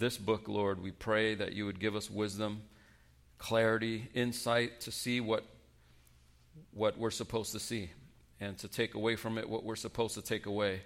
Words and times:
this 0.00 0.16
book, 0.16 0.48
Lord, 0.48 0.82
we 0.82 0.90
pray 0.90 1.34
that 1.34 1.52
you 1.52 1.66
would 1.66 1.78
give 1.78 1.94
us 1.94 2.10
wisdom, 2.10 2.62
clarity, 3.38 4.08
insight 4.14 4.80
to 4.80 4.90
see 4.90 5.20
what, 5.20 5.44
what 6.72 6.98
we're 6.98 7.10
supposed 7.10 7.52
to 7.52 7.60
see 7.60 7.90
and 8.40 8.56
to 8.58 8.66
take 8.66 8.94
away 8.94 9.14
from 9.14 9.36
it 9.36 9.48
what 9.48 9.62
we're 9.62 9.76
supposed 9.76 10.14
to 10.14 10.22
take 10.22 10.46
away. 10.46 10.80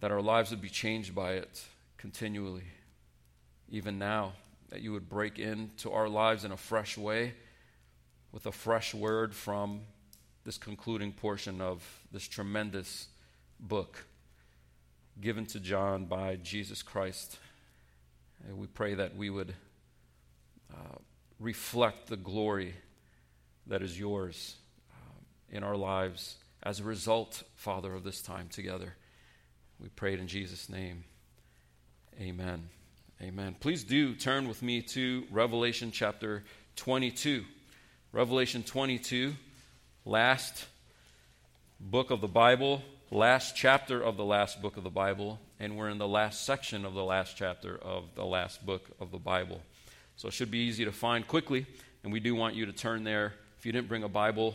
That 0.00 0.10
our 0.10 0.20
lives 0.20 0.50
would 0.50 0.60
be 0.60 0.68
changed 0.68 1.14
by 1.14 1.34
it 1.34 1.64
continually, 1.96 2.64
even 3.70 3.96
now. 3.96 4.32
That 4.70 4.82
you 4.82 4.92
would 4.92 5.08
break 5.08 5.38
into 5.38 5.92
our 5.92 6.08
lives 6.08 6.44
in 6.44 6.50
a 6.50 6.56
fresh 6.56 6.98
way 6.98 7.32
with 8.32 8.46
a 8.46 8.52
fresh 8.52 8.92
word 8.92 9.34
from 9.34 9.82
this 10.44 10.58
concluding 10.58 11.12
portion 11.12 11.60
of 11.60 11.82
this 12.10 12.26
tremendous 12.26 13.06
book 13.60 14.04
given 15.20 15.46
to 15.46 15.60
John 15.60 16.06
by 16.06 16.36
Jesus 16.36 16.82
Christ. 16.82 17.38
We 18.54 18.66
pray 18.66 18.94
that 18.94 19.16
we 19.16 19.30
would 19.30 19.54
uh, 20.72 20.98
reflect 21.38 22.08
the 22.08 22.16
glory 22.16 22.74
that 23.66 23.82
is 23.82 23.98
yours 23.98 24.56
um, 24.92 25.24
in 25.50 25.62
our 25.62 25.76
lives 25.76 26.36
as 26.62 26.80
a 26.80 26.84
result, 26.84 27.42
Father, 27.54 27.94
of 27.94 28.04
this 28.04 28.22
time 28.22 28.48
together. 28.48 28.94
We 29.80 29.88
pray 29.88 30.14
it 30.14 30.20
in 30.20 30.26
Jesus' 30.26 30.68
name. 30.68 31.04
Amen. 32.20 32.68
Amen. 33.22 33.56
Please 33.60 33.84
do 33.84 34.14
turn 34.14 34.48
with 34.48 34.62
me 34.62 34.82
to 34.82 35.24
Revelation 35.30 35.90
chapter 35.92 36.44
22. 36.76 37.44
Revelation 38.12 38.62
22, 38.62 39.34
last 40.04 40.64
book 41.78 42.10
of 42.10 42.20
the 42.20 42.28
Bible, 42.28 42.82
last 43.10 43.56
chapter 43.56 44.02
of 44.02 44.16
the 44.16 44.24
last 44.24 44.60
book 44.60 44.76
of 44.76 44.84
the 44.84 44.90
Bible, 44.90 45.40
and 45.58 45.76
we're 45.76 45.88
in 45.88 45.98
the 45.98 46.08
last 46.08 46.44
section 46.44 46.84
of 46.84 46.94
the 46.94 47.04
last 47.04 47.36
chapter 47.36 47.76
of 47.76 48.04
the 48.14 48.24
last 48.24 48.64
book 48.66 48.90
of 49.00 49.10
the 49.10 49.18
Bible. 49.18 49.62
So 50.16 50.28
it 50.28 50.34
should 50.34 50.50
be 50.50 50.58
easy 50.58 50.84
to 50.84 50.92
find 50.92 51.26
quickly, 51.26 51.66
and 52.02 52.12
we 52.12 52.20
do 52.20 52.34
want 52.34 52.54
you 52.54 52.66
to 52.66 52.72
turn 52.72 53.04
there. 53.04 53.34
If 53.58 53.64
you 53.64 53.72
didn't 53.72 53.88
bring 53.88 54.02
a 54.02 54.08
Bible, 54.08 54.54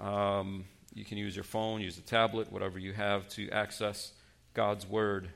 um, 0.00 0.64
you 0.92 1.04
can 1.04 1.18
use 1.18 1.36
your 1.36 1.44
phone, 1.44 1.80
use 1.80 1.96
a 1.98 2.02
tablet, 2.02 2.50
whatever 2.50 2.78
you 2.78 2.92
have 2.92 3.28
to 3.30 3.48
access 3.50 4.12
God's 4.54 4.86
Word. 4.86 5.28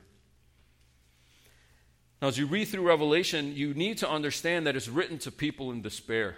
Now, 2.21 2.27
as 2.27 2.37
you 2.37 2.45
read 2.45 2.65
through 2.65 2.85
Revelation, 2.85 3.55
you 3.55 3.73
need 3.73 3.99
to 3.99 4.09
understand 4.09 4.67
that 4.67 4.75
it's 4.75 4.89
written 4.89 5.17
to 5.19 5.31
people 5.31 5.71
in 5.71 5.81
despair. 5.81 6.35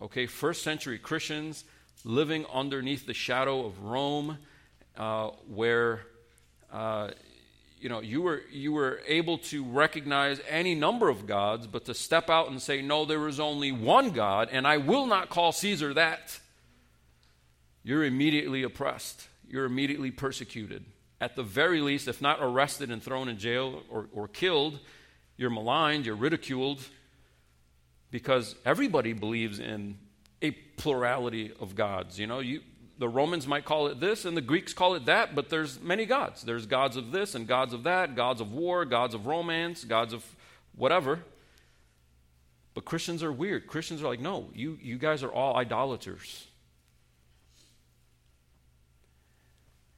Okay, 0.00 0.26
first 0.26 0.62
century 0.62 0.98
Christians 0.98 1.64
living 2.04 2.46
underneath 2.52 3.06
the 3.06 3.12
shadow 3.12 3.66
of 3.66 3.82
Rome, 3.82 4.38
uh, 4.96 5.30
where 5.48 6.00
uh, 6.72 7.10
you 7.78 7.88
know 7.88 8.00
you 8.00 8.22
were 8.22 8.42
you 8.52 8.72
were 8.72 9.00
able 9.06 9.38
to 9.38 9.64
recognize 9.64 10.40
any 10.48 10.74
number 10.74 11.08
of 11.08 11.26
gods, 11.26 11.66
but 11.66 11.86
to 11.86 11.94
step 11.94 12.30
out 12.30 12.50
and 12.50 12.60
say, 12.60 12.82
"No, 12.82 13.04
there 13.04 13.26
is 13.28 13.40
only 13.40 13.72
one 13.72 14.10
God, 14.10 14.48
and 14.52 14.66
I 14.66 14.76
will 14.76 15.06
not 15.06 15.28
call 15.28 15.52
Caesar 15.52 15.94
that." 15.94 16.38
You're 17.82 18.04
immediately 18.04 18.62
oppressed. 18.62 19.26
You're 19.48 19.64
immediately 19.64 20.10
persecuted. 20.10 20.84
At 21.20 21.36
the 21.36 21.42
very 21.42 21.80
least, 21.80 22.08
if 22.08 22.20
not 22.20 22.38
arrested 22.40 22.90
and 22.90 23.02
thrown 23.02 23.28
in 23.28 23.38
jail 23.38 23.82
or, 23.90 24.06
or 24.12 24.28
killed, 24.28 24.78
you're 25.36 25.50
maligned, 25.50 26.06
you're 26.06 26.16
ridiculed, 26.16 26.82
because 28.10 28.54
everybody 28.64 29.12
believes 29.12 29.58
in 29.58 29.98
a 30.42 30.50
plurality 30.50 31.52
of 31.60 31.74
gods. 31.74 32.18
You 32.18 32.26
know, 32.26 32.40
you, 32.40 32.60
the 33.00 33.08
Romans 33.08 33.46
might 33.46 33.64
call 33.64 33.86
it 33.86 33.98
this 33.98 34.26
and 34.26 34.36
the 34.36 34.42
Greeks 34.42 34.74
call 34.74 34.94
it 34.94 35.06
that, 35.06 35.34
but 35.34 35.48
there's 35.48 35.80
many 35.80 36.04
gods. 36.04 36.42
There's 36.42 36.66
gods 36.66 36.96
of 36.96 37.12
this 37.12 37.34
and 37.34 37.48
gods 37.48 37.72
of 37.72 37.84
that, 37.84 38.14
gods 38.14 38.42
of 38.42 38.52
war, 38.52 38.84
gods 38.84 39.14
of 39.14 39.26
romance, 39.26 39.84
gods 39.84 40.12
of 40.12 40.22
whatever. 40.76 41.20
But 42.74 42.84
Christians 42.84 43.22
are 43.22 43.32
weird. 43.32 43.66
Christians 43.66 44.02
are 44.02 44.06
like, 44.06 44.20
no, 44.20 44.50
you, 44.54 44.78
you 44.82 44.98
guys 44.98 45.22
are 45.22 45.32
all 45.32 45.56
idolaters. 45.56 46.46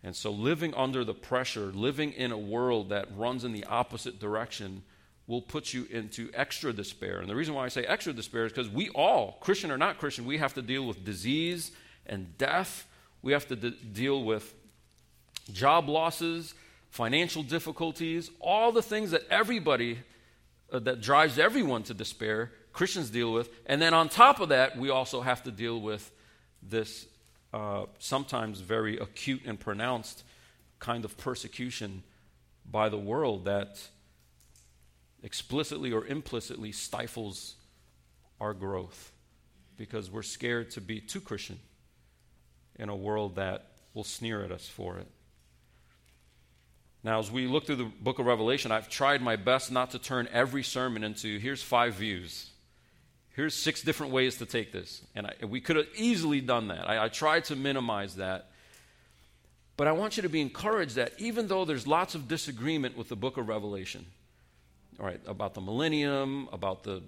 And 0.05 0.15
so, 0.15 0.31
living 0.31 0.73
under 0.75 1.05
the 1.05 1.15
pressure, 1.15 1.73
living 1.75 2.13
in 2.13 2.31
a 2.31 2.39
world 2.39 2.91
that 2.91 3.09
runs 3.17 3.43
in 3.43 3.53
the 3.53 3.65
opposite 3.65 4.21
direction, 4.21 4.85
will 5.27 5.43
put 5.43 5.75
you 5.75 5.87
into 5.91 6.31
extra 6.35 6.73
despair. 6.73 7.19
And 7.19 7.29
the 7.29 7.37
reason 7.37 7.55
why 7.55 7.65
I 7.65 7.69
say 7.69 7.85
extra 7.85 8.13
despair 8.13 8.47
is 8.47 8.53
because 8.53 8.71
we 8.71 8.91
all, 8.91 9.39
Christian 9.41 9.73
or 9.73 9.79
not 9.79 9.99
Christian, 9.99 10.25
we 10.25 10.39
have 10.39 10.55
to 10.55 10.63
deal 10.63 10.87
with 10.87 11.05
disease 11.05 11.73
and 12.07 12.37
death. 12.39 12.87
We 13.23 13.33
have 13.33 13.47
to 13.49 13.57
de- 13.57 13.71
deal 13.71 14.23
with 14.25 14.53
job 15.53 15.89
losses, 15.89 16.55
financial 16.91 17.43
difficulties, 17.43 18.31
all 18.41 18.73
the 18.73 18.83
things 18.83 19.13
that 19.13 19.23
everybody, 19.31 19.99
uh, 20.73 20.81
that 20.81 21.01
drives 21.01 21.39
everyone 21.39 21.83
to 21.85 21.95
despair, 21.95 22.53
Christians 22.73 23.11
deal 23.11 23.33
with. 23.33 23.49
And 23.67 23.81
then 23.81 23.95
on 23.95 24.09
top 24.09 24.41
of 24.41 24.51
that, 24.51 24.77
we 24.77 24.91
also 24.91 25.21
have 25.21 25.43
to 25.45 25.51
deal 25.51 25.81
with 25.81 26.11
this 26.63 27.07
uh, 27.53 27.85
sometimes 27.99 28.61
very 28.61 28.99
acute 28.99 29.43
and 29.47 29.59
pronounced 29.59 30.25
kind 30.79 31.05
of 31.05 31.17
persecution 31.17 32.03
by 32.71 32.89
the 32.89 32.99
world 32.99 33.45
that 33.45 33.81
explicitly 35.23 35.93
or 35.93 36.07
implicitly 36.07 36.73
stifles 36.73 37.55
our 38.41 38.55
growth 38.55 39.13
because 39.77 40.11
we're 40.11 40.23
scared 40.23 40.71
to 40.71 40.81
be 40.81 41.01
too 41.01 41.21
Christian 41.21 41.59
in 42.77 42.89
a 42.89 42.97
world 42.97 43.37
that 43.37 43.67
will 43.95 44.05
sneer 44.05 44.45
at 44.45 44.51
us 44.51 44.69
for 44.69 44.99
it. 44.99 45.07
Now, 47.05 47.19
as 47.19 47.31
we 47.31 47.47
look 47.47 47.67
through 47.67 47.77
the 47.77 47.91
book 48.01 48.19
of 48.19 48.27
Revelation, 48.27 48.71
I've 48.71 48.89
tried 48.89 49.23
my 49.23 49.37
best 49.37 49.73
not 49.73 49.91
to 49.91 49.99
turn 49.99 50.29
every 50.33 50.63
sermon 50.63 51.03
into 51.03 51.39
here's 51.39 51.63
five 51.63 51.95
views. 51.95 52.51
Here's 53.35 53.55
six 53.55 53.83
different 53.83 54.13
ways 54.13 54.37
to 54.39 54.47
take 54.47 54.73
this. 54.73 55.03
And 55.15 55.27
I, 55.27 55.47
we 55.47 55.61
could 55.61 55.77
have 55.77 55.89
easily 55.97 56.41
done 56.41 56.69
that. 56.69 56.89
I, 56.89 57.05
I 57.05 57.09
tried 57.09 57.45
to 57.45 57.57
minimize 57.57 58.17
that. 58.17 58.51
But 59.77 59.89
I 59.89 59.93
want 59.93 60.17
you 60.17 60.23
to 60.23 60.29
be 60.29 60.41
encouraged 60.41 60.97
that 60.97 61.15
even 61.19 61.49
though 61.49 61.65
there's 61.65 61.87
lots 61.87 62.15
of 62.15 62.29
disagreement 62.29 62.97
with 62.97 63.09
the 63.09 63.17
book 63.17 63.37
of 63.37 63.49
Revelation, 63.49 64.07
all 65.01 65.07
right, 65.07 65.21
about 65.27 65.55
the 65.55 65.61
millennium, 65.61 66.49
about 66.53 66.85
the, 66.85 67.03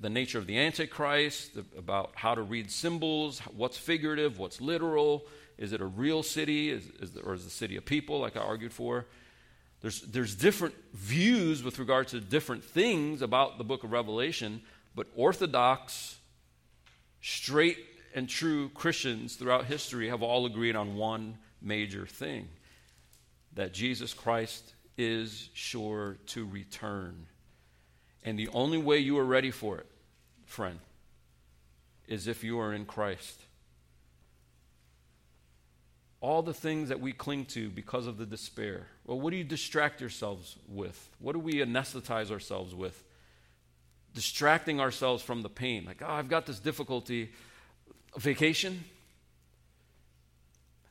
the 0.00 0.10
nature 0.10 0.38
of 0.38 0.46
the 0.46 0.58
Antichrist, 0.58 1.54
the, 1.54 1.64
about 1.78 2.12
how 2.14 2.34
to 2.34 2.42
read 2.42 2.70
symbols, 2.70 3.40
what's 3.56 3.76
figurative, 3.76 4.38
what's 4.38 4.60
literal. 4.60 5.26
Is 5.58 5.72
it 5.72 5.80
a 5.80 5.86
real 5.86 6.22
city, 6.22 6.70
is, 6.70 6.86
is 7.00 7.12
the, 7.12 7.20
or 7.20 7.34
is 7.34 7.44
the 7.44 7.50
city 7.50 7.76
a 7.76 7.82
people, 7.82 8.20
like 8.20 8.36
I 8.36 8.40
argued 8.40 8.72
for? 8.72 9.06
There's, 9.80 10.00
there's 10.02 10.34
different 10.34 10.74
views 10.94 11.62
with 11.62 11.78
regard 11.78 12.08
to 12.08 12.20
different 12.20 12.64
things 12.64 13.22
about 13.22 13.58
the 13.58 13.64
book 13.64 13.84
of 13.84 13.92
Revelation, 13.92 14.62
but 14.94 15.06
Orthodox, 15.14 16.16
straight 17.20 17.78
and 18.14 18.28
true 18.28 18.70
Christians 18.70 19.36
throughout 19.36 19.66
history 19.66 20.08
have 20.08 20.22
all 20.22 20.46
agreed 20.46 20.76
on 20.76 20.94
one 20.94 21.38
major 21.60 22.06
thing 22.06 22.48
that 23.54 23.72
Jesus 23.72 24.14
Christ 24.14 24.74
is 24.96 25.50
sure 25.52 26.16
to 26.26 26.46
return. 26.46 27.26
And 28.24 28.38
the 28.38 28.48
only 28.48 28.78
way 28.78 28.98
you 28.98 29.18
are 29.18 29.24
ready 29.24 29.50
for 29.50 29.78
it, 29.78 29.86
friend, 30.46 30.78
is 32.06 32.26
if 32.26 32.42
you 32.42 32.58
are 32.58 32.72
in 32.72 32.86
Christ. 32.86 33.40
All 36.20 36.42
the 36.42 36.54
things 36.54 36.88
that 36.88 37.00
we 37.00 37.12
cling 37.12 37.44
to 37.46 37.68
because 37.68 38.06
of 38.06 38.16
the 38.16 38.24
despair. 38.24 38.86
Well, 39.04 39.20
what 39.20 39.30
do 39.30 39.36
you 39.36 39.44
distract 39.44 40.00
yourselves 40.00 40.56
with? 40.68 41.10
What 41.18 41.32
do 41.32 41.38
we 41.38 41.54
anesthetize 41.54 42.30
ourselves 42.30 42.74
with? 42.74 43.02
Distracting 44.14 44.80
ourselves 44.80 45.22
from 45.22 45.42
the 45.42 45.50
pain. 45.50 45.84
Like, 45.84 46.00
oh, 46.02 46.10
I've 46.10 46.30
got 46.30 46.46
this 46.46 46.58
difficulty. 46.58 47.30
Vacation? 48.16 48.84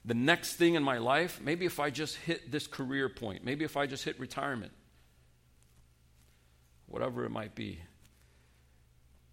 the 0.05 0.13
next 0.13 0.55
thing 0.55 0.75
in 0.75 0.83
my 0.83 0.97
life, 0.97 1.39
maybe 1.41 1.65
if 1.65 1.79
I 1.79 1.89
just 1.89 2.17
hit 2.17 2.51
this 2.51 2.67
career 2.67 3.07
point, 3.07 3.45
maybe 3.45 3.63
if 3.63 3.77
I 3.77 3.85
just 3.85 4.03
hit 4.03 4.19
retirement, 4.19 4.71
whatever 6.93 7.25
it 7.25 7.31
might 7.31 7.55
be, 7.55 7.79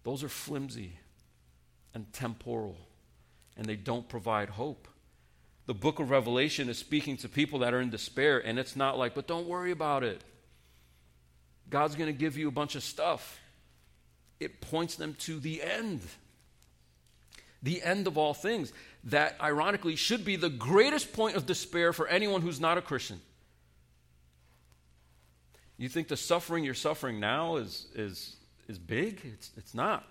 those 0.03 0.23
are 0.23 0.29
flimsy 0.29 0.93
and 1.93 2.11
temporal, 2.11 2.75
and 3.55 3.65
they 3.67 3.75
don't 3.75 4.09
provide 4.09 4.49
hope. 4.49 4.87
The 5.67 5.75
book 5.75 5.99
of 5.99 6.09
Revelation 6.09 6.69
is 6.69 6.79
speaking 6.79 7.17
to 7.17 7.29
people 7.29 7.59
that 7.59 7.73
are 7.73 7.79
in 7.79 7.91
despair, 7.91 8.39
and 8.39 8.57
it's 8.57 8.75
not 8.75 8.97
like, 8.97 9.13
but 9.13 9.27
don't 9.27 9.47
worry 9.47 9.71
about 9.71 10.03
it. 10.03 10.23
God's 11.69 11.95
going 11.95 12.11
to 12.11 12.17
give 12.17 12.35
you 12.35 12.47
a 12.47 12.51
bunch 12.51 12.75
of 12.75 12.83
stuff. 12.83 13.39
It 14.39 14.59
points 14.59 14.95
them 14.95 15.13
to 15.19 15.39
the 15.39 15.61
end 15.61 16.01
the 17.63 17.81
end 17.81 18.07
of 18.07 18.17
all 18.17 18.33
things. 18.33 18.73
That, 19.05 19.35
ironically, 19.41 19.95
should 19.95 20.25
be 20.25 20.35
the 20.35 20.49
greatest 20.49 21.13
point 21.13 21.35
of 21.35 21.45
despair 21.45 21.93
for 21.93 22.07
anyone 22.07 22.41
who's 22.41 22.59
not 22.59 22.77
a 22.77 22.81
Christian. 22.81 23.21
You 25.81 25.89
think 25.89 26.09
the 26.09 26.15
suffering 26.15 26.63
you're 26.63 26.75
suffering 26.75 27.19
now 27.19 27.55
is, 27.55 27.87
is, 27.95 28.35
is 28.67 28.77
big? 28.77 29.19
It's, 29.23 29.49
it's 29.57 29.73
not. 29.73 30.05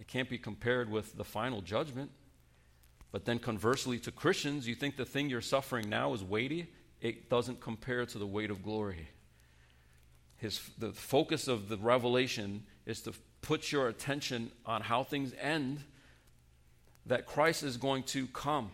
It 0.00 0.08
can't 0.08 0.30
be 0.30 0.38
compared 0.38 0.90
with 0.90 1.14
the 1.14 1.24
final 1.24 1.60
judgment. 1.60 2.10
But 3.12 3.26
then, 3.26 3.38
conversely, 3.38 3.98
to 3.98 4.10
Christians, 4.10 4.66
you 4.66 4.74
think 4.74 4.96
the 4.96 5.04
thing 5.04 5.28
you're 5.28 5.42
suffering 5.42 5.90
now 5.90 6.14
is 6.14 6.24
weighty? 6.24 6.68
It 7.02 7.28
doesn't 7.28 7.60
compare 7.60 8.06
to 8.06 8.16
the 8.16 8.26
weight 8.26 8.50
of 8.50 8.62
glory. 8.62 9.08
his, 10.38 10.58
the 10.78 10.92
focus 10.92 11.46
of 11.46 11.68
the 11.68 11.76
revelation 11.76 12.62
is 12.86 13.02
to 13.02 13.12
put 13.42 13.70
your 13.70 13.88
attention 13.88 14.52
on 14.64 14.80
how 14.80 15.04
things 15.04 15.34
end, 15.38 15.80
that 17.04 17.26
Christ 17.26 17.62
is 17.62 17.76
going 17.76 18.04
to 18.04 18.26
come 18.28 18.70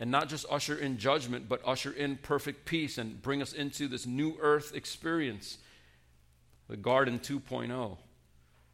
and 0.00 0.10
not 0.10 0.30
just 0.30 0.46
usher 0.50 0.76
in 0.76 0.96
judgment, 0.96 1.46
but 1.46 1.60
usher 1.64 1.92
in 1.92 2.16
perfect 2.16 2.64
peace 2.64 2.96
and 2.96 3.20
bring 3.20 3.42
us 3.42 3.52
into 3.52 3.86
this 3.86 4.06
new 4.06 4.34
earth 4.40 4.74
experience, 4.74 5.58
the 6.68 6.76
garden 6.76 7.18
2.0. 7.18 7.98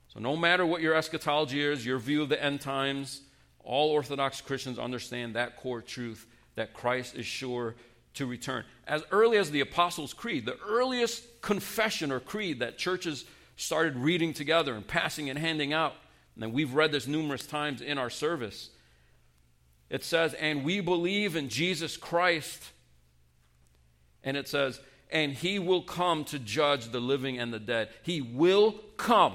So, 0.06 0.20
no 0.20 0.37
matter 0.37 0.64
what 0.64 0.81
your 0.81 0.94
eschatology 0.94 1.61
is, 1.61 1.84
your 1.84 1.99
view 1.99 2.23
of 2.23 2.28
the 2.28 2.43
end 2.43 2.61
times, 2.61 3.23
all 3.64 3.90
Orthodox 3.90 4.40
Christians 4.40 4.78
understand 4.78 5.34
that 5.34 5.56
core 5.56 5.82
truth 5.82 6.25
that 6.55 6.73
Christ 6.73 7.17
is 7.17 7.26
sure 7.26 7.75
to 8.14 8.25
return. 8.25 8.64
As 8.87 9.02
early 9.11 9.37
as 9.37 9.50
the 9.50 9.61
Apostles' 9.61 10.14
Creed, 10.14 10.46
the 10.46 10.58
earliest 10.67 11.43
confession 11.43 12.12
or 12.12 12.20
creed 12.20 12.61
that 12.61 12.78
churches 12.78 13.25
started 13.56 13.96
reading 13.96 14.32
together 14.32 14.75
and 14.75 14.87
passing 14.87 15.28
and 15.28 15.38
handing 15.38 15.73
out, 15.73 15.94
and 16.40 16.52
we've 16.52 16.73
read 16.73 16.93
this 16.93 17.08
numerous 17.08 17.44
times 17.44 17.82
in 17.82 17.99
our 17.99 18.11
service 18.11 18.70
it 19.88 20.05
says, 20.05 20.35
and 20.35 20.65
we 20.65 20.81
believe 20.81 21.37
in 21.37 21.49
Jesus 21.49 21.97
Christ. 21.97 22.62
And 24.25 24.37
it 24.37 24.49
says, 24.49 24.81
and 25.11 25.33
he 25.33 25.59
will 25.59 25.83
come 25.83 26.25
to 26.25 26.38
judge 26.38 26.91
the 26.91 27.00
living 27.00 27.38
and 27.38 27.53
the 27.53 27.61
dead. 27.61 27.91
He 28.03 28.21
will 28.21 28.73
come. 28.97 29.35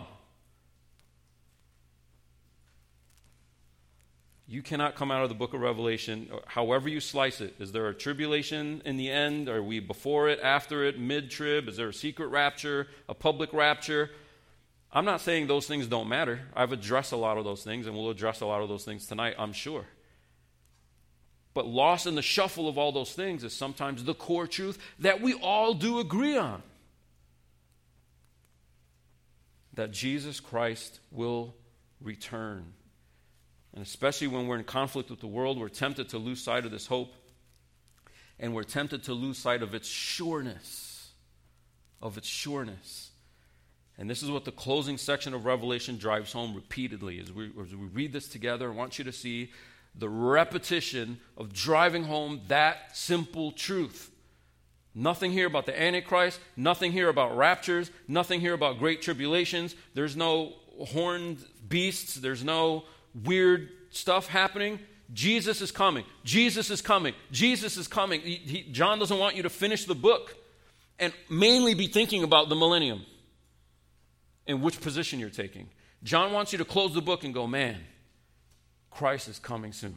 You 4.48 4.62
cannot 4.62 4.96
come 4.96 5.12
out 5.12 5.24
of 5.24 5.30
the 5.30 5.36
book 5.36 5.54
of 5.54 5.62
Revelation, 5.62 6.30
however 6.46 6.90
you 6.90 7.00
slice 7.00 7.40
it. 7.40 7.56
Is 7.58 7.72
there 7.72 7.88
a 7.88 7.94
tribulation 7.94 8.82
in 8.84 8.98
the 8.98 9.10
end? 9.10 9.48
Are 9.48 9.64
we 9.64 9.80
before 9.80 10.28
it, 10.28 10.42
after 10.44 10.84
it, 10.84 11.00
mid 11.00 11.32
trib? 11.32 11.70
Is 11.70 11.78
there 11.78 11.88
a 11.88 11.94
secret 11.94 12.28
rapture, 12.28 12.88
a 13.08 13.14
public 13.14 13.54
rapture? 13.54 14.10
I'm 14.92 15.06
not 15.06 15.22
saying 15.22 15.48
those 15.48 15.68
things 15.68 15.88
don't 15.88 16.10
matter. 16.10 16.42
I've 16.54 16.74
addressed 16.74 17.14
a 17.14 17.16
lot 17.16 17.38
of 17.38 17.46
those 17.46 17.64
things, 17.64 17.88
and 17.88 17.96
we'll 17.96 18.10
address 18.10 18.42
a 18.42 18.46
lot 18.46 18.62
of 18.62 18.68
those 18.68 18.84
things 18.84 19.06
tonight, 19.06 19.36
I'm 19.40 19.54
sure. 19.54 19.86
But 21.54 21.68
lost 21.68 22.08
in 22.08 22.16
the 22.16 22.22
shuffle 22.22 22.70
of 22.70 22.78
all 22.78 22.92
those 22.92 23.12
things 23.12 23.44
is 23.44 23.54
sometimes 23.54 24.04
the 24.04 24.14
core 24.14 24.48
truth 24.48 24.78
that 25.00 25.22
we 25.22 25.34
all 25.34 25.74
do 25.74 26.00
agree 26.00 26.38
on 26.38 26.64
that 29.74 29.92
Jesus 29.92 30.40
Christ 30.40 31.00
will 31.12 31.56
return. 32.00 32.74
And 33.74 33.84
especially 33.84 34.28
when 34.28 34.48
we're 34.48 34.58
in 34.58 34.64
conflict 34.64 35.10
with 35.10 35.22
the 35.22 35.28
world, 35.28 35.58
we're 35.58 35.70
tempted 35.70 36.10
to 36.10 36.18
lose 36.18 36.42
sight 36.42 36.66
of 36.66 36.72
this 36.72 36.88
hope. 36.88 37.14
And 38.40 38.54
we're 38.54 38.64
tempted 38.64 39.04
to 39.04 39.14
lose 39.14 39.38
sight 39.38 39.62
of 39.62 39.74
its 39.74 39.88
sureness. 39.88 41.12
Of 42.02 42.18
its 42.18 42.28
sureness. 42.28 43.12
And 43.98 44.10
this 44.10 44.24
is 44.24 44.32
what 44.32 44.46
the 44.46 44.52
closing 44.52 44.98
section 44.98 45.34
of 45.34 45.46
Revelation 45.46 45.98
drives 45.98 46.34
home 46.34 46.56
repeatedly. 46.56 47.20
As 47.20 47.32
we, 47.32 47.52
as 47.62 47.76
we 47.76 47.88
read 47.88 48.12
this 48.12 48.28
together, 48.28 48.72
I 48.72 48.76
want 48.76 48.98
you 48.98 49.06
to 49.06 49.12
see 49.12 49.52
the 49.96 50.10
repetition 50.10 51.20
of 51.38 51.54
driving 51.54 52.04
home 52.04 52.42
that 52.48 52.96
simple 52.96 53.52
truth. 53.52 54.10
Nothing 54.94 55.32
here 55.32 55.48
about 55.48 55.66
the 55.66 55.80
Antichrist, 55.80 56.40
nothing 56.58 56.92
here 56.92 57.10
about 57.10 57.38
raptures, 57.38 57.92
nothing 58.08 58.42
here 58.42 58.54
about 58.54 58.80
great 58.80 59.02
tribulations. 59.02 59.76
There's 59.94 60.16
no 60.16 60.54
horned 60.80 61.44
beasts, 61.68 62.16
there's 62.16 62.44
no 62.44 62.84
weird 63.24 63.70
stuff 63.90 64.28
happening. 64.28 64.80
Jesus 65.14 65.62
is 65.62 65.72
coming. 65.72 66.06
Jesus 66.24 66.70
is 66.70 66.82
coming. 66.82 67.14
Jesus 67.32 67.76
is 67.78 67.88
coming. 67.88 68.22
He, 68.22 68.36
he, 68.36 68.64
John 68.72 68.98
doesn't 69.00 69.18
want 69.18 69.36
you 69.36 69.44
to 69.44 69.50
finish 69.50 69.86
the 69.86 69.96
book 69.96 70.36
and 71.00 71.12
mainly 71.30 71.74
be 71.74 71.88
thinking 71.88 72.24
about 72.24 72.48
the 72.48 72.56
millennium 72.56 73.06
and 74.48 74.62
which 74.62 74.80
position 74.80 75.20
you're 75.20 75.30
taking. 75.30 75.70
John 76.04 76.32
wants 76.32 76.52
you 76.52 76.58
to 76.60 76.66
close 76.66 76.94
the 76.94 77.02
book 77.02 77.24
and 77.24 77.34
go, 77.34 77.46
man, 77.46 77.78
Christ 78.92 79.28
is 79.28 79.40
coming 79.40 79.74
soon. 79.74 79.96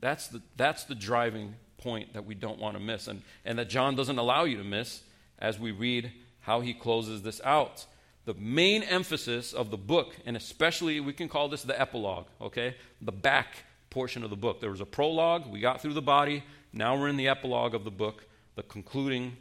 That's 0.00 0.28
the, 0.28 0.42
that's 0.56 0.84
the 0.84 0.94
driving 0.94 1.54
point 1.78 2.14
that 2.14 2.24
we 2.24 2.34
don't 2.34 2.58
want 2.58 2.76
to 2.76 2.82
miss, 2.82 3.06
and, 3.06 3.22
and 3.44 3.58
that 3.58 3.68
John 3.68 3.94
doesn't 3.94 4.18
allow 4.18 4.44
you 4.44 4.56
to 4.56 4.64
miss 4.64 5.02
as 5.38 5.58
we 5.58 5.70
read 5.70 6.10
how 6.40 6.60
he 6.60 6.74
closes 6.74 7.22
this 7.22 7.40
out. 7.44 7.86
The 8.24 8.34
main 8.34 8.82
emphasis 8.82 9.52
of 9.52 9.70
the 9.70 9.76
book, 9.76 10.14
and 10.24 10.36
especially 10.36 11.00
we 11.00 11.12
can 11.12 11.28
call 11.28 11.48
this 11.48 11.62
the 11.62 11.78
epilogue, 11.80 12.26
okay? 12.40 12.76
The 13.00 13.12
back 13.12 13.64
portion 13.90 14.22
of 14.22 14.30
the 14.30 14.36
book. 14.36 14.60
There 14.60 14.70
was 14.70 14.80
a 14.80 14.86
prologue, 14.86 15.50
we 15.50 15.60
got 15.60 15.80
through 15.80 15.94
the 15.94 16.02
body, 16.02 16.44
now 16.72 16.98
we're 16.98 17.08
in 17.08 17.16
the 17.16 17.28
epilogue 17.28 17.74
of 17.74 17.84
the 17.84 17.90
book, 17.90 18.24
the 18.54 18.62
concluding 18.62 19.36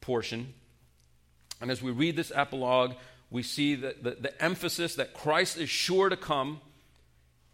portion. 0.00 0.54
And 1.60 1.70
as 1.70 1.82
we 1.82 1.92
read 1.92 2.16
this 2.16 2.32
epilogue, 2.34 2.94
we 3.30 3.42
see 3.42 3.76
that 3.76 4.02
the, 4.02 4.10
the 4.12 4.42
emphasis 4.42 4.96
that 4.96 5.14
Christ 5.14 5.56
is 5.58 5.70
sure 5.70 6.08
to 6.08 6.16
come 6.16 6.60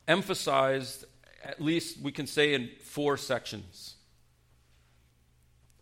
emphasized, 0.09 1.05
at 1.45 1.61
least 1.61 2.01
we 2.01 2.11
can 2.11 2.27
say, 2.27 2.55
in 2.55 2.71
four 2.83 3.17
sections. 3.17 3.95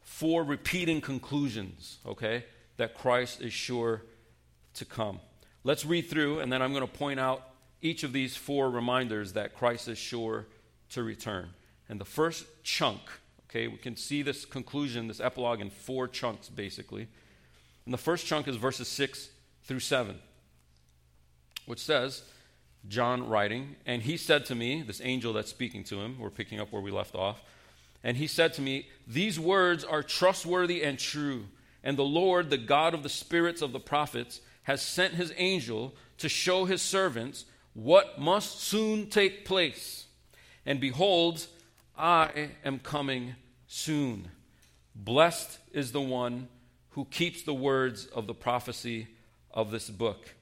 Four 0.02 0.44
repeating 0.44 1.00
conclusions, 1.00 1.98
okay, 2.04 2.44
that 2.76 2.94
Christ 2.94 3.40
is 3.40 3.52
sure 3.52 4.02
to 4.74 4.84
come. 4.84 5.20
Let's 5.64 5.84
read 5.84 6.10
through, 6.10 6.40
and 6.40 6.52
then 6.52 6.60
I'm 6.60 6.72
going 6.72 6.86
to 6.86 6.92
point 6.92 7.20
out 7.20 7.42
each 7.80 8.02
of 8.02 8.12
these 8.12 8.36
four 8.36 8.70
reminders 8.70 9.34
that 9.34 9.54
Christ 9.54 9.88
is 9.88 9.98
sure 9.98 10.46
to 10.90 11.02
return. 11.02 11.50
And 11.88 12.00
the 12.00 12.04
first 12.04 12.46
chunk, 12.62 13.00
okay, 13.48 13.68
we 13.68 13.76
can 13.76 13.96
see 13.96 14.22
this 14.22 14.44
conclusion, 14.44 15.08
this 15.08 15.20
epilogue, 15.20 15.60
in 15.60 15.70
four 15.70 16.08
chunks, 16.08 16.48
basically. 16.48 17.08
And 17.84 17.94
the 17.94 17.98
first 17.98 18.26
chunk 18.26 18.48
is 18.48 18.56
verses 18.56 18.88
6 18.88 19.30
through 19.64 19.80
7, 19.80 20.16
which 21.66 21.80
says, 21.80 22.22
John 22.88 23.28
writing, 23.28 23.76
and 23.84 24.02
he 24.02 24.16
said 24.16 24.46
to 24.46 24.54
me, 24.54 24.82
this 24.82 25.00
angel 25.02 25.32
that's 25.32 25.50
speaking 25.50 25.84
to 25.84 26.00
him, 26.00 26.18
we're 26.18 26.30
picking 26.30 26.60
up 26.60 26.72
where 26.72 26.82
we 26.82 26.90
left 26.90 27.14
off, 27.14 27.42
and 28.04 28.16
he 28.16 28.26
said 28.26 28.54
to 28.54 28.62
me, 28.62 28.88
These 29.06 29.40
words 29.40 29.84
are 29.84 30.02
trustworthy 30.02 30.82
and 30.82 30.98
true, 30.98 31.46
and 31.82 31.96
the 31.96 32.04
Lord, 32.04 32.50
the 32.50 32.58
God 32.58 32.94
of 32.94 33.02
the 33.02 33.08
spirits 33.08 33.62
of 33.62 33.72
the 33.72 33.80
prophets, 33.80 34.40
has 34.64 34.82
sent 34.82 35.14
his 35.14 35.32
angel 35.36 35.94
to 36.18 36.28
show 36.28 36.64
his 36.64 36.82
servants 36.82 37.44
what 37.74 38.18
must 38.18 38.60
soon 38.60 39.08
take 39.08 39.44
place. 39.44 40.06
And 40.64 40.80
behold, 40.80 41.46
I 41.96 42.50
am 42.64 42.78
coming 42.78 43.34
soon. 43.66 44.28
Blessed 44.94 45.58
is 45.72 45.92
the 45.92 46.00
one 46.00 46.48
who 46.90 47.04
keeps 47.04 47.42
the 47.42 47.54
words 47.54 48.06
of 48.06 48.26
the 48.26 48.34
prophecy 48.34 49.06
of 49.50 49.70
this 49.70 49.90
book. 49.90 50.34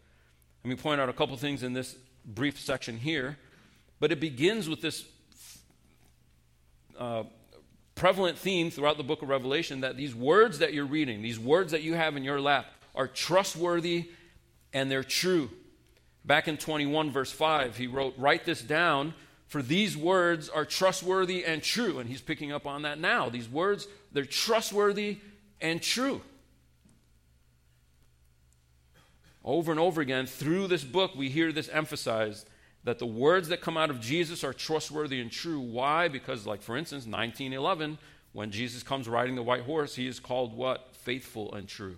Let 0.62 0.70
me 0.70 0.76
point 0.76 1.00
out 1.00 1.08
a 1.08 1.12
couple 1.12 1.36
things 1.36 1.62
in 1.62 1.72
this 1.72 1.96
brief 2.24 2.60
section 2.60 2.98
here, 2.98 3.36
but 4.00 4.12
it 4.12 4.20
begins 4.20 4.68
with 4.68 4.80
this 4.80 5.04
uh, 6.98 7.24
prevalent 7.94 8.38
theme 8.38 8.70
throughout 8.70 8.96
the 8.96 9.04
book 9.04 9.22
of 9.22 9.28
Revelation 9.28 9.80
that 9.80 9.96
these 9.96 10.14
words 10.14 10.58
that 10.58 10.72
you're 10.72 10.86
reading, 10.86 11.22
these 11.22 11.38
words 11.38 11.72
that 11.72 11.82
you 11.82 11.94
have 11.94 12.16
in 12.16 12.24
your 12.24 12.40
lap, 12.40 12.66
are 12.94 13.06
trustworthy 13.06 14.10
and 14.72 14.90
they're 14.90 15.04
true. 15.04 15.50
Back 16.24 16.48
in 16.48 16.56
21, 16.56 17.10
verse 17.10 17.30
5, 17.30 17.76
he 17.76 17.86
wrote, 17.86 18.14
Write 18.16 18.44
this 18.44 18.62
down, 18.62 19.14
for 19.46 19.62
these 19.62 19.96
words 19.96 20.48
are 20.48 20.64
trustworthy 20.64 21.44
and 21.44 21.62
true. 21.62 21.98
And 21.98 22.08
he's 22.08 22.22
picking 22.22 22.50
up 22.50 22.66
on 22.66 22.82
that 22.82 22.98
now. 22.98 23.28
These 23.28 23.48
words, 23.48 23.86
they're 24.12 24.24
trustworthy 24.24 25.18
and 25.60 25.82
true. 25.82 26.22
Over 29.44 29.70
and 29.70 29.80
over 29.80 30.00
again, 30.00 30.26
through 30.26 30.68
this 30.68 30.84
book, 30.84 31.14
we 31.14 31.28
hear 31.28 31.52
this 31.52 31.68
emphasized 31.68 32.48
that 32.84 32.98
the 32.98 33.06
words 33.06 33.48
that 33.48 33.60
come 33.60 33.76
out 33.76 33.90
of 33.90 34.00
Jesus 34.00 34.42
are 34.42 34.52
trustworthy 34.52 35.20
and 35.20 35.30
true. 35.30 35.60
Why? 35.60 36.08
Because, 36.08 36.46
like 36.46 36.62
for 36.62 36.76
instance, 36.76 37.04
1911, 37.04 37.98
when 38.32 38.50
Jesus 38.50 38.82
comes 38.82 39.08
riding 39.08 39.36
the 39.36 39.42
white 39.42 39.62
horse, 39.62 39.94
he 39.96 40.06
is 40.06 40.18
called 40.18 40.56
what? 40.56 40.94
Faithful 40.96 41.52
and 41.54 41.68
true. 41.68 41.96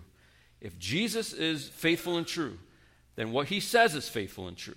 If 0.59 0.77
Jesus 0.77 1.33
is 1.33 1.67
faithful 1.67 2.17
and 2.17 2.27
true, 2.27 2.57
then 3.15 3.31
what 3.31 3.47
he 3.47 3.59
says 3.59 3.95
is 3.95 4.09
faithful 4.09 4.47
and 4.47 4.57
true. 4.57 4.75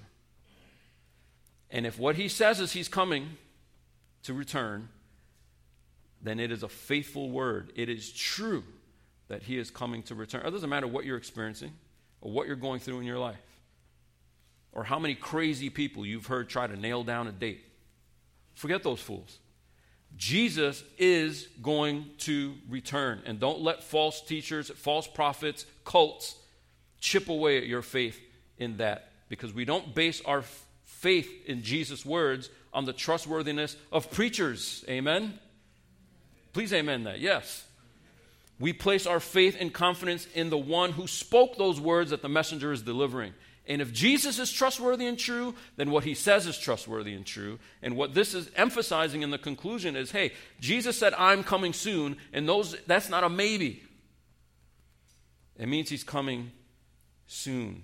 And 1.71 1.87
if 1.87 1.99
what 1.99 2.17
he 2.17 2.29
says 2.29 2.61
is 2.61 2.73
he's 2.73 2.89
coming 2.89 3.37
to 4.25 4.35
return, 4.35 4.89
then 6.23 6.39
it 6.39 6.51
is 6.53 6.63
a 6.63 6.69
faithful 6.69 7.31
word. 7.31 7.73
It 7.77 7.89
is 7.89 8.13
true 8.13 8.65
that 9.29 9.45
he 9.45 9.59
is 9.59 9.71
coming 9.71 10.03
to 10.05 10.15
return. 10.15 10.45
It 10.45 10.51
doesn't 10.51 10.69
matter 10.69 10.87
what 10.87 11.05
you're 11.05 11.17
experiencing 11.17 11.73
or 12.21 12.31
what 12.33 12.47
you're 12.47 12.57
going 12.57 12.81
through 12.81 13.01
in 13.01 13.07
your 13.07 13.19
life, 13.19 13.37
or 14.73 14.85
how 14.85 14.99
many 14.99 15.15
crazy 15.15 15.71
people 15.71 16.05
you've 16.07 16.27
heard 16.27 16.49
try 16.49 16.67
to 16.67 16.77
nail 16.77 17.03
down 17.03 17.27
a 17.27 17.33
date. 17.33 17.65
Forget 18.55 18.83
those 18.83 19.01
fools. 19.01 19.39
Jesus 20.17 20.83
is 20.99 21.49
going 21.63 22.07
to 22.19 22.55
return. 22.69 23.23
And 23.25 23.41
don't 23.41 23.61
let 23.61 23.83
false 23.83 24.21
teachers, 24.21 24.71
false 24.71 25.07
prophets, 25.07 25.65
cults 25.85 26.37
chip 27.01 27.29
away 27.29 27.59
at 27.59 27.67
your 27.67 27.83
faith 27.83 28.21
in 28.59 28.79
that. 28.79 29.13
Because 29.29 29.55
we 29.55 29.65
don't 29.65 29.95
base 29.95 30.21
our 30.25 30.43
faith 30.85 31.47
in 31.47 31.63
Jesus' 31.63 32.05
words 32.05 32.51
on 32.75 32.85
the 32.85 32.93
trustworthiness 32.93 33.77
of 33.91 34.11
preachers. 34.11 34.85
Amen? 34.89 35.39
Please, 36.53 36.73
amen 36.73 37.05
that. 37.05 37.21
Yes. 37.21 37.65
We 38.61 38.75
place 38.75 39.07
our 39.07 39.21
faith 39.21 39.57
and 39.59 39.73
confidence 39.73 40.29
in 40.35 40.51
the 40.51 40.59
one 40.59 40.93
who 40.93 41.07
spoke 41.07 41.57
those 41.57 41.81
words 41.81 42.11
that 42.11 42.21
the 42.21 42.29
messenger 42.29 42.73
is 42.73 42.83
delivering. 42.83 43.33
And 43.67 43.81
if 43.81 43.93
Jesus 43.93 44.39
is 44.39 44.53
trustworthy 44.53 45.07
and 45.07 45.19
true, 45.19 45.55
then 45.77 45.91
what 45.91 46.05
he 46.05 46.15
says 46.15 46.47
is 46.47 46.59
trustworthy 46.59 47.15
and 47.15 47.25
true. 47.25 47.59
And 47.83 47.97
what 47.97 48.15
this 48.15 48.35
is 48.35 48.51
emphasizing 48.57 49.23
in 49.23 49.31
the 49.31 49.39
conclusion 49.39 49.97
is 49.97 50.11
hey, 50.11 50.33
Jesus 50.61 50.99
said, 50.99 51.15
I'm 51.15 51.43
coming 51.43 51.73
soon, 51.73 52.19
and 52.35 52.47
those, 52.47 52.77
that's 52.87 53.09
not 53.09 53.25
a 53.25 53.31
maybe. 53.31 53.83
It 55.57 55.67
means 55.67 55.89
he's 55.89 56.05
coming 56.05 56.53
soon. 57.27 57.83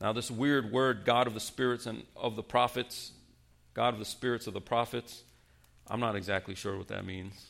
Now, 0.00 0.12
this 0.12 0.30
weird 0.30 0.72
word, 0.72 1.04
God 1.06 1.26
of 1.26 1.32
the 1.32 1.40
spirits 1.40 1.86
and 1.86 2.02
of 2.16 2.36
the 2.36 2.42
prophets, 2.42 3.12
God 3.72 3.94
of 3.94 3.98
the 3.98 4.04
spirits 4.04 4.46
of 4.46 4.52
the 4.52 4.60
prophets, 4.60 5.22
I'm 5.88 6.00
not 6.00 6.16
exactly 6.16 6.54
sure 6.54 6.76
what 6.76 6.88
that 6.88 7.06
means. 7.06 7.46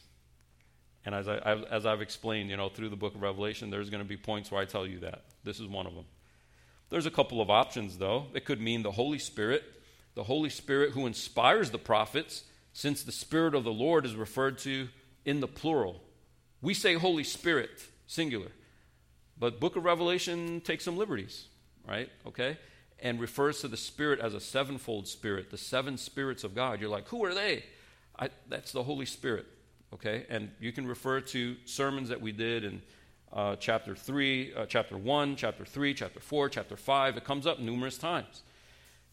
And 1.04 1.14
as, 1.14 1.28
I, 1.28 1.36
as 1.70 1.84
I've 1.84 2.00
explained, 2.00 2.50
you 2.50 2.56
know, 2.56 2.68
through 2.68 2.88
the 2.88 2.96
book 2.96 3.14
of 3.14 3.22
Revelation, 3.22 3.70
there's 3.70 3.90
going 3.90 4.02
to 4.02 4.08
be 4.08 4.16
points 4.16 4.50
where 4.50 4.60
I 4.60 4.64
tell 4.64 4.86
you 4.86 5.00
that. 5.00 5.24
This 5.44 5.60
is 5.60 5.66
one 5.66 5.86
of 5.86 5.94
them. 5.94 6.06
There's 6.88 7.06
a 7.06 7.10
couple 7.10 7.40
of 7.40 7.50
options, 7.50 7.98
though. 7.98 8.26
It 8.34 8.44
could 8.44 8.60
mean 8.60 8.82
the 8.82 8.92
Holy 8.92 9.18
Spirit, 9.18 9.64
the 10.14 10.24
Holy 10.24 10.48
Spirit 10.48 10.92
who 10.92 11.06
inspires 11.06 11.70
the 11.70 11.78
prophets, 11.78 12.44
since 12.72 13.02
the 13.02 13.12
Spirit 13.12 13.54
of 13.54 13.64
the 13.64 13.72
Lord 13.72 14.06
is 14.06 14.16
referred 14.16 14.58
to 14.58 14.88
in 15.24 15.40
the 15.40 15.48
plural. 15.48 16.02
We 16.60 16.74
say 16.74 16.94
Holy 16.94 17.24
Spirit, 17.24 17.70
singular. 18.06 18.50
But 19.38 19.60
book 19.60 19.76
of 19.76 19.84
Revelation 19.84 20.60
takes 20.60 20.84
some 20.84 20.96
liberties, 20.96 21.46
right? 21.86 22.08
Okay? 22.26 22.58
And 22.98 23.20
refers 23.20 23.60
to 23.60 23.68
the 23.68 23.76
Spirit 23.76 24.20
as 24.20 24.34
a 24.34 24.40
sevenfold 24.40 25.06
Spirit, 25.06 25.50
the 25.50 25.58
seven 25.58 25.98
spirits 25.98 26.44
of 26.44 26.54
God. 26.54 26.80
You're 26.80 26.90
like, 26.90 27.08
who 27.08 27.24
are 27.24 27.34
they? 27.34 27.64
I, 28.18 28.30
that's 28.48 28.72
the 28.72 28.84
Holy 28.84 29.06
Spirit, 29.06 29.46
okay? 29.94 30.26
And 30.28 30.50
you 30.60 30.72
can 30.72 30.86
refer 30.86 31.20
to 31.20 31.56
sermons 31.64 32.08
that 32.08 32.20
we 32.20 32.32
did 32.32 32.64
in 32.64 32.82
uh, 33.32 33.56
chapter 33.56 33.94
3, 33.94 34.54
uh, 34.54 34.66
chapter 34.66 34.96
1, 34.96 35.36
chapter 35.36 35.64
3, 35.64 35.94
chapter 35.94 36.20
4, 36.20 36.48
chapter 36.48 36.76
5. 36.76 37.16
It 37.16 37.24
comes 37.24 37.46
up 37.46 37.58
numerous 37.58 37.98
times. 37.98 38.42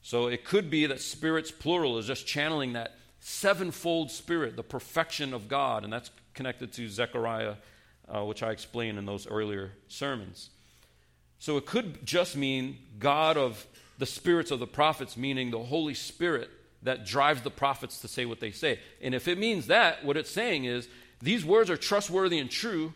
So 0.02 0.28
it 0.28 0.46
could 0.46 0.70
be 0.70 0.86
that 0.88 1.02
spirits, 1.02 1.52
plural, 1.52 1.98
is 1.98 2.08
just 2.08 2.26
channeling 2.26 2.74
that 2.74 2.96
sevenfold 3.20 4.12
spirit, 4.12 4.56
the 4.56 4.64
perfection 4.64 5.34
of 5.34 5.48
God, 5.48 5.84
and 5.84 5.94
that's 5.94 6.10
connected 6.34 6.72
to 6.74 6.90
Zechariah, 6.90 7.56
uh, 8.08 8.24
which 8.26 8.42
I 8.42 8.52
explained 8.52 8.98
in 8.98 9.06
those 9.06 9.28
earlier 9.28 9.72
sermons. 9.88 10.50
So 11.40 11.58
it 11.58 11.66
could 11.66 12.06
just 12.06 12.36
mean 12.36 12.78
God 13.00 13.38
of 13.38 13.66
the 13.98 14.06
spirits 14.06 14.52
of 14.52 14.60
the 14.60 14.68
prophets, 14.68 15.18
meaning 15.18 15.52
the 15.52 15.60
Holy 15.60 15.94
Spirit 15.94 16.50
that 16.84 17.06
drives 17.06 17.42
the 17.42 17.52
prophets 17.52 18.00
to 18.02 18.08
say 18.08 18.26
what 18.26 18.40
they 18.40 18.52
say. 18.52 18.80
And 19.02 19.14
if 19.14 19.28
it 19.28 19.38
means 19.38 19.68
that, 19.68 20.04
what 20.04 20.18
it's 20.18 20.32
saying 20.32 20.66
is 20.66 20.88
these 21.22 21.46
words 21.46 21.70
are 21.70 21.78
trustworthy 21.78 22.40
and 22.40 22.50
true, 22.50 22.94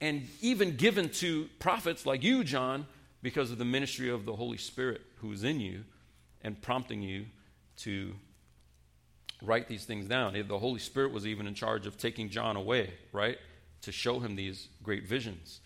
and 0.00 0.28
even 0.40 0.76
given 0.76 1.08
to 1.08 1.48
prophets 1.58 2.04
like 2.04 2.22
you, 2.22 2.44
John, 2.44 2.86
because 3.22 3.50
of 3.50 3.58
the 3.58 3.64
ministry 3.64 4.10
of 4.10 4.26
the 4.26 4.36
Holy 4.36 4.58
Spirit 4.58 5.00
who 5.16 5.32
is 5.32 5.44
in 5.44 5.60
you 5.60 5.84
and 6.42 6.60
prompting 6.60 7.00
you 7.02 7.24
to 7.78 8.14
write 9.42 9.68
these 9.68 9.84
things 9.84 10.06
down. 10.06 10.34
The 10.46 10.58
Holy 10.58 10.80
Spirit 10.80 11.12
was 11.12 11.26
even 11.26 11.46
in 11.46 11.54
charge 11.54 11.86
of 11.86 11.96
taking 11.96 12.28
John 12.28 12.56
away, 12.56 12.92
right, 13.12 13.38
to 13.82 13.92
show 13.92 14.20
him 14.20 14.36
these 14.36 14.68
great 14.82 15.06
visions. 15.06 15.60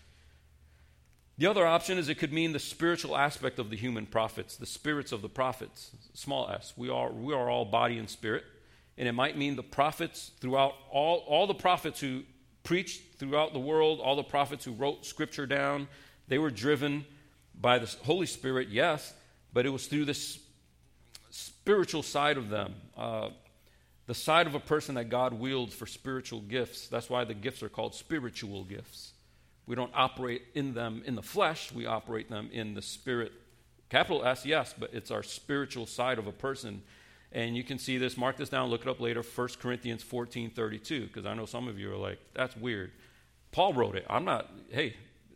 The 1.39 1.47
other 1.47 1.65
option 1.65 1.97
is 1.97 2.09
it 2.09 2.15
could 2.15 2.33
mean 2.33 2.51
the 2.51 2.59
spiritual 2.59 3.15
aspect 3.15 3.59
of 3.59 3.69
the 3.69 3.77
human 3.77 4.05
prophets, 4.05 4.57
the 4.57 4.65
spirits 4.65 5.13
of 5.13 5.21
the 5.21 5.29
prophets, 5.29 5.91
small 6.13 6.49
s. 6.49 6.73
We 6.75 6.89
are, 6.89 7.13
we 7.13 7.33
are 7.33 7.49
all 7.49 7.63
body 7.63 7.97
and 7.97 8.09
spirit. 8.09 8.43
And 8.97 9.07
it 9.07 9.13
might 9.13 9.37
mean 9.37 9.55
the 9.55 9.63
prophets 9.63 10.31
throughout, 10.41 10.73
all, 10.91 11.23
all 11.27 11.47
the 11.47 11.53
prophets 11.53 12.01
who 12.01 12.23
preached 12.63 13.15
throughout 13.19 13.53
the 13.53 13.59
world, 13.59 14.01
all 14.01 14.17
the 14.17 14.23
prophets 14.23 14.65
who 14.65 14.73
wrote 14.73 15.05
scripture 15.05 15.45
down, 15.45 15.87
they 16.27 16.37
were 16.37 16.51
driven 16.51 17.05
by 17.57 17.79
the 17.79 17.87
Holy 18.03 18.25
Spirit, 18.25 18.67
yes, 18.67 19.13
but 19.53 19.65
it 19.65 19.69
was 19.69 19.87
through 19.87 20.03
this 20.03 20.39
spiritual 21.29 22.03
side 22.03 22.35
of 22.35 22.49
them, 22.49 22.75
uh, 22.97 23.29
the 24.07 24.13
side 24.13 24.45
of 24.45 24.55
a 24.55 24.59
person 24.59 24.95
that 24.95 25.05
God 25.07 25.33
wields 25.33 25.73
for 25.73 25.85
spiritual 25.85 26.41
gifts. 26.41 26.89
That's 26.89 27.09
why 27.09 27.23
the 27.23 27.33
gifts 27.33 27.63
are 27.63 27.69
called 27.69 27.95
spiritual 27.95 28.65
gifts. 28.65 29.13
We 29.69 29.75
don't 29.75 29.91
operate 29.93 30.41
in 30.55 30.73
them 30.73 31.03
in 31.05 31.13
the 31.13 31.21
flesh, 31.21 31.71
we 31.71 31.85
operate 31.85 32.27
them 32.27 32.49
in 32.51 32.73
the 32.73 32.81
spirit. 32.81 33.31
Capital 33.89 34.25
S, 34.25 34.43
yes, 34.43 34.73
but 34.75 34.95
it's 34.95 35.11
our 35.11 35.21
spiritual 35.21 35.85
side 35.85 36.17
of 36.17 36.25
a 36.25 36.31
person. 36.31 36.81
And 37.31 37.55
you 37.55 37.63
can 37.63 37.77
see 37.77 37.99
this, 37.99 38.17
mark 38.17 38.35
this 38.35 38.49
down, 38.49 38.71
look 38.71 38.81
it 38.81 38.87
up 38.87 38.99
later, 38.99 39.21
1 39.21 39.47
Corinthians 39.61 40.01
14 40.01 40.49
32, 40.49 41.05
because 41.05 41.27
I 41.27 41.35
know 41.35 41.45
some 41.45 41.67
of 41.67 41.77
you 41.77 41.93
are 41.93 41.97
like, 41.97 42.17
that's 42.33 42.57
weird. 42.57 42.91
Paul 43.51 43.73
wrote 43.73 43.95
it. 43.95 44.07
I'm 44.09 44.25
not, 44.25 44.49
hey, 44.71 44.95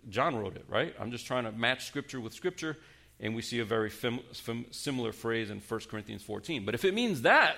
John 0.10 0.36
wrote 0.36 0.56
it, 0.56 0.66
right? 0.68 0.96
I'm 1.00 1.12
just 1.12 1.28
trying 1.28 1.44
to 1.44 1.52
match 1.52 1.86
scripture 1.86 2.20
with 2.20 2.34
scripture, 2.34 2.76
and 3.20 3.36
we 3.36 3.44
see 3.44 3.60
a 3.60 3.66
very 3.66 3.92
similar 4.72 5.12
phrase 5.12 5.52
in 5.52 5.60
1 5.60 5.80
Corinthians 5.92 6.24
14. 6.24 6.66
But 6.66 6.74
if 6.74 6.86
it 6.86 6.96
means 6.96 7.22
that, 7.22 7.58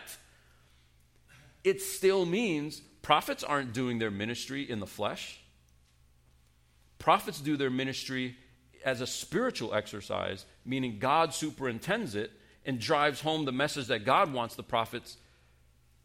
it 1.64 1.82
still 1.82 2.26
means 2.26 2.82
prophets 3.02 3.46
aren't 3.46 3.72
doing 3.72 3.98
their 3.98 4.12
ministry 4.12 4.70
in 4.70 4.82
the 4.82 4.88
flesh. 4.88 5.40
Prophets 7.00 7.40
do 7.42 7.58
their 7.58 7.70
ministry 7.70 8.38
as 8.84 9.02
a 9.02 9.08
spiritual 9.08 9.74
exercise, 9.74 10.46
meaning 10.66 11.00
God 11.00 11.34
superintends 11.34 12.16
it 12.16 12.32
and 12.66 12.80
drives 12.80 13.22
home 13.22 13.46
the 13.46 13.52
message 13.52 13.88
that 13.88 14.06
God 14.06 14.34
wants 14.34 14.56
the 14.56 14.64
prophets 14.64 15.18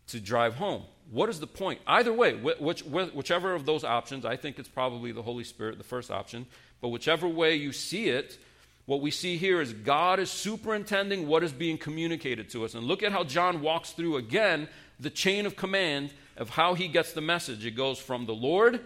to 0.08 0.20
drive 0.20 0.56
home. 0.56 0.82
What 1.10 1.28
is 1.28 1.40
the 1.40 1.46
point? 1.46 1.80
Either 1.86 2.12
way, 2.12 2.34
which, 2.34 2.82
whichever 2.84 3.54
of 3.54 3.66
those 3.66 3.84
options, 3.84 4.24
I 4.24 4.36
think 4.36 4.58
it's 4.58 4.68
probably 4.68 5.12
the 5.12 5.22
Holy 5.22 5.44
Spirit, 5.44 5.78
the 5.78 5.84
first 5.84 6.10
option, 6.10 6.46
but 6.80 6.88
whichever 6.88 7.28
way 7.28 7.56
you 7.56 7.72
see 7.72 8.08
it, 8.08 8.38
what 8.86 9.00
we 9.00 9.10
see 9.10 9.36
here 9.36 9.60
is 9.60 9.72
God 9.72 10.18
is 10.18 10.30
superintending 10.30 11.28
what 11.28 11.44
is 11.44 11.52
being 11.52 11.78
communicated 11.78 12.50
to 12.50 12.64
us. 12.64 12.74
And 12.74 12.84
look 12.84 13.02
at 13.02 13.12
how 13.12 13.24
John 13.24 13.60
walks 13.60 13.90
through 13.90 14.16
again 14.16 14.68
the 14.98 15.10
chain 15.10 15.46
of 15.46 15.54
command 15.54 16.12
of 16.36 16.50
how 16.50 16.74
he 16.74 16.88
gets 16.88 17.12
the 17.12 17.20
message. 17.20 17.64
It 17.64 17.72
goes 17.72 17.98
from 17.98 18.26
the 18.26 18.34
Lord 18.34 18.80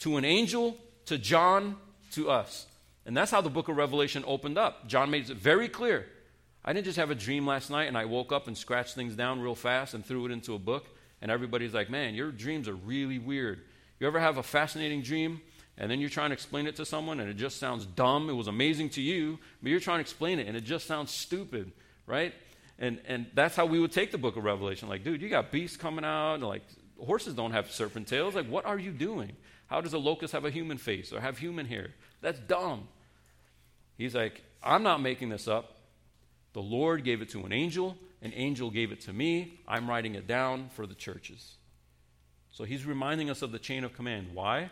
to 0.00 0.16
an 0.16 0.24
angel 0.24 0.78
to 1.10 1.18
John 1.18 1.76
to 2.12 2.30
us. 2.30 2.66
And 3.04 3.16
that's 3.16 3.32
how 3.32 3.40
the 3.40 3.50
book 3.50 3.68
of 3.68 3.76
Revelation 3.76 4.22
opened 4.28 4.56
up. 4.56 4.86
John 4.86 5.10
made 5.10 5.28
it 5.28 5.36
very 5.36 5.68
clear. 5.68 6.06
I 6.64 6.72
didn't 6.72 6.84
just 6.84 6.98
have 6.98 7.10
a 7.10 7.16
dream 7.16 7.48
last 7.48 7.68
night 7.68 7.88
and 7.88 7.98
I 7.98 8.04
woke 8.04 8.30
up 8.30 8.46
and 8.46 8.56
scratched 8.56 8.94
things 8.94 9.16
down 9.16 9.40
real 9.40 9.56
fast 9.56 9.94
and 9.94 10.06
threw 10.06 10.24
it 10.26 10.30
into 10.30 10.54
a 10.54 10.58
book. 10.58 10.86
And 11.20 11.28
everybody's 11.28 11.74
like, 11.74 11.90
man, 11.90 12.14
your 12.14 12.30
dreams 12.30 12.68
are 12.68 12.76
really 12.76 13.18
weird. 13.18 13.60
You 13.98 14.06
ever 14.06 14.20
have 14.20 14.36
a 14.36 14.42
fascinating 14.44 15.02
dream 15.02 15.40
and 15.76 15.90
then 15.90 15.98
you're 15.98 16.10
trying 16.10 16.30
to 16.30 16.34
explain 16.34 16.68
it 16.68 16.76
to 16.76 16.86
someone 16.86 17.18
and 17.18 17.28
it 17.28 17.34
just 17.34 17.58
sounds 17.58 17.86
dumb? 17.86 18.30
It 18.30 18.34
was 18.34 18.46
amazing 18.46 18.90
to 18.90 19.02
you, 19.02 19.40
but 19.60 19.70
you're 19.70 19.80
trying 19.80 19.98
to 19.98 20.02
explain 20.02 20.38
it 20.38 20.46
and 20.46 20.56
it 20.56 20.62
just 20.62 20.86
sounds 20.86 21.10
stupid, 21.10 21.72
right? 22.06 22.32
And, 22.78 23.00
and 23.08 23.26
that's 23.34 23.56
how 23.56 23.66
we 23.66 23.80
would 23.80 23.90
take 23.90 24.12
the 24.12 24.18
book 24.18 24.36
of 24.36 24.44
Revelation. 24.44 24.88
Like, 24.88 25.02
dude, 25.02 25.20
you 25.22 25.28
got 25.28 25.50
beasts 25.50 25.76
coming 25.76 26.04
out, 26.04 26.40
like 26.40 26.62
horses 27.04 27.34
don't 27.34 27.50
have 27.50 27.68
serpent 27.72 28.06
tails. 28.06 28.36
Like, 28.36 28.46
what 28.46 28.64
are 28.64 28.78
you 28.78 28.92
doing? 28.92 29.32
How 29.70 29.80
does 29.80 29.92
a 29.92 29.98
locust 29.98 30.32
have 30.32 30.44
a 30.44 30.50
human 30.50 30.78
face 30.78 31.12
or 31.12 31.20
have 31.20 31.38
human 31.38 31.64
hair? 31.64 31.90
That's 32.20 32.40
dumb. 32.40 32.88
He's 33.96 34.16
like, 34.16 34.42
I'm 34.64 34.82
not 34.82 35.00
making 35.00 35.28
this 35.28 35.46
up. 35.46 35.76
The 36.54 36.60
Lord 36.60 37.04
gave 37.04 37.22
it 37.22 37.30
to 37.30 37.44
an 37.44 37.52
angel, 37.52 37.96
an 38.20 38.32
angel 38.34 38.72
gave 38.72 38.90
it 38.90 39.00
to 39.02 39.12
me. 39.12 39.60
I'm 39.68 39.88
writing 39.88 40.16
it 40.16 40.26
down 40.26 40.70
for 40.74 40.88
the 40.88 40.96
churches. 40.96 41.54
So 42.50 42.64
he's 42.64 42.84
reminding 42.84 43.30
us 43.30 43.42
of 43.42 43.52
the 43.52 43.60
chain 43.60 43.84
of 43.84 43.94
command. 43.94 44.30
Why? 44.34 44.70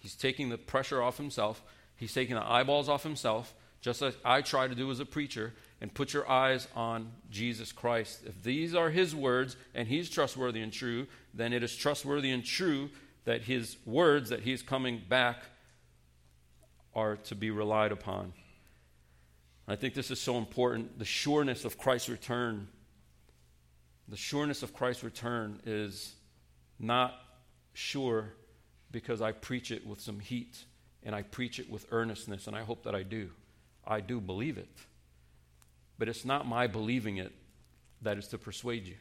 He's 0.00 0.14
taking 0.14 0.50
the 0.50 0.58
pressure 0.58 1.02
off 1.02 1.16
himself, 1.16 1.60
he's 1.96 2.14
taking 2.14 2.36
the 2.36 2.48
eyeballs 2.48 2.88
off 2.88 3.02
himself, 3.02 3.54
just 3.80 4.00
like 4.00 4.16
I 4.24 4.40
try 4.40 4.68
to 4.68 4.74
do 4.76 4.88
as 4.92 5.00
a 5.00 5.04
preacher, 5.04 5.52
and 5.80 5.92
put 5.92 6.12
your 6.12 6.30
eyes 6.30 6.68
on 6.76 7.10
Jesus 7.28 7.72
Christ. 7.72 8.20
If 8.24 8.44
these 8.44 8.72
are 8.72 8.90
his 8.90 9.16
words 9.16 9.56
and 9.74 9.88
he's 9.88 10.08
trustworthy 10.08 10.60
and 10.60 10.72
true, 10.72 11.08
then 11.34 11.52
it 11.52 11.64
is 11.64 11.74
trustworthy 11.74 12.30
and 12.30 12.44
true 12.44 12.90
that 13.26 13.42
his 13.42 13.76
words 13.84 14.30
that 14.30 14.40
he's 14.40 14.62
coming 14.62 15.02
back 15.08 15.42
are 16.94 17.16
to 17.16 17.34
be 17.34 17.50
relied 17.50 17.92
upon. 17.92 18.32
I 19.68 19.76
think 19.76 19.94
this 19.94 20.10
is 20.10 20.20
so 20.20 20.38
important. 20.38 20.98
The 20.98 21.04
sureness 21.04 21.64
of 21.64 21.76
Christ's 21.76 22.08
return. 22.08 22.68
The 24.08 24.16
sureness 24.16 24.62
of 24.62 24.72
Christ's 24.72 25.02
return 25.02 25.60
is 25.66 26.14
not 26.78 27.14
sure 27.74 28.32
because 28.92 29.20
I 29.20 29.32
preach 29.32 29.72
it 29.72 29.84
with 29.84 30.00
some 30.00 30.20
heat 30.20 30.64
and 31.02 31.14
I 31.14 31.22
preach 31.22 31.58
it 31.58 31.68
with 31.70 31.86
earnestness, 31.92 32.48
and 32.48 32.56
I 32.56 32.62
hope 32.62 32.82
that 32.82 32.94
I 32.94 33.04
do. 33.04 33.30
I 33.86 34.00
do 34.00 34.20
believe 34.20 34.58
it. 34.58 34.68
But 35.98 36.08
it's 36.08 36.24
not 36.24 36.48
my 36.48 36.66
believing 36.66 37.18
it 37.18 37.32
that 38.02 38.18
is 38.18 38.26
to 38.28 38.38
persuade 38.38 38.86
you. 38.86 38.96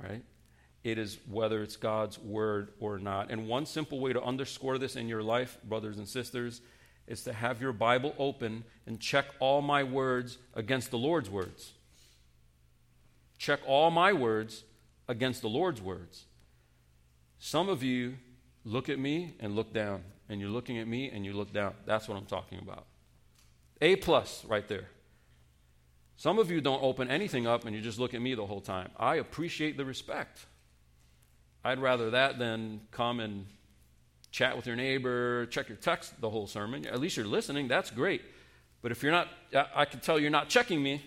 Right? 0.00 0.22
It 0.86 0.98
is 0.98 1.18
whether 1.28 1.64
it's 1.64 1.74
God's 1.74 2.16
word 2.16 2.68
or 2.78 3.00
not. 3.00 3.32
And 3.32 3.48
one 3.48 3.66
simple 3.66 3.98
way 3.98 4.12
to 4.12 4.22
underscore 4.22 4.78
this 4.78 4.94
in 4.94 5.08
your 5.08 5.20
life, 5.20 5.58
brothers 5.64 5.98
and 5.98 6.06
sisters, 6.06 6.60
is 7.08 7.24
to 7.24 7.32
have 7.32 7.60
your 7.60 7.72
Bible 7.72 8.14
open 8.20 8.62
and 8.86 9.00
check 9.00 9.24
all 9.40 9.60
my 9.62 9.82
words 9.82 10.38
against 10.54 10.92
the 10.92 10.96
Lord's 10.96 11.28
words. 11.28 11.72
Check 13.36 13.58
all 13.66 13.90
my 13.90 14.12
words 14.12 14.62
against 15.08 15.42
the 15.42 15.48
Lord's 15.48 15.82
words. 15.82 16.26
Some 17.40 17.68
of 17.68 17.82
you 17.82 18.14
look 18.64 18.88
at 18.88 19.00
me 19.00 19.34
and 19.40 19.56
look 19.56 19.72
down, 19.72 20.04
and 20.28 20.40
you're 20.40 20.50
looking 20.50 20.78
at 20.78 20.86
me 20.86 21.10
and 21.10 21.26
you 21.26 21.32
look 21.32 21.52
down. 21.52 21.74
That's 21.84 22.06
what 22.06 22.16
I'm 22.16 22.26
talking 22.26 22.60
about. 22.60 22.86
A 23.80 23.96
plus 23.96 24.44
right 24.44 24.68
there. 24.68 24.86
Some 26.16 26.38
of 26.38 26.48
you 26.48 26.60
don't 26.60 26.80
open 26.80 27.10
anything 27.10 27.44
up 27.44 27.64
and 27.64 27.74
you 27.74 27.82
just 27.82 27.98
look 27.98 28.14
at 28.14 28.22
me 28.22 28.36
the 28.36 28.46
whole 28.46 28.60
time. 28.60 28.90
I 28.96 29.16
appreciate 29.16 29.76
the 29.76 29.84
respect. 29.84 30.46
I'd 31.66 31.80
rather 31.80 32.10
that 32.10 32.38
than 32.38 32.80
come 32.92 33.18
and 33.18 33.46
chat 34.30 34.56
with 34.56 34.66
your 34.66 34.76
neighbor, 34.76 35.46
check 35.46 35.68
your 35.68 35.78
text 35.78 36.20
the 36.20 36.30
whole 36.30 36.46
sermon. 36.46 36.86
At 36.86 37.00
least 37.00 37.16
you're 37.16 37.26
listening. 37.26 37.66
That's 37.66 37.90
great. 37.90 38.22
But 38.82 38.92
if 38.92 39.02
you're 39.02 39.10
not, 39.10 39.28
I 39.74 39.84
can 39.84 39.98
tell 39.98 40.16
you're 40.20 40.30
not 40.30 40.48
checking 40.48 40.80
me. 40.80 41.02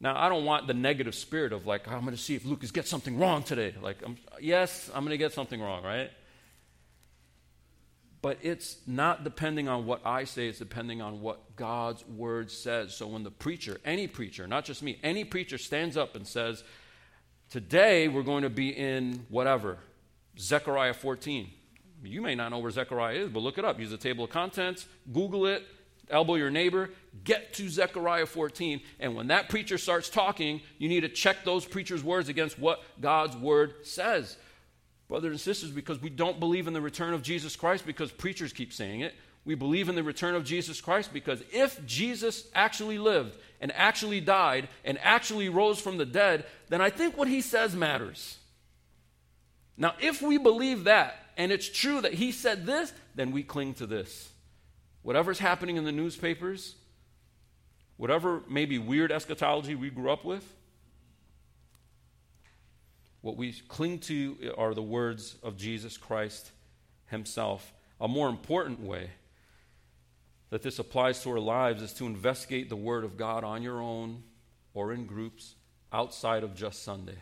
Now, 0.00 0.18
I 0.18 0.28
don't 0.28 0.44
want 0.44 0.66
the 0.66 0.74
negative 0.74 1.14
spirit 1.14 1.52
of 1.52 1.66
like, 1.66 1.86
I'm 1.86 2.00
going 2.00 2.16
to 2.16 2.20
see 2.20 2.34
if 2.34 2.44
Lucas 2.44 2.72
gets 2.72 2.90
something 2.90 3.16
wrong 3.16 3.44
today. 3.44 3.74
Like, 3.80 3.98
I'm, 4.04 4.16
yes, 4.40 4.90
I'm 4.92 5.04
going 5.04 5.10
to 5.10 5.18
get 5.18 5.32
something 5.34 5.60
wrong, 5.60 5.84
right? 5.84 6.10
But 8.22 8.38
it's 8.42 8.78
not 8.86 9.22
depending 9.22 9.68
on 9.68 9.86
what 9.86 10.00
I 10.04 10.24
say, 10.24 10.48
it's 10.48 10.58
depending 10.58 11.00
on 11.00 11.20
what 11.20 11.54
God's 11.54 12.04
word 12.08 12.50
says. 12.50 12.94
So 12.94 13.06
when 13.06 13.22
the 13.22 13.30
preacher, 13.30 13.78
any 13.84 14.08
preacher, 14.08 14.48
not 14.48 14.64
just 14.64 14.82
me, 14.82 14.98
any 15.02 15.22
preacher 15.22 15.58
stands 15.58 15.96
up 15.96 16.16
and 16.16 16.26
says, 16.26 16.64
Today 17.50 18.06
we're 18.06 18.22
going 18.22 18.44
to 18.44 18.48
be 18.48 18.68
in 18.68 19.26
whatever, 19.28 19.76
Zechariah 20.38 20.94
14. 20.94 21.50
You 22.04 22.22
may 22.22 22.36
not 22.36 22.52
know 22.52 22.60
where 22.60 22.70
Zechariah 22.70 23.16
is, 23.16 23.28
but 23.28 23.40
look 23.40 23.58
it 23.58 23.64
up. 23.64 23.80
Use 23.80 23.90
the 23.90 23.96
table 23.96 24.22
of 24.22 24.30
contents, 24.30 24.86
Google 25.12 25.46
it, 25.46 25.66
elbow 26.08 26.36
your 26.36 26.50
neighbor, 26.50 26.90
get 27.24 27.52
to 27.54 27.68
Zechariah 27.68 28.26
14. 28.26 28.80
And 29.00 29.16
when 29.16 29.26
that 29.26 29.48
preacher 29.48 29.78
starts 29.78 30.08
talking, 30.08 30.60
you 30.78 30.88
need 30.88 31.00
to 31.00 31.08
check 31.08 31.44
those 31.44 31.64
preacher's 31.64 32.04
words 32.04 32.28
against 32.28 32.56
what 32.56 32.84
God's 33.00 33.36
word 33.36 33.84
says. 33.84 34.36
Brothers 35.08 35.32
and 35.32 35.40
sisters, 35.40 35.72
because 35.72 36.00
we 36.00 36.08
don't 36.08 36.38
believe 36.38 36.68
in 36.68 36.72
the 36.72 36.80
return 36.80 37.14
of 37.14 37.22
Jesus 37.22 37.56
Christ 37.56 37.84
because 37.84 38.12
preachers 38.12 38.52
keep 38.52 38.72
saying 38.72 39.00
it. 39.00 39.12
We 39.44 39.56
believe 39.56 39.88
in 39.88 39.96
the 39.96 40.04
return 40.04 40.36
of 40.36 40.44
Jesus 40.44 40.80
Christ 40.80 41.12
because 41.12 41.42
if 41.50 41.84
Jesus 41.84 42.46
actually 42.54 42.98
lived 42.98 43.36
and 43.60 43.72
actually 43.72 44.20
died 44.20 44.68
and 44.84 44.98
actually 45.02 45.48
rose 45.48 45.80
from 45.80 45.98
the 45.98 46.06
dead, 46.06 46.46
then 46.68 46.80
I 46.80 46.90
think 46.90 47.16
what 47.16 47.28
he 47.28 47.40
says 47.40 47.76
matters. 47.76 48.38
Now, 49.76 49.94
if 50.00 50.22
we 50.22 50.38
believe 50.38 50.84
that 50.84 51.16
and 51.36 51.52
it's 51.52 51.68
true 51.68 52.00
that 52.00 52.14
he 52.14 52.32
said 52.32 52.66
this, 52.66 52.92
then 53.14 53.32
we 53.32 53.42
cling 53.42 53.74
to 53.74 53.86
this. 53.86 54.30
Whatever's 55.02 55.38
happening 55.38 55.76
in 55.76 55.84
the 55.84 55.92
newspapers, 55.92 56.74
whatever 57.96 58.42
maybe 58.48 58.78
weird 58.78 59.10
eschatology 59.10 59.74
we 59.74 59.90
grew 59.90 60.10
up 60.10 60.24
with, 60.24 60.44
what 63.22 63.36
we 63.36 63.52
cling 63.68 63.98
to 63.98 64.54
are 64.56 64.74
the 64.74 64.82
words 64.82 65.36
of 65.42 65.56
Jesus 65.56 65.96
Christ 65.96 66.50
himself. 67.06 67.72
A 68.00 68.08
more 68.08 68.28
important 68.28 68.80
way 68.80 69.10
that 70.50 70.62
this 70.62 70.78
applies 70.78 71.22
to 71.22 71.30
our 71.30 71.40
lives 71.40 71.80
is 71.80 71.92
to 71.94 72.06
investigate 72.06 72.68
the 72.68 72.76
Word 72.76 73.04
of 73.04 73.16
God 73.16 73.44
on 73.44 73.62
your 73.62 73.80
own 73.80 74.22
or 74.74 74.92
in 74.92 75.06
groups 75.06 75.54
outside 75.92 76.42
of 76.42 76.54
just 76.54 76.82
Sunday. 76.82 77.18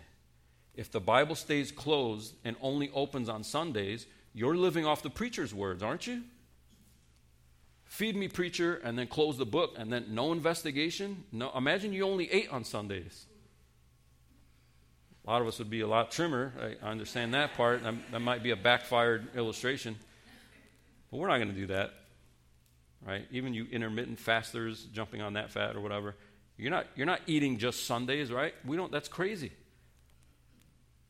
If 0.74 0.90
the 0.90 1.00
Bible 1.00 1.34
stays 1.34 1.70
closed 1.70 2.34
and 2.44 2.56
only 2.60 2.90
opens 2.94 3.28
on 3.28 3.44
Sundays, 3.44 4.06
you're 4.32 4.56
living 4.56 4.86
off 4.86 5.02
the 5.02 5.10
preacher's 5.10 5.52
words, 5.52 5.82
aren't 5.82 6.06
you? 6.06 6.22
Feed 7.84 8.16
me, 8.16 8.28
preacher, 8.28 8.76
and 8.84 8.98
then 8.98 9.06
close 9.06 9.38
the 9.38 9.46
book, 9.46 9.74
and 9.78 9.92
then 9.92 10.06
no 10.10 10.32
investigation. 10.32 11.24
No, 11.32 11.50
imagine 11.56 11.92
you 11.92 12.04
only 12.04 12.30
ate 12.30 12.50
on 12.50 12.64
Sundays. 12.64 13.26
A 15.26 15.30
lot 15.30 15.42
of 15.42 15.48
us 15.48 15.58
would 15.58 15.70
be 15.70 15.80
a 15.80 15.86
lot 15.86 16.10
trimmer. 16.10 16.52
I, 16.82 16.86
understand 16.86 17.34
that 17.34 17.54
part. 17.54 17.82
That 17.82 18.20
might 18.20 18.42
be 18.42 18.50
a 18.50 18.56
backfired 18.56 19.34
illustration. 19.36 19.96
But 21.10 21.16
we're 21.16 21.28
not 21.28 21.38
going 21.38 21.48
to 21.48 21.54
do 21.54 21.66
that. 21.68 21.92
Right? 23.06 23.26
Even 23.30 23.54
you 23.54 23.66
intermittent 23.70 24.18
fasters 24.18 24.84
jumping 24.92 25.22
on 25.22 25.34
that 25.34 25.50
fat 25.50 25.76
or 25.76 25.80
whatever. 25.80 26.16
You're 26.56 26.70
not, 26.70 26.86
you're 26.96 27.06
not 27.06 27.20
eating 27.26 27.58
just 27.58 27.86
Sundays, 27.86 28.32
right? 28.32 28.52
We 28.66 28.76
don't, 28.76 28.90
that's 28.90 29.08
crazy. 29.08 29.52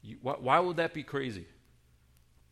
You, 0.03 0.18
why, 0.20 0.35
why, 0.38 0.61
would 0.61 0.77
that 0.77 0.92
be 0.92 1.03
crazy? 1.03 1.46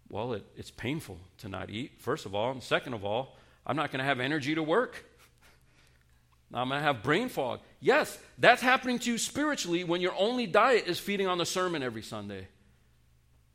Well, 0.09 0.33
it, 0.33 0.45
it's 0.57 0.71
painful 0.71 1.19
to 1.39 1.49
not 1.49 1.69
eat, 1.69 2.01
first 2.01 2.25
of 2.25 2.35
all. 2.35 2.51
And 2.53 2.63
second 2.63 2.95
of 2.95 3.05
all, 3.05 3.37
I'm 3.67 3.77
not 3.77 3.91
going 3.91 3.99
to 3.99 4.05
have 4.05 4.21
energy 4.21 4.55
to 4.55 4.63
work. 4.63 5.05
I'm 6.55 6.69
going 6.69 6.81
to 6.81 6.85
have 6.85 7.03
brain 7.03 7.29
fog. 7.29 7.61
Yes, 7.81 8.17
that's 8.39 8.63
happening 8.63 8.99
to 9.01 9.11
you 9.11 9.19
spiritually 9.19 9.85
when 9.85 10.01
your 10.01 10.15
only 10.17 10.47
diet 10.47 10.87
is 10.87 10.99
feeding 10.99 11.27
on 11.27 11.39
the 11.39 11.47
sermon 11.47 11.83
every 11.83 12.03
Sunday. 12.03 12.49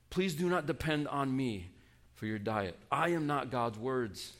Please 0.09 0.35
do 0.35 0.49
not 0.49 0.67
depend 0.67 1.07
on 1.07 1.35
me 1.35 1.71
for 2.15 2.25
your 2.25 2.37
diet. 2.37 2.77
I 2.91 3.09
am 3.09 3.27
not 3.27 3.49
God's 3.49 3.79
words. 3.79 4.33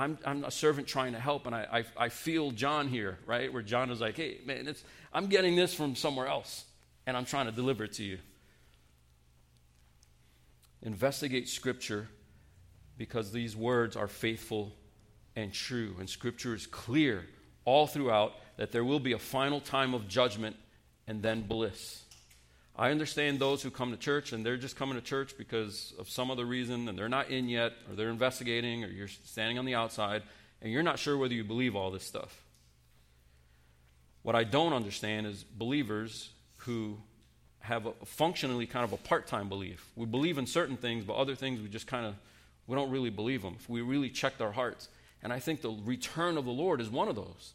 I'm, 0.00 0.18
I'm 0.24 0.44
a 0.44 0.50
servant 0.50 0.88
trying 0.88 1.12
to 1.12 1.20
help, 1.20 1.44
and 1.44 1.54
I, 1.54 1.84
I, 1.98 2.04
I 2.04 2.08
feel 2.08 2.52
John 2.52 2.88
here, 2.88 3.18
right? 3.26 3.52
Where 3.52 3.62
John 3.62 3.90
is 3.90 4.00
like, 4.00 4.16
hey, 4.16 4.38
man, 4.46 4.66
it's, 4.66 4.82
I'm 5.12 5.26
getting 5.26 5.56
this 5.56 5.74
from 5.74 5.94
somewhere 5.94 6.26
else, 6.26 6.64
and 7.06 7.18
I'm 7.18 7.26
trying 7.26 7.46
to 7.46 7.52
deliver 7.52 7.84
it 7.84 7.92
to 7.94 8.04
you. 8.04 8.18
Investigate 10.80 11.50
Scripture 11.50 12.08
because 12.96 13.30
these 13.30 13.54
words 13.54 13.94
are 13.94 14.08
faithful 14.08 14.72
and 15.36 15.52
true, 15.52 15.94
and 15.98 16.08
Scripture 16.08 16.54
is 16.54 16.66
clear 16.66 17.26
all 17.66 17.86
throughout 17.86 18.32
that 18.56 18.72
there 18.72 18.84
will 18.84 19.00
be 19.00 19.12
a 19.12 19.18
final 19.18 19.60
time 19.60 19.92
of 19.92 20.08
judgment 20.08 20.56
and 21.06 21.22
then 21.22 21.42
bliss. 21.42 22.04
I 22.76 22.90
understand 22.90 23.38
those 23.38 23.62
who 23.62 23.70
come 23.70 23.90
to 23.90 23.96
church 23.96 24.32
and 24.32 24.44
they're 24.44 24.56
just 24.56 24.76
coming 24.76 24.94
to 24.94 25.02
church 25.02 25.36
because 25.36 25.92
of 25.98 26.08
some 26.08 26.30
other 26.30 26.46
reason 26.46 26.88
and 26.88 26.98
they're 26.98 27.08
not 27.08 27.28
in 27.28 27.48
yet 27.48 27.72
or 27.88 27.96
they're 27.96 28.10
investigating 28.10 28.84
or 28.84 28.88
you're 28.88 29.08
standing 29.08 29.58
on 29.58 29.64
the 29.64 29.74
outside 29.74 30.22
and 30.62 30.72
you're 30.72 30.82
not 30.82 30.98
sure 30.98 31.16
whether 31.16 31.34
you 31.34 31.44
believe 31.44 31.76
all 31.76 31.90
this 31.90 32.04
stuff. 32.04 32.42
What 34.22 34.34
I 34.34 34.44
don't 34.44 34.72
understand 34.72 35.26
is 35.26 35.42
believers 35.42 36.30
who 36.58 36.98
have 37.60 37.86
a 37.86 37.92
functionally 38.04 38.66
kind 38.66 38.84
of 38.84 38.92
a 38.92 38.96
part-time 38.96 39.48
belief. 39.48 39.90
We 39.96 40.06
believe 40.06 40.38
in 40.38 40.46
certain 40.46 40.76
things, 40.76 41.04
but 41.04 41.14
other 41.14 41.34
things 41.34 41.60
we 41.60 41.68
just 41.68 41.86
kind 41.86 42.06
of 42.06 42.14
we 42.66 42.76
don't 42.76 42.90
really 42.90 43.10
believe 43.10 43.42
them. 43.42 43.56
If 43.58 43.68
we 43.68 43.80
really 43.80 44.10
checked 44.10 44.40
our 44.40 44.52
hearts. 44.52 44.88
And 45.22 45.32
I 45.32 45.38
think 45.38 45.60
the 45.60 45.76
return 45.84 46.38
of 46.38 46.44
the 46.44 46.52
Lord 46.52 46.80
is 46.80 46.88
one 46.88 47.08
of 47.08 47.16
those 47.16 47.54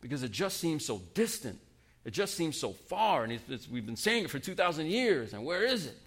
because 0.00 0.22
it 0.22 0.32
just 0.32 0.58
seems 0.58 0.84
so 0.84 1.00
distant. 1.14 1.60
It 2.04 2.12
just 2.12 2.34
seems 2.34 2.56
so 2.58 2.72
far. 2.72 3.24
And 3.24 3.32
it's, 3.32 3.44
it's, 3.48 3.68
we've 3.68 3.86
been 3.86 3.96
saying 3.96 4.24
it 4.24 4.30
for 4.30 4.38
2,000 4.38 4.86
years. 4.86 5.32
And 5.32 5.44
where 5.44 5.64
is 5.64 5.86
it? 5.86 5.98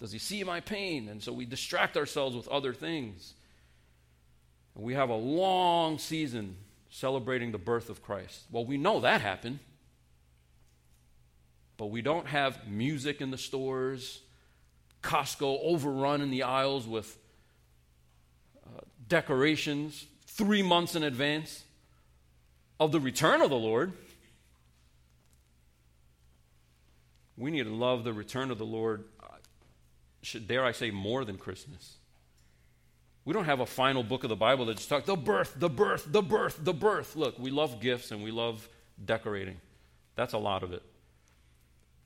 Does 0.00 0.12
he 0.12 0.18
see 0.18 0.44
my 0.44 0.60
pain? 0.60 1.08
And 1.08 1.22
so 1.22 1.32
we 1.32 1.44
distract 1.44 1.96
ourselves 1.96 2.34
with 2.36 2.48
other 2.48 2.72
things. 2.72 3.34
And 4.74 4.84
we 4.84 4.94
have 4.94 5.10
a 5.10 5.16
long 5.16 5.98
season 5.98 6.56
celebrating 6.90 7.52
the 7.52 7.58
birth 7.58 7.90
of 7.90 8.02
Christ. 8.02 8.42
Well, 8.50 8.64
we 8.64 8.76
know 8.76 9.00
that 9.00 9.20
happened. 9.20 9.58
But 11.76 11.86
we 11.86 12.02
don't 12.02 12.26
have 12.26 12.68
music 12.68 13.20
in 13.20 13.30
the 13.30 13.38
stores, 13.38 14.20
Costco 15.02 15.58
overrun 15.62 16.20
in 16.20 16.30
the 16.30 16.44
aisles 16.44 16.86
with 16.86 17.18
uh, 18.64 18.80
decorations 19.08 20.06
three 20.26 20.62
months 20.62 20.94
in 20.94 21.02
advance 21.02 21.64
of 22.80 22.92
the 22.92 23.00
return 23.00 23.42
of 23.42 23.50
the 23.50 23.56
Lord. 23.56 23.92
We 27.36 27.50
need 27.50 27.64
to 27.64 27.74
love 27.74 28.04
the 28.04 28.12
return 28.12 28.50
of 28.50 28.58
the 28.58 28.66
Lord, 28.66 29.04
uh, 29.22 29.26
should, 30.22 30.46
dare 30.46 30.64
I 30.64 30.72
say, 30.72 30.90
more 30.90 31.24
than 31.24 31.36
Christmas. 31.36 31.96
We 33.24 33.32
don't 33.32 33.46
have 33.46 33.60
a 33.60 33.66
final 33.66 34.02
book 34.02 34.22
of 34.22 34.28
the 34.28 34.36
Bible 34.36 34.66
that 34.66 34.76
just 34.76 34.88
talks 34.88 35.06
the 35.06 35.16
birth, 35.16 35.54
the 35.56 35.70
birth, 35.70 36.06
the 36.10 36.22
birth, 36.22 36.58
the 36.62 36.74
birth. 36.74 37.16
Look, 37.16 37.38
we 37.38 37.50
love 37.50 37.80
gifts 37.80 38.10
and 38.10 38.22
we 38.22 38.30
love 38.30 38.68
decorating. 39.02 39.56
That's 40.14 40.34
a 40.34 40.38
lot 40.38 40.62
of 40.62 40.72
it. 40.72 40.82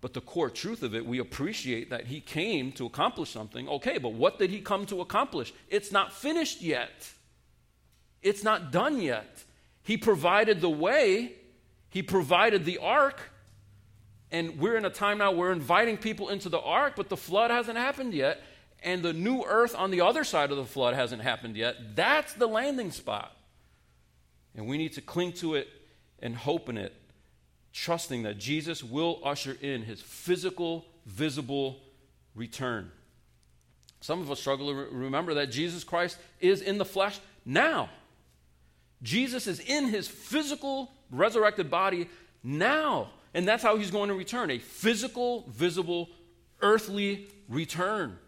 But 0.00 0.14
the 0.14 0.20
core 0.20 0.48
truth 0.48 0.84
of 0.84 0.94
it, 0.94 1.04
we 1.04 1.18
appreciate 1.18 1.90
that 1.90 2.06
he 2.06 2.20
came 2.20 2.70
to 2.72 2.86
accomplish 2.86 3.30
something. 3.30 3.68
Okay, 3.68 3.98
but 3.98 4.12
what 4.12 4.38
did 4.38 4.50
he 4.50 4.60
come 4.60 4.86
to 4.86 5.00
accomplish? 5.00 5.52
It's 5.68 5.90
not 5.90 6.12
finished 6.12 6.62
yet. 6.62 7.10
It's 8.22 8.44
not 8.44 8.70
done 8.70 9.00
yet. 9.00 9.44
He 9.82 9.96
provided 9.96 10.60
the 10.60 10.70
way, 10.70 11.32
he 11.90 12.02
provided 12.02 12.64
the 12.64 12.78
ark. 12.78 13.20
And 14.30 14.58
we're 14.58 14.76
in 14.76 14.84
a 14.84 14.90
time 14.90 15.18
now 15.18 15.32
we're 15.32 15.52
inviting 15.52 15.96
people 15.96 16.28
into 16.28 16.48
the 16.48 16.60
ark, 16.60 16.94
but 16.96 17.08
the 17.08 17.16
flood 17.16 17.50
hasn't 17.50 17.78
happened 17.78 18.12
yet. 18.12 18.42
And 18.82 19.02
the 19.02 19.12
new 19.12 19.42
earth 19.42 19.74
on 19.74 19.90
the 19.90 20.02
other 20.02 20.22
side 20.22 20.50
of 20.50 20.56
the 20.56 20.64
flood 20.64 20.94
hasn't 20.94 21.22
happened 21.22 21.56
yet. 21.56 21.96
That's 21.96 22.32
the 22.34 22.46
landing 22.46 22.90
spot. 22.90 23.34
And 24.54 24.66
we 24.66 24.78
need 24.78 24.92
to 24.94 25.00
cling 25.00 25.32
to 25.34 25.54
it 25.54 25.68
and 26.20 26.36
hope 26.36 26.68
in 26.68 26.76
it 26.76 26.94
trusting 27.72 28.24
that 28.24 28.38
Jesus 28.38 28.82
will 28.82 29.20
usher 29.24 29.56
in 29.60 29.82
his 29.82 30.00
physical, 30.00 30.84
visible 31.06 31.80
return. 32.34 32.90
Some 34.00 34.20
of 34.20 34.30
us 34.30 34.40
struggle 34.40 34.68
to 34.68 34.74
remember 34.90 35.34
that 35.34 35.50
Jesus 35.50 35.84
Christ 35.84 36.18
is 36.40 36.60
in 36.60 36.78
the 36.78 36.84
flesh 36.84 37.20
now. 37.44 37.88
Jesus 39.02 39.46
is 39.46 39.60
in 39.60 39.88
his 39.88 40.08
physical, 40.08 40.90
resurrected 41.10 41.70
body 41.70 42.08
now. 42.42 43.10
And 43.38 43.46
that's 43.46 43.62
how 43.62 43.76
he's 43.76 43.92
going 43.92 44.08
to 44.08 44.16
return 44.16 44.50
a 44.50 44.58
physical, 44.58 45.44
visible 45.48 46.08
earthly 46.60 47.28
return. 47.48 48.18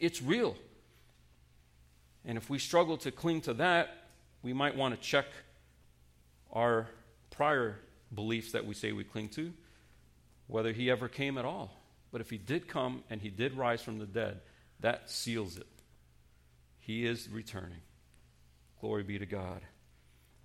It's 0.00 0.22
real. 0.22 0.56
And 2.24 2.38
if 2.38 2.48
we 2.48 2.58
struggle 2.58 2.96
to 2.96 3.10
cling 3.10 3.42
to 3.42 3.52
that, 3.52 4.08
we 4.42 4.54
might 4.54 4.74
want 4.74 4.94
to 4.94 5.00
check 5.06 5.26
our 6.50 6.88
prior 7.28 7.78
beliefs 8.14 8.52
that 8.52 8.64
we 8.64 8.72
say 8.72 8.90
we 8.92 9.04
cling 9.04 9.28
to, 9.28 9.52
whether 10.46 10.72
he 10.72 10.90
ever 10.90 11.08
came 11.08 11.36
at 11.36 11.44
all. 11.44 11.76
But 12.10 12.22
if 12.22 12.30
he 12.30 12.38
did 12.38 12.68
come 12.68 13.04
and 13.10 13.20
he 13.20 13.28
did 13.28 13.52
rise 13.52 13.82
from 13.82 13.98
the 13.98 14.06
dead, 14.06 14.40
that 14.80 15.10
seals 15.10 15.58
it. 15.58 15.66
He 16.78 17.04
is 17.04 17.28
returning. 17.28 17.82
Glory 18.80 19.02
be 19.02 19.18
to 19.18 19.26
God. 19.26 19.60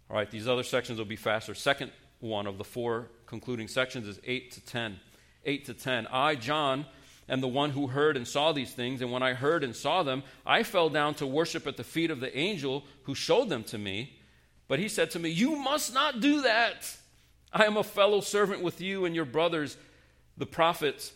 All 0.10 0.18
right, 0.18 0.30
these 0.30 0.50
other 0.50 0.64
sections 0.64 1.00
will 1.00 1.06
be 1.06 1.16
faster. 1.16 1.56
Second 1.56 1.94
one 2.22 2.48
of 2.48 2.58
the 2.58 2.64
four 2.64 3.10
concluding 3.26 3.68
sections 3.68 4.08
is 4.08 4.20
8 4.24 4.52
to 4.52 4.62
10. 4.62 5.00
8 5.46 5.66
to 5.66 5.74
10. 5.74 6.08
I, 6.08 6.36
John, 6.36 6.86
am 7.28 7.42
the 7.42 7.48
one 7.48 7.72
who 7.72 7.88
heard 7.88 8.16
and 8.16 8.28
saw 8.28 8.52
these 8.52 8.72
things, 8.72 9.02
and 9.02 9.12
when 9.12 9.24
I 9.24 9.34
heard 9.34 9.64
and 9.64 9.76
saw 9.76 10.04
them, 10.04 10.24
I 10.46 10.64
fell 10.64 10.90
down 10.90 11.16
to 11.16 11.28
worship 11.28 11.66
at 11.68 11.78
the 11.78 11.84
feet 11.84 12.12
of 12.12 12.20
the 12.20 12.36
angel 12.38 12.84
who 13.04 13.16
showed 13.16 13.50
them 13.50 13.64
to 13.66 13.78
me. 13.78 14.18
But 14.68 14.80
he 14.80 14.88
said 14.88 15.12
to 15.12 15.20
me, 15.20 15.30
You 15.30 15.56
must 15.56 15.94
not 15.94 16.20
do 16.20 16.44
that. 16.44 16.96
I 17.52 17.66
am 17.66 17.76
a 17.76 17.84
fellow 17.84 18.22
servant 18.22 18.62
with 18.62 18.80
you 18.80 19.06
and 19.06 19.16
your 19.16 19.26
brothers, 19.26 19.76
the 20.38 20.46
prophets, 20.46 21.12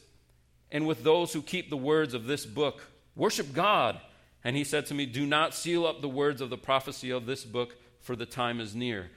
and 0.72 0.86
with 0.86 1.04
those 1.04 1.32
who 1.32 1.42
keep 1.42 1.70
the 1.70 1.78
words 1.78 2.14
of 2.14 2.26
this 2.26 2.46
book. 2.46 2.82
Worship 3.16 3.54
God. 3.54 4.00
And 4.44 4.56
he 4.56 4.64
said 4.64 4.86
to 4.88 4.94
me, 4.94 5.06
Do 5.06 5.26
not 5.26 5.54
seal 5.54 5.86
up 5.86 6.02
the 6.02 6.10
words 6.10 6.42
of 6.42 6.50
the 6.50 6.58
prophecy 6.58 7.12
of 7.12 7.26
this 7.26 7.46
book, 7.46 7.76
for 8.02 8.16
the 8.16 8.26
time 8.26 8.60
is 8.60 8.76
near. 8.76 9.10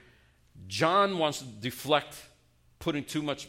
John 0.67 1.19
wants 1.19 1.39
to 1.39 1.45
deflect 1.45 2.17
putting 2.79 3.05
too 3.05 3.23
much, 3.23 3.49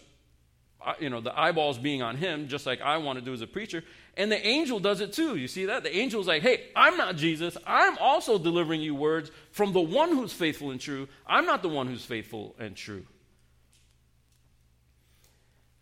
uh, 0.86 0.94
you 1.00 1.10
know, 1.10 1.22
the 1.22 1.38
eyeballs 1.38 1.78
being 1.78 2.02
on 2.02 2.18
him, 2.18 2.48
just 2.48 2.66
like 2.66 2.82
I 2.82 2.98
want 2.98 3.20
to 3.20 3.26
do 3.26 3.34
as 3.34 3.42
a 3.42 3.48
preacher. 3.48 3.84
And 4.16 4.32
the 4.32 4.46
angel 4.46 4.80
does 4.80 5.02
it 5.02 5.14
too. 5.14 5.36
You 5.36 5.48
see 5.48 5.66
that? 5.66 5.84
The 5.84 5.94
angel's 5.94 6.28
like, 6.28 6.42
hey, 6.42 6.68
I'm 6.76 6.98
not 6.98 7.16
Jesus. 7.16 7.58
I'm 7.66 7.98
also 7.98 8.38
delivering 8.38 8.82
you 8.82 8.96
words 8.96 9.32
from 9.52 9.74
the 9.74 9.82
one 9.82 10.10
who's 10.10 10.34
faithful 10.34 10.72
and 10.72 10.80
true. 10.80 11.08
I'm 11.26 11.46
not 11.46 11.62
the 11.62 11.70
one 11.70 11.88
who's 11.88 12.06
faithful 12.06 12.56
and 12.60 12.76
true. 12.76 13.06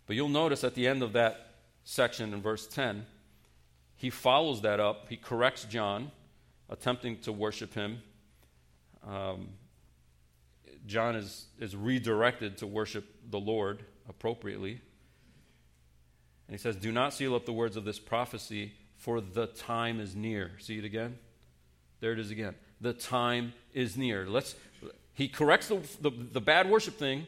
But 0.06 0.16
you'll 0.16 0.30
notice 0.30 0.64
at 0.64 0.76
the 0.76 0.88
end 0.88 1.04
of 1.04 1.14
that 1.14 1.56
section 1.84 2.34
in 2.34 2.42
verse 2.42 2.66
10, 2.68 3.06
he 3.96 4.10
follows 4.10 4.62
that 4.62 4.80
up. 4.80 5.08
He 5.10 5.18
corrects 5.18 5.66
John, 5.66 6.12
attempting 6.70 7.18
to 7.22 7.32
worship 7.32 7.74
him. 7.74 8.02
Um, 9.06 9.50
John 10.88 11.16
is, 11.16 11.46
is 11.60 11.76
redirected 11.76 12.58
to 12.60 12.68
worship 12.68 13.06
the 13.30 13.40
Lord 13.40 13.84
appropriately. 14.10 14.82
And 16.48 16.56
he 16.56 16.58
says, 16.58 16.76
Do 16.76 16.92
not 16.92 17.14
seal 17.14 17.36
up 17.36 17.46
the 17.46 17.54
words 17.54 17.76
of 17.76 17.84
this 17.84 18.00
prophecy, 18.00 18.74
for 18.96 19.22
the 19.22 19.48
time 19.48 20.00
is 20.00 20.16
near. 20.16 20.52
See 20.60 20.80
it 20.80 20.86
again? 20.86 21.18
There 22.00 22.14
it 22.14 22.20
is 22.20 22.32
again. 22.32 22.56
The 22.80 22.94
time 22.94 23.54
is 23.74 23.98
near. 23.98 24.28
Let's, 24.28 24.56
he 25.14 25.28
corrects 25.28 25.68
the, 25.68 25.82
the, 26.02 26.12
the 26.12 26.42
bad 26.42 26.70
worship 26.70 26.98
thing. 26.98 27.28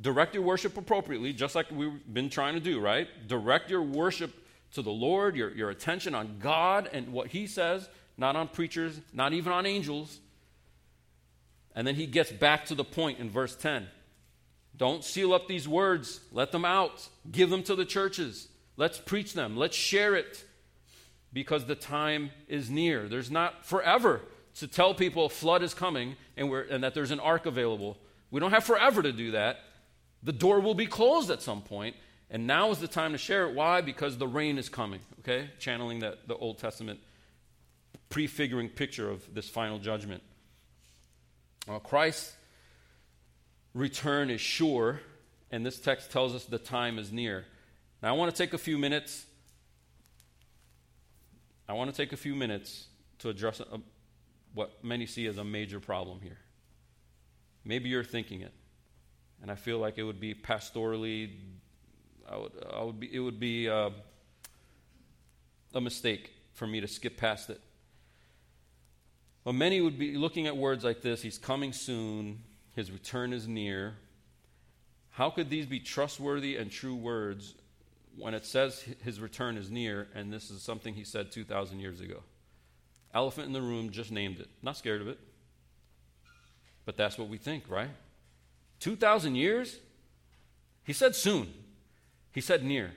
Direct 0.00 0.34
your 0.34 0.44
worship 0.44 0.76
appropriately, 0.76 1.32
just 1.32 1.54
like 1.54 1.70
we've 1.70 2.12
been 2.12 2.28
trying 2.28 2.54
to 2.54 2.60
do, 2.60 2.80
right? 2.80 3.08
Direct 3.26 3.70
your 3.70 3.82
worship 3.82 4.34
to 4.72 4.82
the 4.82 4.90
Lord, 4.90 5.36
your, 5.36 5.50
your 5.54 5.70
attention 5.70 6.14
on 6.14 6.36
God 6.38 6.88
and 6.92 7.12
what 7.12 7.28
He 7.28 7.46
says, 7.46 7.88
not 8.18 8.36
on 8.36 8.48
preachers, 8.48 9.00
not 9.12 9.32
even 9.32 9.52
on 9.52 9.64
angels. 9.64 10.20
And 11.76 11.86
then 11.86 11.94
he 11.94 12.06
gets 12.06 12.32
back 12.32 12.64
to 12.66 12.74
the 12.74 12.84
point 12.84 13.20
in 13.20 13.30
verse 13.30 13.54
10. 13.54 13.86
Don't 14.76 15.04
seal 15.04 15.32
up 15.32 15.46
these 15.46 15.68
words, 15.68 16.20
let 16.32 16.50
them 16.50 16.64
out, 16.64 17.08
give 17.30 17.50
them 17.50 17.62
to 17.64 17.76
the 17.76 17.84
churches. 17.84 18.48
Let's 18.76 18.98
preach 18.98 19.34
them, 19.34 19.56
let's 19.56 19.76
share 19.76 20.14
it 20.14 20.44
because 21.32 21.66
the 21.66 21.74
time 21.74 22.30
is 22.48 22.70
near. 22.70 23.08
There's 23.08 23.30
not 23.30 23.64
forever 23.64 24.22
to 24.56 24.66
tell 24.66 24.94
people 24.94 25.26
a 25.26 25.28
flood 25.28 25.62
is 25.62 25.74
coming 25.74 26.16
and, 26.36 26.50
and 26.52 26.82
that 26.82 26.94
there's 26.94 27.10
an 27.10 27.20
ark 27.20 27.46
available. 27.46 27.98
We 28.30 28.40
don't 28.40 28.52
have 28.52 28.64
forever 28.64 29.02
to 29.02 29.12
do 29.12 29.32
that. 29.32 29.58
The 30.22 30.32
door 30.32 30.60
will 30.60 30.74
be 30.74 30.86
closed 30.86 31.30
at 31.30 31.42
some 31.42 31.62
point, 31.62 31.94
and 32.30 32.46
now 32.46 32.70
is 32.70 32.78
the 32.78 32.88
time 32.88 33.12
to 33.12 33.18
share 33.18 33.48
it. 33.48 33.54
Why? 33.54 33.80
Because 33.80 34.18
the 34.18 34.26
rain 34.26 34.58
is 34.58 34.68
coming, 34.68 35.00
okay? 35.20 35.50
Channeling 35.58 36.00
that, 36.00 36.26
the 36.26 36.34
Old 36.34 36.58
Testament 36.58 37.00
prefiguring 38.08 38.68
picture 38.68 39.10
of 39.10 39.34
this 39.34 39.48
final 39.48 39.78
judgment. 39.78 40.22
Well, 41.66 41.80
Christ's 41.80 42.36
return 43.74 44.30
is 44.30 44.40
sure, 44.40 45.00
and 45.50 45.66
this 45.66 45.80
text 45.80 46.12
tells 46.12 46.34
us 46.34 46.44
the 46.44 46.58
time 46.58 46.98
is 46.98 47.10
near. 47.10 47.44
Now, 48.02 48.10
I 48.10 48.12
want 48.16 48.34
to 48.34 48.36
take 48.36 48.54
a 48.54 48.58
few 48.58 48.78
minutes. 48.78 49.26
I 51.68 51.72
want 51.72 51.90
to 51.90 51.96
take 51.96 52.12
a 52.12 52.16
few 52.16 52.36
minutes 52.36 52.86
to 53.18 53.30
address 53.30 53.60
a, 53.60 53.80
what 54.54 54.84
many 54.84 55.06
see 55.06 55.26
as 55.26 55.38
a 55.38 55.44
major 55.44 55.80
problem 55.80 56.20
here. 56.22 56.38
Maybe 57.64 57.88
you're 57.88 58.04
thinking 58.04 58.42
it, 58.42 58.52
and 59.42 59.50
I 59.50 59.56
feel 59.56 59.78
like 59.78 59.98
it 59.98 60.04
would 60.04 60.20
be 60.20 60.34
pastorally, 60.34 61.32
I 62.28 62.36
would, 62.36 62.52
I 62.72 62.82
would 62.84 63.00
be, 63.00 63.12
it 63.12 63.18
would 63.18 63.40
be 63.40 63.68
uh, 63.68 63.90
a 65.74 65.80
mistake 65.80 66.32
for 66.54 66.68
me 66.68 66.80
to 66.80 66.86
skip 66.86 67.16
past 67.16 67.50
it. 67.50 67.60
Well, 69.46 69.52
many 69.52 69.80
would 69.80 69.96
be 69.96 70.16
looking 70.16 70.48
at 70.48 70.56
words 70.56 70.82
like 70.82 71.02
this 71.02 71.22
He's 71.22 71.38
coming 71.38 71.72
soon, 71.72 72.40
His 72.74 72.90
return 72.90 73.32
is 73.32 73.46
near. 73.46 73.94
How 75.10 75.30
could 75.30 75.48
these 75.48 75.66
be 75.66 75.78
trustworthy 75.78 76.56
and 76.56 76.68
true 76.68 76.96
words 76.96 77.54
when 78.16 78.34
it 78.34 78.44
says 78.44 78.84
His 79.04 79.20
return 79.20 79.56
is 79.56 79.70
near 79.70 80.08
and 80.16 80.32
this 80.32 80.50
is 80.50 80.62
something 80.62 80.94
He 80.94 81.04
said 81.04 81.30
2,000 81.30 81.78
years 81.78 82.00
ago? 82.00 82.24
Elephant 83.14 83.46
in 83.46 83.52
the 83.52 83.62
room 83.62 83.90
just 83.90 84.10
named 84.10 84.40
it. 84.40 84.48
Not 84.62 84.78
scared 84.78 85.00
of 85.00 85.06
it. 85.06 85.20
But 86.84 86.96
that's 86.96 87.16
what 87.16 87.28
we 87.28 87.38
think, 87.38 87.70
right? 87.70 87.90
2,000 88.80 89.36
years? 89.36 89.78
He 90.82 90.92
said 90.92 91.14
soon. 91.14 91.54
He 92.32 92.40
said 92.40 92.64
near. 92.64 92.94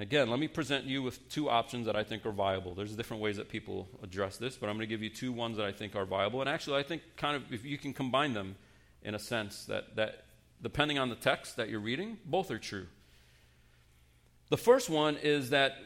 And 0.00 0.08
again, 0.08 0.30
let 0.30 0.40
me 0.40 0.48
present 0.48 0.86
you 0.86 1.02
with 1.02 1.28
two 1.28 1.50
options 1.50 1.84
that 1.84 1.94
I 1.94 2.04
think 2.04 2.24
are 2.24 2.32
viable. 2.32 2.74
There's 2.74 2.96
different 2.96 3.22
ways 3.22 3.36
that 3.36 3.50
people 3.50 3.86
address 4.02 4.38
this, 4.38 4.56
but 4.56 4.70
I'm 4.70 4.76
going 4.76 4.88
to 4.88 4.90
give 4.90 5.02
you 5.02 5.10
two 5.10 5.30
ones 5.30 5.58
that 5.58 5.66
I 5.66 5.72
think 5.72 5.94
are 5.94 6.06
viable. 6.06 6.40
And 6.40 6.48
actually, 6.48 6.78
I 6.78 6.82
think 6.82 7.02
kind 7.18 7.36
of 7.36 7.52
if 7.52 7.66
you 7.66 7.76
can 7.76 7.92
combine 7.92 8.32
them 8.32 8.56
in 9.02 9.14
a 9.14 9.18
sense 9.18 9.66
that, 9.66 9.96
that 9.96 10.24
depending 10.62 10.98
on 10.98 11.10
the 11.10 11.16
text 11.16 11.56
that 11.56 11.68
you're 11.68 11.80
reading, 11.80 12.16
both 12.24 12.50
are 12.50 12.56
true. 12.56 12.86
The 14.48 14.56
first 14.56 14.88
one 14.88 15.18
is 15.18 15.50
that 15.50 15.76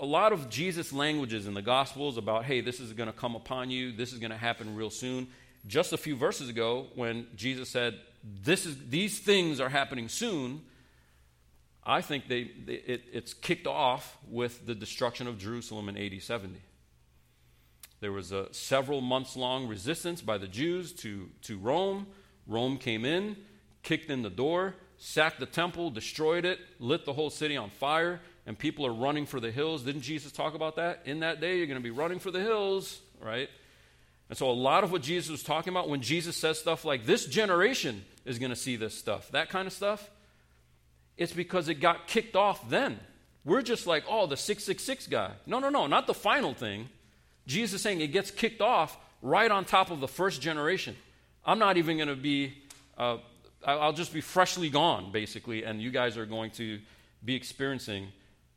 a 0.00 0.06
lot 0.06 0.32
of 0.32 0.48
Jesus' 0.48 0.90
languages 0.90 1.46
in 1.46 1.52
the 1.52 1.60
Gospels 1.60 2.16
about, 2.16 2.46
hey, 2.46 2.62
this 2.62 2.80
is 2.80 2.94
going 2.94 3.08
to 3.08 3.12
come 3.12 3.36
upon 3.36 3.68
you, 3.68 3.92
this 3.92 4.14
is 4.14 4.18
going 4.18 4.30
to 4.30 4.38
happen 4.38 4.74
real 4.74 4.88
soon. 4.88 5.28
Just 5.66 5.92
a 5.92 5.98
few 5.98 6.16
verses 6.16 6.48
ago, 6.48 6.86
when 6.94 7.26
Jesus 7.36 7.68
said, 7.68 7.98
this 8.24 8.64
is, 8.64 8.78
these 8.88 9.18
things 9.18 9.60
are 9.60 9.68
happening 9.68 10.08
soon, 10.08 10.62
I 11.84 12.00
think 12.00 12.28
they, 12.28 12.50
they 12.64 12.74
it, 12.74 13.04
it's 13.12 13.34
kicked 13.34 13.66
off 13.66 14.16
with 14.28 14.66
the 14.66 14.74
destruction 14.74 15.26
of 15.26 15.38
Jerusalem 15.38 15.88
in 15.88 15.96
AD 15.96 16.22
70. 16.22 16.60
There 18.00 18.12
was 18.12 18.32
a 18.32 18.52
several 18.52 19.00
months 19.00 19.36
long 19.36 19.68
resistance 19.68 20.22
by 20.22 20.38
the 20.38 20.48
Jews 20.48 20.92
to, 20.94 21.28
to 21.42 21.58
Rome. 21.58 22.06
Rome 22.46 22.78
came 22.78 23.04
in, 23.04 23.36
kicked 23.82 24.10
in 24.10 24.22
the 24.22 24.30
door, 24.30 24.74
sacked 24.96 25.40
the 25.40 25.46
temple, 25.46 25.90
destroyed 25.90 26.44
it, 26.44 26.58
lit 26.78 27.04
the 27.04 27.12
whole 27.12 27.30
city 27.30 27.56
on 27.56 27.70
fire, 27.70 28.20
and 28.46 28.58
people 28.58 28.86
are 28.86 28.92
running 28.92 29.26
for 29.26 29.40
the 29.40 29.50
hills. 29.50 29.82
Didn't 29.82 30.02
Jesus 30.02 30.32
talk 30.32 30.54
about 30.54 30.76
that? 30.76 31.02
In 31.04 31.20
that 31.20 31.40
day, 31.40 31.58
you're 31.58 31.66
going 31.66 31.78
to 31.78 31.82
be 31.82 31.90
running 31.90 32.18
for 32.18 32.30
the 32.30 32.40
hills, 32.40 33.00
right? 33.20 33.48
And 34.28 34.38
so, 34.38 34.50
a 34.50 34.52
lot 34.52 34.82
of 34.82 34.90
what 34.90 35.02
Jesus 35.02 35.30
was 35.30 35.42
talking 35.42 35.72
about 35.72 35.88
when 35.88 36.00
Jesus 36.00 36.36
says 36.36 36.58
stuff 36.58 36.84
like, 36.84 37.06
this 37.06 37.26
generation 37.26 38.04
is 38.24 38.38
going 38.38 38.50
to 38.50 38.56
see 38.56 38.76
this 38.76 38.96
stuff, 38.96 39.30
that 39.32 39.48
kind 39.48 39.66
of 39.66 39.72
stuff, 39.72 40.08
it's 41.16 41.32
because 41.32 41.68
it 41.68 41.74
got 41.74 42.06
kicked 42.06 42.36
off 42.36 42.68
then. 42.68 42.98
We're 43.44 43.62
just 43.62 43.86
like, 43.86 44.04
oh, 44.08 44.26
the 44.26 44.36
666 44.36 45.08
guy. 45.08 45.32
No, 45.46 45.58
no, 45.58 45.68
no, 45.68 45.86
not 45.86 46.06
the 46.06 46.14
final 46.14 46.54
thing. 46.54 46.88
Jesus 47.46 47.76
is 47.76 47.82
saying 47.82 48.00
it 48.00 48.08
gets 48.08 48.30
kicked 48.30 48.60
off 48.60 48.96
right 49.20 49.50
on 49.50 49.64
top 49.64 49.90
of 49.90 50.00
the 50.00 50.08
first 50.08 50.40
generation. 50.40 50.96
I'm 51.44 51.58
not 51.58 51.76
even 51.76 51.96
going 51.96 52.08
to 52.08 52.16
be, 52.16 52.54
uh, 52.96 53.18
I'll 53.64 53.92
just 53.92 54.12
be 54.12 54.20
freshly 54.20 54.70
gone, 54.70 55.10
basically, 55.10 55.64
and 55.64 55.82
you 55.82 55.90
guys 55.90 56.16
are 56.16 56.26
going 56.26 56.52
to 56.52 56.78
be 57.24 57.34
experiencing 57.34 58.08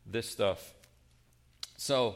this 0.05 0.29
stuff. 0.29 0.73
So, 1.77 2.15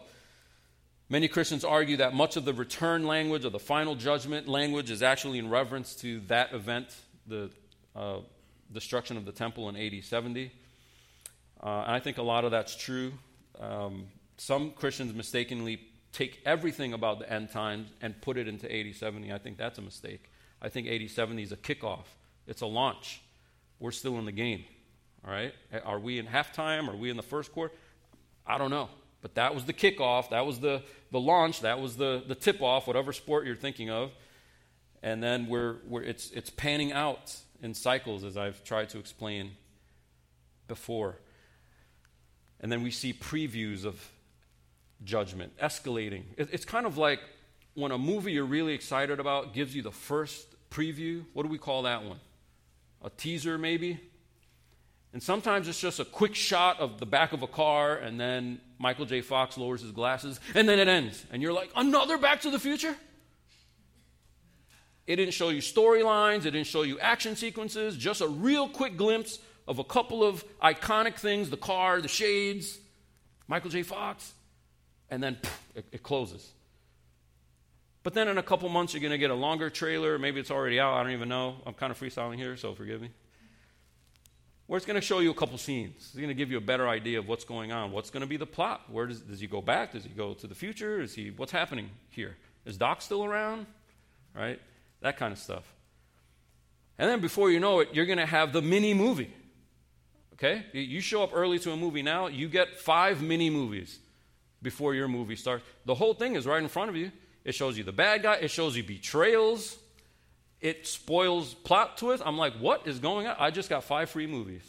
many 1.10 1.28
Christians 1.28 1.64
argue 1.64 1.98
that 1.98 2.14
much 2.14 2.38
of 2.38 2.46
the 2.46 2.54
return 2.54 3.08
language 3.08 3.46
or 3.46 3.50
the 3.50 3.60
final 3.60 3.96
judgment 3.96 4.48
language 4.48 4.92
is 4.92 5.02
actually 5.02 5.40
in 5.40 5.50
reference 5.50 5.96
to 5.98 6.20
that 6.28 6.54
event, 6.54 6.96
the 7.26 7.50
uh, 7.96 8.20
destruction 8.72 9.18
of 9.18 9.26
the 9.26 9.32
temple 9.32 9.70
in 9.70 9.76
AD 9.76 10.04
70. 10.04 10.52
Uh, 11.62 11.68
and 11.68 11.92
I 11.92 12.00
think 12.00 12.18
a 12.18 12.24
lot 12.24 12.46
of 12.46 12.52
that's 12.52 12.76
true. 12.76 13.14
Um, 13.60 14.06
some 14.38 14.72
Christians 14.72 15.14
mistakenly 15.14 15.82
take 16.14 16.42
everything 16.46 16.94
about 16.94 17.20
the 17.20 17.32
end 17.32 17.52
times 17.52 17.90
and 18.02 18.20
put 18.22 18.38
it 18.38 18.48
into 18.48 18.74
AD 18.74 18.96
70. 18.96 19.32
I 19.32 19.38
think 19.38 19.58
that's 19.58 19.78
a 19.78 19.82
mistake. 19.82 20.24
I 20.62 20.70
think 20.70 20.88
AD 20.88 21.10
70 21.10 21.44
is 21.44 21.52
a 21.52 21.58
kickoff, 21.58 22.06
it's 22.48 22.62
a 22.62 22.66
launch. 22.66 23.22
We're 23.80 23.92
still 23.92 24.20
in 24.20 24.26
the 24.26 24.34
game, 24.34 24.66
All 25.26 25.32
right? 25.32 25.54
Are 25.86 26.00
we 26.00 26.20
in 26.20 26.28
halftime? 26.28 26.90
Are 26.90 26.96
we 26.98 27.10
in 27.10 27.16
the 27.16 27.24
first 27.24 27.54
quarter? 27.54 27.74
I 28.46 28.58
don't 28.58 28.72
know. 28.72 28.90
But 29.22 29.36
that 29.36 29.56
was 29.56 29.64
the 29.64 29.74
kickoff. 29.74 30.32
That 30.32 30.46
was 30.46 30.60
the, 30.60 30.84
the 31.12 31.20
launch. 31.20 31.62
That 31.62 31.80
was 31.80 31.96
the, 31.96 32.22
the 32.28 32.36
tip 32.36 32.62
off, 32.62 32.88
whatever 32.88 33.14
sport 33.14 33.46
you're 33.46 33.56
thinking 33.56 33.90
of. 33.90 34.12
And 35.02 35.24
then 35.24 35.48
we're, 35.48 35.78
we're, 35.88 36.04
it's, 36.04 36.30
it's 36.32 36.50
panning 36.50 36.92
out 36.92 37.38
in 37.62 37.74
cycles, 37.74 38.24
as 38.24 38.38
I've 38.38 38.64
tried 38.64 38.90
to 38.90 39.00
explain 39.00 39.52
before. 40.68 41.18
And 42.60 42.72
then 42.72 42.84
we 42.84 42.92
see 42.92 43.14
previews 43.14 43.86
of 43.86 44.12
judgment 45.04 45.58
escalating. 45.58 46.24
It's 46.38 46.66
kind 46.66 46.86
of 46.86 46.98
like 46.98 47.20
when 47.74 47.92
a 47.92 47.98
movie 47.98 48.34
you're 48.34 48.46
really 48.46 48.74
excited 48.74 49.20
about 49.20 49.54
gives 49.54 49.76
you 49.76 49.82
the 49.82 49.92
first 49.92 50.48
preview. 50.70 51.24
What 51.34 51.44
do 51.44 51.50
we 51.50 51.58
call 51.58 51.84
that 51.84 52.04
one? 52.04 52.20
A 53.02 53.10
teaser, 53.10 53.58
maybe? 53.58 54.00
And 55.14 55.24
sometimes 55.24 55.68
it's 55.68 55.80
just 55.80 56.00
a 56.00 56.06
quick 56.06 56.36
shot 56.36 56.80
of 56.80 57.00
the 57.00 57.06
back 57.06 57.34
of 57.34 57.42
a 57.42 57.48
car, 57.48 57.96
and 57.96 58.20
then 58.20 58.60
Michael 58.78 59.06
J. 59.06 59.22
Fox 59.22 59.58
lowers 59.58 59.82
his 59.82 59.92
glasses, 59.92 60.40
and 60.54 60.70
then 60.70 60.78
it 60.78 60.88
ends. 60.88 61.26
And 61.32 61.42
you're 61.42 61.54
like, 61.54 61.72
another 61.76 62.18
Back 62.18 62.42
to 62.42 62.52
the 62.52 62.60
Future? 62.60 62.96
It 65.10 65.16
didn't 65.16 65.34
show 65.34 65.50
you 65.50 65.60
storylines, 65.60 66.46
it 66.46 66.52
didn't 66.52 66.68
show 66.68 66.84
you 66.84 67.00
action 67.00 67.36
sequences, 67.36 67.98
just 67.98 68.22
a 68.22 68.28
real 68.28 68.70
quick 68.70 68.96
glimpse 68.96 69.40
of 69.68 69.80
a 69.80 69.84
couple 69.84 70.24
of 70.24 70.46
iconic 70.62 71.16
things 71.16 71.50
the 71.50 71.58
car, 71.58 72.00
the 72.00 72.08
shades, 72.08 72.78
Michael 73.48 73.72
J. 73.72 73.82
Fox, 73.82 74.32
and 75.10 75.24
then 75.24 75.38
poof, 75.42 75.64
it, 75.74 75.86
it 75.92 76.04
closes. 76.04 76.48
But 78.04 78.14
then 78.14 78.28
in 78.28 78.38
a 78.38 78.44
couple 78.44 78.70
months, 78.70 78.94
you're 78.94 79.02
going 79.02 79.10
to 79.10 79.18
get 79.18 79.32
a 79.32 79.36
longer 79.36 79.72
trailer. 79.72 80.20
Maybe 80.20 80.40
it's 80.40 80.52
already 80.52 80.80
out. 80.80 80.94
I 80.94 81.02
don't 81.02 81.12
even 81.14 81.28
know. 81.28 81.56
I'm 81.66 81.74
kind 81.74 81.92
of 81.92 82.00
freestyling 82.00 82.36
here, 82.36 82.56
so 82.56 82.76
forgive 82.76 83.02
me 83.02 83.10
where 84.70 84.78
it's 84.78 84.86
going 84.86 85.02
to 85.02 85.02
show 85.02 85.18
you 85.18 85.32
a 85.32 85.34
couple 85.34 85.58
scenes. 85.58 85.96
It's 85.98 86.14
going 86.16 86.28
to 86.28 86.36
give 86.36 86.52
you 86.52 86.58
a 86.58 86.62
better 86.62 86.88
idea 86.88 87.18
of 87.18 87.28
what's 87.28 87.44
going 87.44 87.72
on. 87.72 87.92
What's 87.92 88.12
going 88.12 88.22
to 88.22 88.28
be 88.28 88.38
the 88.38 88.46
plot? 88.46 88.82
Where 88.88 89.08
does, 89.08 89.20
does 89.20 89.40
he 89.40 89.48
go 89.48 89.64
back? 89.64 89.94
Does 89.94 90.04
he 90.04 90.10
go 90.10 90.36
to 90.36 90.46
the 90.46 90.54
future? 90.54 91.02
Is 91.02 91.16
he 91.16 91.32
what's 91.32 91.52
happening 91.52 91.90
here? 92.10 92.38
Is 92.68 92.78
Doc 92.78 93.02
still 93.02 93.26
around? 93.26 93.66
Right? 94.36 94.60
That 95.02 95.18
kind 95.18 95.32
of 95.32 95.40
stuff. 95.40 95.64
And 96.98 97.10
then 97.10 97.22
before 97.22 97.50
you 97.50 97.60
know 97.60 97.80
it, 97.80 97.90
you're 97.94 98.06
going 98.06 98.20
to 98.20 98.26
have 98.26 98.52
the 98.52 98.62
mini 98.62 98.94
movie. 98.94 99.34
Okay? 100.34 100.66
You 100.74 101.02
show 101.02 101.24
up 101.24 101.32
early 101.34 101.60
to 101.60 101.72
a 101.72 101.78
movie 101.78 102.02
now, 102.02 102.28
you 102.28 102.48
get 102.50 102.76
five 102.76 103.22
mini 103.22 103.50
movies 103.50 104.00
before 104.62 104.94
your 104.94 105.08
movie 105.08 105.36
starts. 105.36 105.64
The 105.86 105.96
whole 105.96 106.14
thing 106.14 106.36
is 106.36 106.46
right 106.46 106.62
in 106.62 106.70
front 106.70 106.90
of 106.90 106.96
you. 106.96 107.12
It 107.46 107.56
shows 107.56 107.78
you 107.78 107.84
the 107.84 107.94
bad 107.94 108.24
guy, 108.24 108.36
it 108.36 108.52
shows 108.52 108.76
you 108.76 108.84
betrayals, 108.84 109.78
it 110.60 110.86
spoils 110.86 111.54
plot 111.54 111.98
twists. 111.98 112.26
I'm 112.26 112.38
like, 112.38 112.54
what 112.54 112.86
is 112.86 113.00
going 113.00 113.28
on? 113.28 113.36
I 113.40 113.50
just 113.50 113.70
got 113.70 113.84
five 113.86 114.10
free 114.10 114.28
movies. 114.28 114.64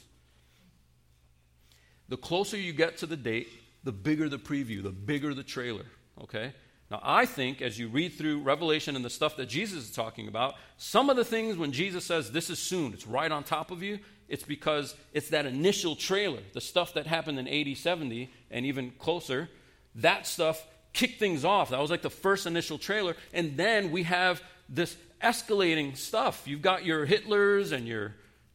The 2.09 2.17
closer 2.17 2.57
you 2.57 2.73
get 2.73 2.99
to 2.99 3.07
the 3.07 3.17
date, 3.17 3.49
the 3.85 3.93
bigger 3.93 4.29
the 4.29 4.39
preview, 4.39 4.83
the 4.83 4.91
bigger 4.91 5.35
the 5.35 5.43
trailer. 5.43 5.87
Okay? 6.23 6.53
Now, 6.91 7.01
I 7.03 7.25
think 7.25 7.63
as 7.63 7.79
you 7.79 7.89
read 7.89 8.15
through 8.15 8.41
Revelation 8.41 8.97
and 8.97 9.05
the 9.05 9.11
stuff 9.11 9.37
that 9.37 9.47
Jesus 9.47 9.85
is 9.85 9.93
talking 9.93 10.27
about, 10.27 10.55
some 10.77 11.09
of 11.09 11.17
the 11.17 11.25
things 11.25 11.57
when 11.57 11.71
Jesus 11.71 12.05
says 12.05 12.33
this 12.33 12.51
is 12.51 12.59
soon, 12.59 12.93
it's 12.93 13.07
right 13.07 13.31
on 13.31 13.45
top 13.45 13.71
of 13.71 13.83
you, 13.83 14.01
it's 14.29 14.45
because 14.45 14.95
it's 15.13 15.31
that 15.31 15.47
initial 15.47 15.97
trailer, 15.97 16.41
the 16.53 16.61
stuff 16.61 16.95
that 16.95 17.07
happened 17.07 17.39
in 17.39 17.49
AD 17.49 17.77
70, 17.77 18.31
and 18.51 18.67
even 18.67 18.91
closer. 18.99 19.49
That 19.97 20.27
stuff 20.27 20.65
kicked 20.93 21.19
things 21.19 21.45
off. 21.45 21.71
That 21.71 21.81
was 21.81 21.91
like 21.91 22.03
the 22.03 22.11
first 22.11 22.47
initial 22.47 22.79
trailer. 22.79 23.17
And 23.33 23.57
then 23.57 23.91
we 23.91 24.05
have 24.05 24.43
this 24.69 24.97
escalating 25.23 25.97
stuff. 25.97 26.47
You've 26.47 26.63
got 26.63 26.85
your 26.85 27.07
Hitlers 27.07 27.73
and 27.73 27.87
your, 27.87 28.15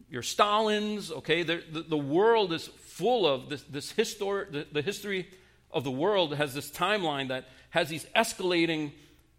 your 0.10 0.22
Stalins, 0.22 1.12
okay? 1.12 1.44
The, 1.44 1.62
the, 1.70 1.98
world 1.98 2.54
is 2.54 2.68
full 2.68 3.28
of 3.28 3.50
this, 3.50 3.64
this 3.64 3.94
histor- 3.94 4.52
the, 4.52 4.68
the, 4.72 4.82
history 4.82 5.28
of 5.72 5.84
the 5.84 5.92
world 5.92 6.36
has 6.36 6.54
this 6.54 6.72
timeline 6.72 7.28
that 7.28 7.46
has 7.76 7.90
these 7.90 8.06
escalating 8.16 8.90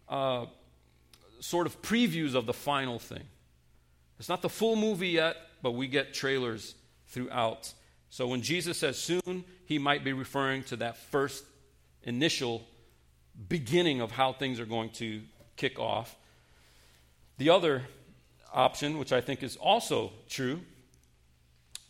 uh, 0.07 0.45
sort 1.39 1.65
of 1.65 1.81
previews 1.81 2.35
of 2.35 2.45
the 2.45 2.53
final 2.53 2.99
thing. 2.99 3.23
It's 4.19 4.29
not 4.29 4.43
the 4.43 4.49
full 4.49 4.75
movie 4.75 5.09
yet, 5.09 5.37
but 5.63 5.71
we 5.71 5.87
get 5.87 6.13
trailers 6.13 6.75
throughout. 7.07 7.73
So 8.11 8.27
when 8.27 8.43
Jesus 8.43 8.77
says 8.77 8.95
soon, 8.99 9.43
he 9.65 9.79
might 9.79 10.03
be 10.03 10.13
referring 10.13 10.61
to 10.65 10.75
that 10.75 10.97
first 10.97 11.45
initial 12.03 12.61
beginning 13.49 14.01
of 14.01 14.11
how 14.11 14.33
things 14.33 14.59
are 14.59 14.67
going 14.67 14.91
to 14.91 15.21
kick 15.55 15.79
off. 15.79 16.15
The 17.39 17.49
other 17.49 17.87
option, 18.53 18.99
which 18.99 19.13
I 19.13 19.19
think 19.19 19.41
is 19.41 19.55
also 19.55 20.11
true, 20.29 20.59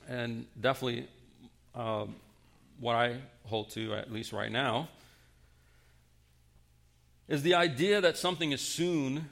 and 0.07 0.45
definitely 0.61 1.09
um, 1.75 2.15
what 2.79 2.95
I 2.95 3.17
hold 3.43 3.69
to, 3.71 3.95
at 3.95 4.13
least 4.13 4.31
right 4.31 4.51
now, 4.51 4.87
is 7.27 7.43
the 7.43 7.55
idea 7.55 8.01
that 8.01 8.17
something 8.17 8.51
is 8.51 8.61
soon 8.61 9.29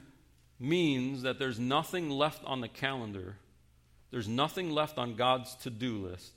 means 0.58 1.22
that 1.22 1.38
there's 1.38 1.58
nothing 1.58 2.10
left 2.10 2.44
on 2.44 2.60
the 2.60 2.68
calendar, 2.68 3.36
there's 4.10 4.28
nothing 4.28 4.70
left 4.70 4.98
on 4.98 5.14
God's 5.14 5.54
to 5.56 5.70
do 5.70 6.06
list. 6.06 6.32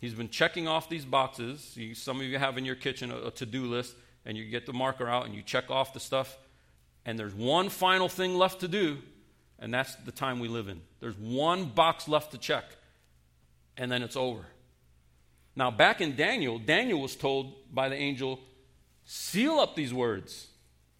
He's 0.00 0.14
been 0.14 0.28
checking 0.28 0.68
off 0.68 0.88
these 0.88 1.04
boxes. 1.04 1.76
You, 1.76 1.94
some 1.94 2.20
of 2.20 2.26
you 2.26 2.38
have 2.38 2.58
in 2.58 2.64
your 2.64 2.74
kitchen 2.74 3.10
a, 3.10 3.28
a 3.28 3.30
to 3.32 3.46
do 3.46 3.66
list, 3.66 3.94
and 4.26 4.36
you 4.36 4.44
get 4.44 4.66
the 4.66 4.72
marker 4.72 5.08
out 5.08 5.26
and 5.26 5.34
you 5.34 5.42
check 5.42 5.70
off 5.70 5.92
the 5.92 6.00
stuff 6.00 6.36
and 7.06 7.18
there's 7.18 7.34
one 7.34 7.68
final 7.68 8.08
thing 8.08 8.36
left 8.36 8.60
to 8.60 8.68
do, 8.68 8.98
and 9.58 9.72
that's 9.72 9.94
the 9.96 10.12
time 10.12 10.40
we 10.40 10.48
live 10.48 10.68
in. 10.68 10.80
There's 11.00 11.18
one 11.18 11.66
box 11.66 12.08
left 12.08 12.32
to 12.32 12.38
check, 12.38 12.64
and 13.76 13.90
then 13.92 14.02
it's 14.02 14.16
over. 14.16 14.44
Now, 15.56 15.70
back 15.70 16.00
in 16.00 16.16
Daniel, 16.16 16.58
Daniel 16.58 17.00
was 17.00 17.14
told 17.14 17.52
by 17.72 17.88
the 17.88 17.96
angel, 17.96 18.40
seal 19.04 19.58
up 19.58 19.74
these 19.74 19.92
words 19.92 20.48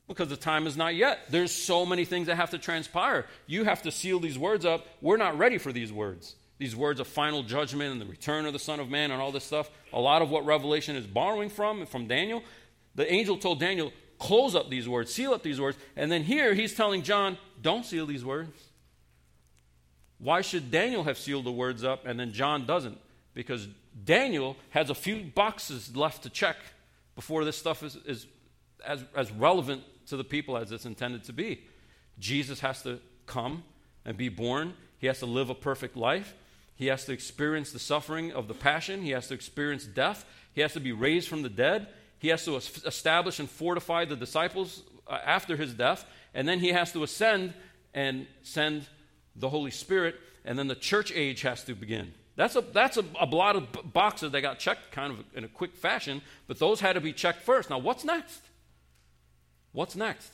because 0.08 0.28
the 0.28 0.36
time 0.36 0.66
is 0.66 0.76
not 0.76 0.94
yet. 0.94 1.20
There's 1.30 1.52
so 1.52 1.86
many 1.86 2.04
things 2.04 2.26
that 2.26 2.36
have 2.36 2.50
to 2.50 2.58
transpire. 2.58 3.26
You 3.46 3.64
have 3.64 3.82
to 3.82 3.90
seal 3.90 4.20
these 4.20 4.38
words 4.38 4.64
up. 4.64 4.86
We're 5.00 5.16
not 5.16 5.38
ready 5.38 5.58
for 5.58 5.72
these 5.72 5.92
words. 5.92 6.36
These 6.58 6.76
words 6.76 7.00
of 7.00 7.06
final 7.08 7.42
judgment 7.42 7.92
and 7.92 8.00
the 8.00 8.06
return 8.06 8.46
of 8.46 8.52
the 8.52 8.58
Son 8.58 8.80
of 8.80 8.88
Man 8.88 9.10
and 9.10 9.20
all 9.20 9.32
this 9.32 9.44
stuff. 9.44 9.70
A 9.92 10.00
lot 10.00 10.22
of 10.22 10.30
what 10.30 10.44
Revelation 10.44 10.94
is 10.96 11.06
borrowing 11.06 11.48
from, 11.48 11.86
from 11.86 12.06
Daniel. 12.06 12.42
The 12.94 13.10
angel 13.12 13.36
told 13.38 13.58
Daniel, 13.58 13.92
close 14.18 14.54
up 14.54 14.70
these 14.70 14.88
words, 14.88 15.12
seal 15.12 15.34
up 15.34 15.42
these 15.42 15.60
words. 15.60 15.76
And 15.96 16.12
then 16.12 16.22
here 16.22 16.54
he's 16.54 16.74
telling 16.74 17.02
John, 17.02 17.38
don't 17.60 17.84
seal 17.84 18.06
these 18.06 18.24
words. 18.24 18.50
Why 20.18 20.42
should 20.42 20.70
Daniel 20.70 21.04
have 21.04 21.18
sealed 21.18 21.44
the 21.44 21.52
words 21.52 21.82
up 21.82 22.06
and 22.06 22.20
then 22.20 22.32
John 22.32 22.66
doesn't? 22.66 22.98
Because 23.34 23.66
Daniel 24.04 24.56
has 24.70 24.90
a 24.90 24.94
few 24.94 25.24
boxes 25.24 25.96
left 25.96 26.22
to 26.22 26.30
check 26.30 26.56
before 27.14 27.44
this 27.44 27.56
stuff 27.56 27.82
is, 27.82 27.96
is 28.06 28.26
as, 28.84 29.04
as 29.16 29.30
relevant 29.32 29.82
to 30.06 30.16
the 30.16 30.24
people 30.24 30.56
as 30.56 30.72
it's 30.72 30.86
intended 30.86 31.24
to 31.24 31.32
be. 31.32 31.64
Jesus 32.18 32.60
has 32.60 32.82
to 32.82 33.00
come 33.26 33.64
and 34.04 34.16
be 34.16 34.28
born, 34.28 34.74
he 34.98 35.06
has 35.06 35.18
to 35.20 35.26
live 35.26 35.50
a 35.50 35.54
perfect 35.54 35.96
life. 35.96 36.34
He 36.76 36.86
has 36.86 37.04
to 37.04 37.12
experience 37.12 37.72
the 37.72 37.78
suffering 37.78 38.32
of 38.32 38.48
the 38.48 38.54
passion. 38.54 39.02
He 39.02 39.10
has 39.10 39.28
to 39.28 39.34
experience 39.34 39.84
death. 39.84 40.24
He 40.52 40.60
has 40.60 40.72
to 40.72 40.80
be 40.80 40.92
raised 40.92 41.28
from 41.28 41.42
the 41.42 41.48
dead. 41.48 41.88
He 42.18 42.28
has 42.28 42.44
to 42.46 42.56
establish 42.56 43.38
and 43.38 43.48
fortify 43.48 44.06
the 44.06 44.16
disciples 44.16 44.82
uh, 45.06 45.18
after 45.24 45.56
his 45.56 45.74
death. 45.74 46.04
And 46.32 46.48
then 46.48 46.58
he 46.58 46.70
has 46.70 46.90
to 46.92 47.02
ascend 47.02 47.54
and 47.92 48.26
send 48.42 48.86
the 49.36 49.48
Holy 49.48 49.70
Spirit. 49.70 50.16
And 50.44 50.58
then 50.58 50.66
the 50.66 50.74
church 50.74 51.12
age 51.14 51.42
has 51.42 51.62
to 51.64 51.74
begin. 51.74 52.12
That's 52.36 52.56
a, 52.56 52.60
that's 52.60 52.96
a, 52.96 53.04
a 53.20 53.26
lot 53.26 53.56
of 53.56 53.92
boxes 53.92 54.32
that 54.32 54.40
got 54.40 54.58
checked 54.58 54.90
kind 54.90 55.12
of 55.12 55.24
in 55.34 55.44
a 55.44 55.48
quick 55.48 55.76
fashion, 55.76 56.20
but 56.46 56.58
those 56.58 56.80
had 56.80 56.94
to 56.94 57.00
be 57.00 57.12
checked 57.12 57.42
first. 57.42 57.70
Now, 57.70 57.78
what's 57.78 58.04
next? 58.04 58.42
What's 59.72 59.94
next? 59.94 60.30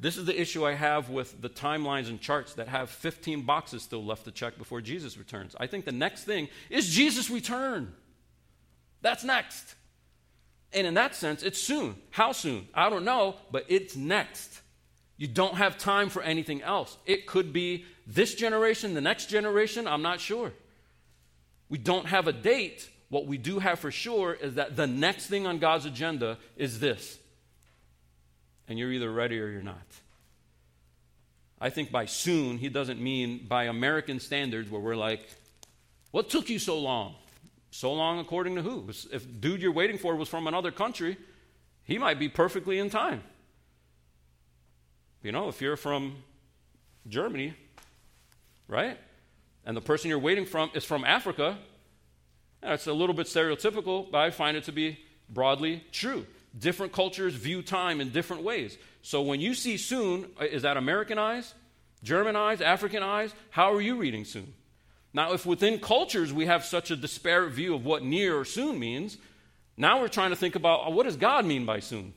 This 0.00 0.16
is 0.16 0.24
the 0.24 0.38
issue 0.38 0.66
I 0.66 0.74
have 0.74 1.08
with 1.08 1.40
the 1.40 1.48
timelines 1.48 2.08
and 2.08 2.20
charts 2.20 2.54
that 2.54 2.68
have 2.68 2.90
15 2.90 3.42
boxes 3.42 3.82
still 3.82 4.04
left 4.04 4.24
to 4.24 4.32
check 4.32 4.58
before 4.58 4.80
Jesus 4.80 5.16
returns. 5.16 5.54
I 5.58 5.68
think 5.68 5.84
the 5.84 5.92
next 5.92 6.24
thing 6.24 6.48
is 6.68 6.88
Jesus' 6.90 7.30
return. 7.30 7.92
That's 9.02 9.22
next. 9.22 9.76
And 10.72 10.86
in 10.86 10.94
that 10.94 11.14
sense, 11.14 11.44
it's 11.44 11.60
soon. 11.60 11.94
How 12.10 12.32
soon? 12.32 12.66
I 12.74 12.90
don't 12.90 13.04
know, 13.04 13.36
but 13.52 13.64
it's 13.68 13.94
next. 13.94 14.60
You 15.16 15.28
don't 15.28 15.54
have 15.54 15.78
time 15.78 16.08
for 16.08 16.22
anything 16.22 16.60
else. 16.62 16.96
It 17.06 17.26
could 17.26 17.52
be 17.52 17.84
this 18.04 18.34
generation, 18.34 18.94
the 18.94 19.00
next 19.00 19.26
generation, 19.26 19.86
I'm 19.86 20.02
not 20.02 20.20
sure. 20.20 20.52
We 21.68 21.78
don't 21.78 22.06
have 22.06 22.28
a 22.28 22.32
date. 22.32 22.88
What 23.08 23.26
we 23.26 23.38
do 23.38 23.58
have 23.58 23.78
for 23.78 23.90
sure 23.90 24.32
is 24.34 24.54
that 24.54 24.76
the 24.76 24.86
next 24.86 25.26
thing 25.26 25.46
on 25.46 25.58
God's 25.58 25.86
agenda 25.86 26.38
is 26.56 26.80
this. 26.80 27.18
And 28.68 28.78
you're 28.78 28.92
either 28.92 29.10
ready 29.10 29.38
or 29.40 29.48
you're 29.48 29.62
not. 29.62 29.86
I 31.60 31.70
think 31.70 31.90
by 31.90 32.06
soon, 32.06 32.58
he 32.58 32.68
doesn't 32.68 33.00
mean 33.00 33.46
by 33.48 33.64
American 33.64 34.20
standards 34.20 34.70
where 34.70 34.80
we're 34.80 34.96
like, 34.96 35.28
what 36.10 36.28
took 36.28 36.48
you 36.48 36.58
so 36.58 36.78
long? 36.78 37.14
So 37.70 37.92
long 37.92 38.18
according 38.20 38.56
to 38.56 38.62
who? 38.62 38.88
If 39.12 39.40
dude 39.40 39.60
you're 39.60 39.72
waiting 39.72 39.98
for 39.98 40.14
was 40.14 40.28
from 40.28 40.46
another 40.46 40.70
country, 40.70 41.16
he 41.84 41.98
might 41.98 42.18
be 42.18 42.28
perfectly 42.28 42.78
in 42.78 42.90
time. 42.90 43.22
You 45.22 45.32
know, 45.32 45.48
if 45.48 45.60
you're 45.60 45.76
from 45.76 46.16
Germany, 47.08 47.54
right? 48.68 48.98
And 49.66 49.76
the 49.76 49.80
person 49.80 50.10
you're 50.10 50.18
waiting 50.18 50.46
from 50.46 50.70
is 50.74 50.84
from 50.84 51.04
Africa, 51.04 51.58
that's 52.60 52.86
a 52.86 52.92
little 52.92 53.14
bit 53.14 53.26
stereotypical, 53.26 54.10
but 54.10 54.18
I 54.18 54.30
find 54.30 54.56
it 54.56 54.64
to 54.64 54.72
be 54.72 54.98
broadly 55.28 55.84
true. 55.92 56.26
Different 56.58 56.92
cultures 56.92 57.34
view 57.34 57.62
time 57.62 58.00
in 58.00 58.10
different 58.10 58.42
ways. 58.42 58.78
So 59.02 59.22
when 59.22 59.40
you 59.40 59.54
see 59.54 59.76
soon, 59.76 60.30
uh, 60.40 60.44
is 60.44 60.62
that 60.62 60.76
American 60.76 61.18
eyes, 61.18 61.54
German 62.02 62.36
eyes, 62.36 62.60
African 62.60 63.02
eyes? 63.02 63.34
How 63.50 63.72
are 63.74 63.80
you 63.80 63.96
reading 63.96 64.24
soon? 64.24 64.54
Now, 65.12 65.32
if 65.32 65.46
within 65.46 65.78
cultures 65.78 66.32
we 66.32 66.46
have 66.46 66.64
such 66.64 66.90
a 66.90 66.96
disparate 66.96 67.52
view 67.52 67.74
of 67.74 67.84
what 67.84 68.02
near 68.02 68.36
or 68.38 68.44
soon 68.44 68.78
means, 68.78 69.16
now 69.76 70.00
we're 70.00 70.08
trying 70.08 70.30
to 70.30 70.36
think 70.36 70.54
about 70.54 70.86
uh, 70.86 70.90
what 70.90 71.04
does 71.04 71.16
God 71.16 71.44
mean 71.44 71.64
by 71.64 71.80
soon? 71.80 72.14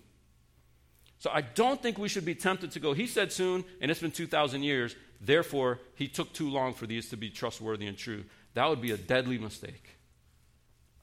So 1.20 1.32
I 1.34 1.42
don't 1.42 1.82
think 1.82 1.98
we 1.98 2.10
should 2.10 2.26
be 2.26 2.36
tempted 2.36 2.72
to 2.72 2.80
go, 2.80 2.94
he 2.94 3.08
said 3.08 3.32
soon, 3.32 3.66
and 3.82 3.90
it's 3.90 4.00
been 4.00 4.12
2,000 4.12 4.64
years, 4.64 4.96
therefore 5.20 5.80
he 5.96 6.08
took 6.08 6.34
too 6.34 6.50
long 6.50 6.74
for 6.74 6.86
these 6.88 7.10
to 7.10 7.18
be 7.18 7.30
trustworthy 7.30 7.88
and 7.88 7.98
true. 7.98 8.24
That 8.54 8.70
would 8.70 8.82
be 8.82 8.92
a 8.92 8.98
deadly 8.98 9.38
mistake. 9.38 9.98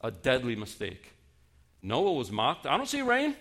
A 0.01 0.11
deadly 0.11 0.55
mistake. 0.55 1.13
Noah 1.81 2.13
was 2.13 2.31
mocked. 2.31 2.65
I 2.65 2.77
don't 2.77 2.87
see 2.87 3.01
rain. 3.01 3.35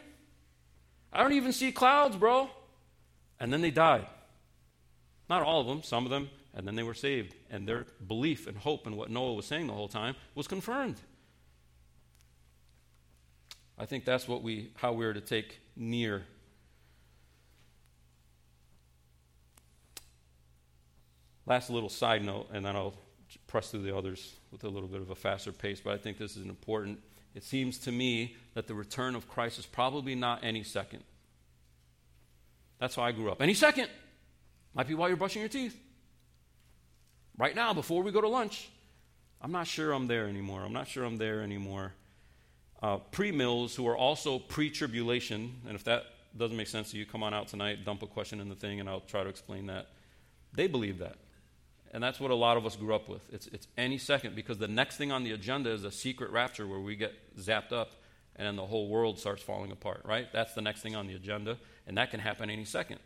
I 1.13 1.23
don't 1.23 1.33
even 1.33 1.53
see 1.53 1.73
clouds, 1.73 2.17
bro. 2.17 2.51
And 3.41 3.53
then 3.53 3.61
they 3.61 3.71
died. 3.71 4.07
Not 5.29 5.43
all 5.43 5.61
of 5.61 5.67
them, 5.67 5.83
some 5.83 6.05
of 6.05 6.11
them, 6.11 6.29
and 6.55 6.67
then 6.67 6.75
they 6.75 6.83
were 6.83 6.95
saved. 6.95 7.35
And 7.51 7.67
their 7.67 7.87
belief 8.07 8.47
and 8.47 8.57
hope 8.57 8.87
in 8.87 8.97
what 8.97 9.11
Noah 9.11 9.35
was 9.35 9.47
saying 9.47 9.67
the 9.67 9.73
whole 9.73 9.89
time 9.89 10.15
was 10.35 10.47
confirmed. 10.47 11.01
I 13.79 13.87
think 13.87 14.05
that's 14.05 14.29
what 14.29 14.43
we 14.43 14.71
how 14.77 14.93
we're 14.93 15.13
to 15.13 15.21
take 15.21 15.61
near 15.77 16.23
Last 21.47 21.71
little 21.71 21.89
side 21.89 22.25
note, 22.25 22.49
and 22.53 22.65
then 22.65 22.75
I'll 22.77 22.95
press 23.47 23.71
through 23.71 23.83
the 23.83 23.97
others 23.97 24.37
with 24.51 24.65
a 24.65 24.69
little 24.69 24.89
bit 24.89 25.01
of 25.01 25.11
a 25.11 25.15
faster 25.15 25.53
pace, 25.53 25.81
but 25.81 25.93
I 25.93 25.99
think 25.99 26.19
this 26.19 26.37
is 26.37 26.45
an 26.45 26.49
important. 26.49 27.01
It 27.35 27.45
seems 27.45 27.79
to 27.79 27.93
me 27.93 28.37
that 28.55 28.67
the 28.67 28.75
return 28.75 29.15
of 29.15 29.29
Christ 29.29 29.59
is 29.59 29.67
probably 29.67 30.15
not 30.15 30.45
any 30.45 30.63
second. 30.63 31.03
That's 32.79 32.95
how 32.95 33.03
I 33.03 33.13
grew 33.13 33.31
up. 33.31 33.43
Any 33.43 33.55
second. 33.55 33.89
Might 34.75 34.89
be 34.89 34.95
while 34.95 35.09
you're 35.09 35.17
brushing 35.17 35.41
your 35.41 35.49
teeth. 35.49 35.79
Right 37.37 37.55
now, 37.55 37.75
before 37.75 38.03
we 38.03 38.13
go 38.13 38.21
to 38.21 38.29
lunch. 38.29 38.69
I'm 39.41 39.53
not 39.53 39.67
sure 39.67 39.93
I'm 39.93 40.07
there 40.07 40.27
anymore. 40.27 40.63
I'm 40.63 40.73
not 40.73 40.89
sure 40.89 41.05
I'm 41.05 41.19
there 41.19 41.43
anymore. 41.43 41.93
Uh, 42.83 42.97
pre 42.97 43.31
mills, 43.31 43.75
who 43.75 43.87
are 43.87 43.97
also 43.97 44.39
pre 44.39 44.71
tribulation, 44.71 45.55
and 45.67 45.75
if 45.75 45.85
that 45.85 46.05
doesn't 46.37 46.57
make 46.57 46.67
sense 46.67 46.91
to 46.93 46.97
you, 46.97 47.07
come 47.07 47.23
on 47.23 47.35
out 47.35 47.49
tonight, 47.49 47.85
dump 47.85 48.03
a 48.03 48.07
question 48.07 48.41
in 48.41 48.49
the 48.49 48.55
thing, 48.55 48.81
and 48.81 48.89
I'll 48.89 49.01
try 49.01 49.23
to 49.23 49.29
explain 49.29 49.67
that. 49.67 49.89
They 50.53 50.67
believe 50.67 50.99
that. 50.99 51.17
And 51.95 52.03
that's 52.03 52.19
what 52.19 52.33
a 52.33 52.35
lot 52.35 52.57
of 52.57 52.67
us 52.67 52.75
grew 52.75 52.93
up 52.93 53.09
with. 53.09 53.23
It's, 53.33 53.47
it's 53.47 53.69
any 53.79 53.99
second 53.99 54.35
because 54.35 54.59
the 54.59 54.67
next 54.69 54.97
thing 54.97 55.13
on 55.13 55.23
the 55.23 55.31
agenda 55.31 55.71
is 55.71 55.85
a 55.85 55.93
secret 55.93 56.33
rapture 56.33 56.67
where 56.67 56.81
we 56.81 56.97
get 56.97 57.15
zapped 57.39 57.73
up 57.73 57.93
and 58.35 58.49
then 58.49 58.57
the 58.57 58.67
whole 58.67 58.89
world 58.89 59.17
starts 59.17 59.45
falling 59.45 59.71
apart, 59.71 60.03
right? 60.05 60.27
That's 60.33 60.55
the 60.55 60.61
next 60.61 60.83
thing 60.83 60.97
on 60.97 61.07
the 61.07 61.15
agenda, 61.15 61.57
and 61.87 61.97
that 61.97 62.11
can 62.11 62.19
happen 62.19 62.51
any 62.51 62.65
second. 62.65 62.99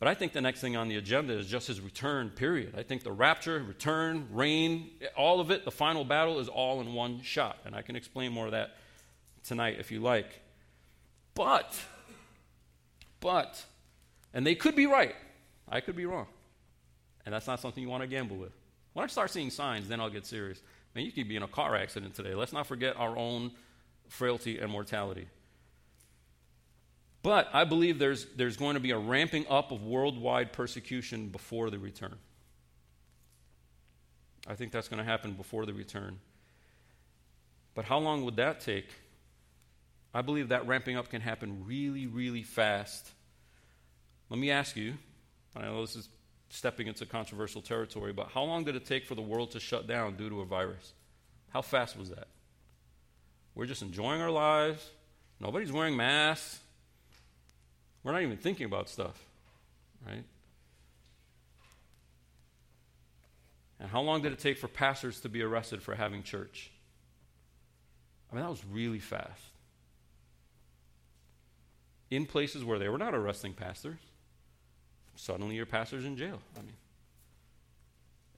But 0.00 0.08
I 0.08 0.14
think 0.14 0.32
the 0.32 0.40
next 0.40 0.60
thing 0.60 0.76
on 0.76 0.88
the 0.88 0.96
agenda 0.96 1.34
is 1.34 1.46
just 1.46 1.68
his 1.68 1.80
return, 1.80 2.30
period. 2.30 2.74
I 2.76 2.82
think 2.82 3.04
the 3.04 3.12
rapture, 3.12 3.62
return, 3.62 4.26
reign, 4.32 4.90
all 5.16 5.38
of 5.38 5.52
it, 5.52 5.64
the 5.64 5.70
final 5.70 6.04
battle 6.04 6.40
is 6.40 6.48
all 6.48 6.80
in 6.80 6.94
one 6.94 7.22
shot. 7.22 7.58
And 7.64 7.76
I 7.76 7.82
can 7.82 7.94
explain 7.94 8.32
more 8.32 8.46
of 8.46 8.52
that 8.52 8.76
tonight 9.44 9.76
if 9.78 9.92
you 9.92 10.00
like. 10.00 10.40
But, 11.34 11.78
but, 13.20 13.64
and 14.34 14.44
they 14.44 14.54
could 14.56 14.74
be 14.74 14.86
right. 14.86 15.14
I 15.68 15.80
could 15.80 15.94
be 15.94 16.06
wrong. 16.06 16.26
And 17.30 17.36
that's 17.36 17.46
not 17.46 17.60
something 17.60 17.80
you 17.80 17.88
want 17.88 18.02
to 18.02 18.08
gamble 18.08 18.36
with. 18.36 18.50
When 18.92 19.04
I 19.04 19.06
start 19.06 19.30
seeing 19.30 19.50
signs, 19.50 19.86
then 19.86 20.00
I'll 20.00 20.10
get 20.10 20.26
serious. 20.26 20.60
Man, 20.96 21.04
you 21.04 21.12
could 21.12 21.28
be 21.28 21.36
in 21.36 21.44
a 21.44 21.46
car 21.46 21.76
accident 21.76 22.16
today. 22.16 22.34
Let's 22.34 22.52
not 22.52 22.66
forget 22.66 22.96
our 22.96 23.16
own 23.16 23.52
frailty 24.08 24.58
and 24.58 24.68
mortality. 24.68 25.28
But 27.22 27.48
I 27.52 27.62
believe 27.62 28.00
there's, 28.00 28.26
there's 28.34 28.56
going 28.56 28.74
to 28.74 28.80
be 28.80 28.90
a 28.90 28.98
ramping 28.98 29.46
up 29.48 29.70
of 29.70 29.84
worldwide 29.84 30.52
persecution 30.52 31.28
before 31.28 31.70
the 31.70 31.78
return. 31.78 32.16
I 34.48 34.56
think 34.56 34.72
that's 34.72 34.88
going 34.88 34.98
to 34.98 35.08
happen 35.08 35.34
before 35.34 35.66
the 35.66 35.72
return. 35.72 36.18
But 37.76 37.84
how 37.84 38.00
long 38.00 38.24
would 38.24 38.34
that 38.38 38.58
take? 38.58 38.88
I 40.12 40.22
believe 40.22 40.48
that 40.48 40.66
ramping 40.66 40.96
up 40.96 41.10
can 41.10 41.20
happen 41.20 41.62
really, 41.64 42.08
really 42.08 42.42
fast. 42.42 43.08
Let 44.30 44.40
me 44.40 44.50
ask 44.50 44.74
you 44.74 44.94
I 45.56 45.62
know 45.62 45.80
this 45.80 45.94
is 45.94 46.08
stepping 46.50 46.88
into 46.88 47.06
controversial 47.06 47.62
territory, 47.62 48.12
but 48.12 48.28
how 48.34 48.42
long 48.42 48.64
did 48.64 48.76
it 48.76 48.84
take 48.84 49.06
for 49.06 49.14
the 49.14 49.22
world 49.22 49.52
to 49.52 49.60
shut 49.60 49.86
down 49.86 50.16
due 50.16 50.28
to 50.28 50.40
a 50.40 50.44
virus? 50.44 50.92
How 51.50 51.62
fast 51.62 51.96
was 51.96 52.10
that? 52.10 52.26
We're 53.54 53.66
just 53.66 53.82
enjoying 53.82 54.20
our 54.20 54.30
lives. 54.30 54.86
Nobody's 55.40 55.72
wearing 55.72 55.96
masks. 55.96 56.58
We're 58.02 58.12
not 58.12 58.22
even 58.22 58.36
thinking 58.36 58.66
about 58.66 58.88
stuff, 58.88 59.18
right? 60.06 60.24
And 63.78 63.88
how 63.88 64.00
long 64.00 64.22
did 64.22 64.32
it 64.32 64.38
take 64.38 64.58
for 64.58 64.68
pastors 64.68 65.20
to 65.20 65.28
be 65.28 65.42
arrested 65.42 65.82
for 65.82 65.94
having 65.94 66.22
church? 66.22 66.70
I 68.30 68.34
mean, 68.34 68.44
that 68.44 68.50
was 68.50 68.64
really 68.70 68.98
fast. 68.98 69.42
In 72.10 72.26
places 72.26 72.64
where 72.64 72.78
they 72.78 72.88
were 72.88 72.98
not 72.98 73.14
arresting 73.14 73.54
pastors, 73.54 73.98
suddenly 75.20 75.54
your 75.54 75.66
pastor's 75.66 76.04
in 76.04 76.16
jail. 76.16 76.40
I 76.56 76.60
mean, 76.60 76.76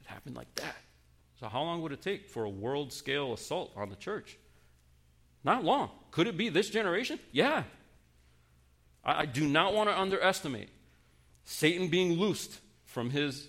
it 0.00 0.06
happened 0.06 0.36
like 0.36 0.52
that. 0.56 0.76
So, 1.38 1.48
how 1.48 1.62
long 1.62 1.80
would 1.82 1.92
it 1.92 2.02
take 2.02 2.28
for 2.28 2.44
a 2.44 2.50
world 2.50 2.92
scale 2.92 3.32
assault 3.32 3.72
on 3.76 3.88
the 3.88 3.96
church? 3.96 4.36
Not 5.44 5.64
long. 5.64 5.90
Could 6.10 6.26
it 6.26 6.36
be 6.36 6.48
this 6.48 6.70
generation? 6.70 7.18
Yeah. 7.30 7.64
I, 9.04 9.22
I 9.22 9.26
do 9.26 9.46
not 9.46 9.74
want 9.74 9.88
to 9.88 9.98
underestimate 9.98 10.68
Satan 11.44 11.88
being 11.88 12.12
loosed 12.12 12.60
from 12.84 13.10
his 13.10 13.48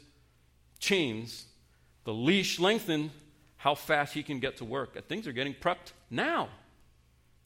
chains, 0.79 1.45
the 2.03 2.13
leash 2.13 2.59
lengthened, 2.59 3.11
how 3.57 3.75
fast 3.75 4.13
he 4.13 4.23
can 4.23 4.39
get 4.39 4.57
to 4.57 4.65
work. 4.65 4.95
And 4.95 5.05
Things 5.05 5.27
are 5.27 5.33
getting 5.33 5.53
prepped 5.53 5.91
now. 6.09 6.49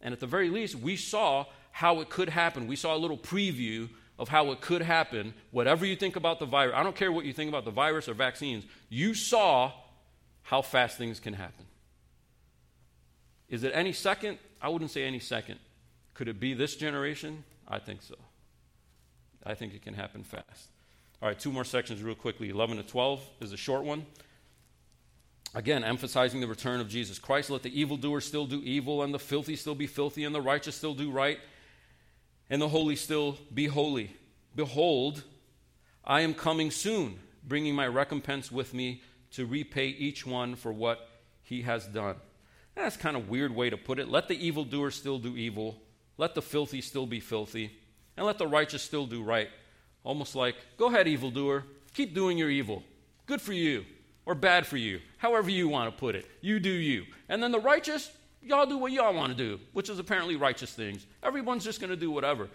And 0.01 0.13
at 0.13 0.19
the 0.19 0.27
very 0.27 0.49
least, 0.49 0.75
we 0.75 0.95
saw 0.95 1.45
how 1.71 2.01
it 2.01 2.09
could 2.09 2.29
happen. 2.29 2.67
We 2.67 2.75
saw 2.75 2.95
a 2.95 2.97
little 2.97 3.17
preview 3.17 3.89
of 4.19 4.29
how 4.29 4.51
it 4.51 4.61
could 4.61 4.81
happen, 4.81 5.33
whatever 5.51 5.85
you 5.85 5.95
think 5.95 6.15
about 6.15 6.39
the 6.39 6.45
virus, 6.45 6.73
I 6.75 6.83
don't 6.83 6.95
care 6.95 7.11
what 7.11 7.25
you 7.25 7.33
think 7.33 7.49
about 7.49 7.65
the 7.65 7.71
virus 7.71 8.09
or 8.09 8.13
vaccines, 8.13 8.65
you 8.89 9.13
saw 9.13 9.71
how 10.41 10.61
fast 10.61 10.97
things 10.97 11.19
can 11.19 11.33
happen. 11.33 11.65
Is 13.49 13.63
it 13.63 13.71
any 13.73 13.93
second? 13.93 14.39
I 14.61 14.69
wouldn't 14.69 14.91
say 14.91 15.03
any 15.03 15.19
second. 15.19 15.59
Could 16.13 16.27
it 16.27 16.39
be 16.39 16.53
this 16.53 16.75
generation? 16.75 17.43
I 17.67 17.79
think 17.79 18.01
so. 18.01 18.15
I 19.45 19.53
think 19.53 19.73
it 19.73 19.81
can 19.81 19.93
happen 19.93 20.23
fast. 20.23 20.69
All 21.21 21.29
right, 21.29 21.39
two 21.39 21.51
more 21.51 21.63
sections, 21.63 22.01
real 22.01 22.15
quickly. 22.15 22.49
11 22.49 22.77
to 22.77 22.83
12 22.83 23.21
is 23.41 23.53
a 23.53 23.57
short 23.57 23.83
one. 23.83 24.05
Again, 25.55 25.83
emphasizing 25.83 26.41
the 26.41 26.47
return 26.47 26.81
of 26.81 26.89
Jesus 26.89 27.19
Christ. 27.19 27.49
Let 27.49 27.63
the 27.63 27.79
evildoer 27.79 28.21
still 28.21 28.45
do 28.45 28.61
evil, 28.63 29.03
and 29.03 29.13
the 29.13 29.19
filthy 29.19 29.55
still 29.55 29.75
be 29.75 29.87
filthy, 29.87 30.25
and 30.25 30.35
the 30.35 30.41
righteous 30.41 30.75
still 30.75 30.93
do 30.93 31.09
right 31.09 31.39
and 32.49 32.61
the 32.61 32.69
holy 32.69 32.95
still 32.95 33.37
be 33.53 33.67
holy. 33.67 34.15
Behold, 34.55 35.23
I 36.03 36.21
am 36.21 36.33
coming 36.33 36.71
soon, 36.71 37.19
bringing 37.43 37.75
my 37.75 37.87
recompense 37.87 38.51
with 38.51 38.73
me 38.73 39.01
to 39.31 39.45
repay 39.45 39.87
each 39.87 40.25
one 40.25 40.55
for 40.55 40.71
what 40.71 41.09
he 41.43 41.61
has 41.63 41.85
done. 41.85 42.15
That's 42.75 42.97
kind 42.97 43.17
of 43.17 43.29
weird 43.29 43.55
way 43.55 43.69
to 43.69 43.77
put 43.77 43.99
it. 43.99 44.07
Let 44.07 44.27
the 44.27 44.45
evildoer 44.45 44.91
still 44.91 45.19
do 45.19 45.35
evil, 45.35 45.81
let 46.17 46.35
the 46.35 46.41
filthy 46.41 46.81
still 46.81 47.05
be 47.05 47.19
filthy, 47.19 47.71
and 48.15 48.25
let 48.25 48.37
the 48.37 48.47
righteous 48.47 48.83
still 48.83 49.05
do 49.05 49.23
right. 49.23 49.49
Almost 50.03 50.35
like, 50.35 50.55
go 50.77 50.87
ahead, 50.87 51.07
evildoer, 51.07 51.65
keep 51.93 52.13
doing 52.13 52.37
your 52.37 52.49
evil. 52.49 52.83
Good 53.25 53.41
for 53.41 53.53
you, 53.53 53.85
or 54.25 54.35
bad 54.35 54.65
for 54.65 54.77
you, 54.77 55.01
however 55.17 55.49
you 55.49 55.67
want 55.67 55.93
to 55.93 55.99
put 55.99 56.15
it. 56.15 56.25
You 56.41 56.59
do 56.59 56.69
you. 56.69 57.05
And 57.27 57.43
then 57.43 57.51
the 57.51 57.59
righteous, 57.59 58.11
y'all 58.47 58.65
do 58.65 58.77
what 58.77 58.91
y'all 58.91 59.13
want 59.13 59.35
to 59.35 59.37
do, 59.37 59.59
which 59.73 59.89
is 59.89 59.99
apparently 59.99 60.35
righteous 60.35 60.73
things. 60.73 61.05
Everyone's 61.23 61.63
just 61.63 61.79
going 61.79 61.89
to 61.89 61.97
do 61.97 62.11
whatever. 62.11 62.49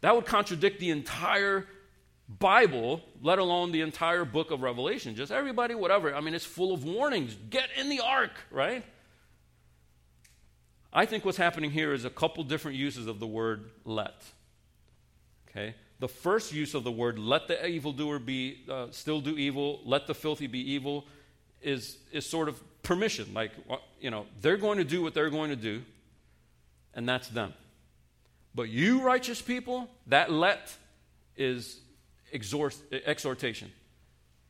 That 0.00 0.14
would 0.14 0.26
contradict 0.26 0.80
the 0.80 0.90
entire 0.90 1.66
Bible, 2.28 3.02
let 3.22 3.38
alone 3.38 3.72
the 3.72 3.82
entire 3.82 4.24
book 4.24 4.50
of 4.50 4.62
Revelation. 4.62 5.14
Just 5.14 5.30
everybody, 5.30 5.74
whatever. 5.74 6.14
I 6.14 6.20
mean, 6.20 6.34
it's 6.34 6.44
full 6.44 6.72
of 6.72 6.84
warnings. 6.84 7.36
Get 7.50 7.68
in 7.76 7.88
the 7.88 8.00
ark, 8.00 8.32
right? 8.50 8.84
I 10.92 11.06
think 11.06 11.24
what's 11.24 11.38
happening 11.38 11.70
here 11.70 11.92
is 11.92 12.04
a 12.04 12.10
couple 12.10 12.44
different 12.44 12.76
uses 12.76 13.06
of 13.06 13.20
the 13.20 13.26
word 13.26 13.70
let. 13.84 14.24
Okay? 15.50 15.74
The 16.00 16.08
first 16.08 16.52
use 16.52 16.74
of 16.74 16.84
the 16.84 16.92
word 16.92 17.18
let 17.18 17.48
the 17.48 17.66
evildoer 17.66 18.18
be 18.18 18.64
uh, 18.70 18.86
still 18.90 19.20
do 19.20 19.36
evil, 19.36 19.80
let 19.84 20.06
the 20.06 20.14
filthy 20.14 20.46
be 20.46 20.72
evil 20.72 21.06
is 21.64 21.98
is 22.12 22.26
sort 22.26 22.48
of 22.48 22.62
permission. 22.84 23.34
Like, 23.34 23.50
you 24.00 24.10
know, 24.10 24.26
they're 24.40 24.56
going 24.56 24.78
to 24.78 24.84
do 24.84 25.02
what 25.02 25.14
they're 25.14 25.30
going 25.30 25.50
to 25.50 25.56
do, 25.56 25.82
and 26.94 27.08
that's 27.08 27.28
them. 27.28 27.52
But 28.54 28.68
you, 28.68 29.02
righteous 29.02 29.42
people, 29.42 29.88
that 30.06 30.30
let 30.30 30.72
is 31.36 31.80
exhort, 32.30 32.76
exhortation. 32.92 33.72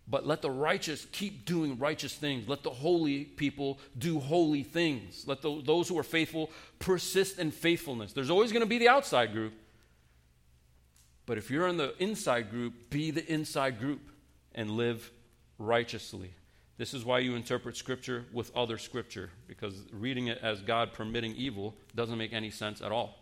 But 0.06 0.26
let 0.26 0.42
the 0.42 0.50
righteous 0.50 1.06
keep 1.12 1.46
doing 1.46 1.78
righteous 1.78 2.14
things. 2.14 2.46
Let 2.46 2.62
the 2.62 2.70
holy 2.70 3.24
people 3.24 3.78
do 3.96 4.20
holy 4.20 4.62
things. 4.62 5.24
Let 5.26 5.40
the, 5.40 5.62
those 5.62 5.88
who 5.88 5.98
are 5.98 6.02
faithful 6.02 6.50
persist 6.78 7.38
in 7.38 7.50
faithfulness. 7.50 8.12
There's 8.12 8.28
always 8.28 8.52
going 8.52 8.60
to 8.62 8.68
be 8.68 8.78
the 8.78 8.88
outside 8.88 9.32
group. 9.32 9.54
But 11.24 11.38
if 11.38 11.50
you're 11.50 11.68
in 11.68 11.78
the 11.78 11.94
inside 12.02 12.50
group, 12.50 12.90
be 12.90 13.10
the 13.10 13.26
inside 13.32 13.78
group 13.78 14.02
and 14.54 14.72
live 14.72 15.10
righteously. 15.58 16.34
This 16.76 16.92
is 16.92 17.04
why 17.04 17.20
you 17.20 17.36
interpret 17.36 17.76
Scripture 17.76 18.24
with 18.32 18.54
other 18.56 18.78
Scripture, 18.78 19.30
because 19.46 19.74
reading 19.92 20.26
it 20.26 20.38
as 20.42 20.60
God 20.60 20.92
permitting 20.92 21.34
evil 21.36 21.74
doesn't 21.94 22.18
make 22.18 22.32
any 22.32 22.50
sense 22.50 22.82
at 22.82 22.90
all. 22.90 23.20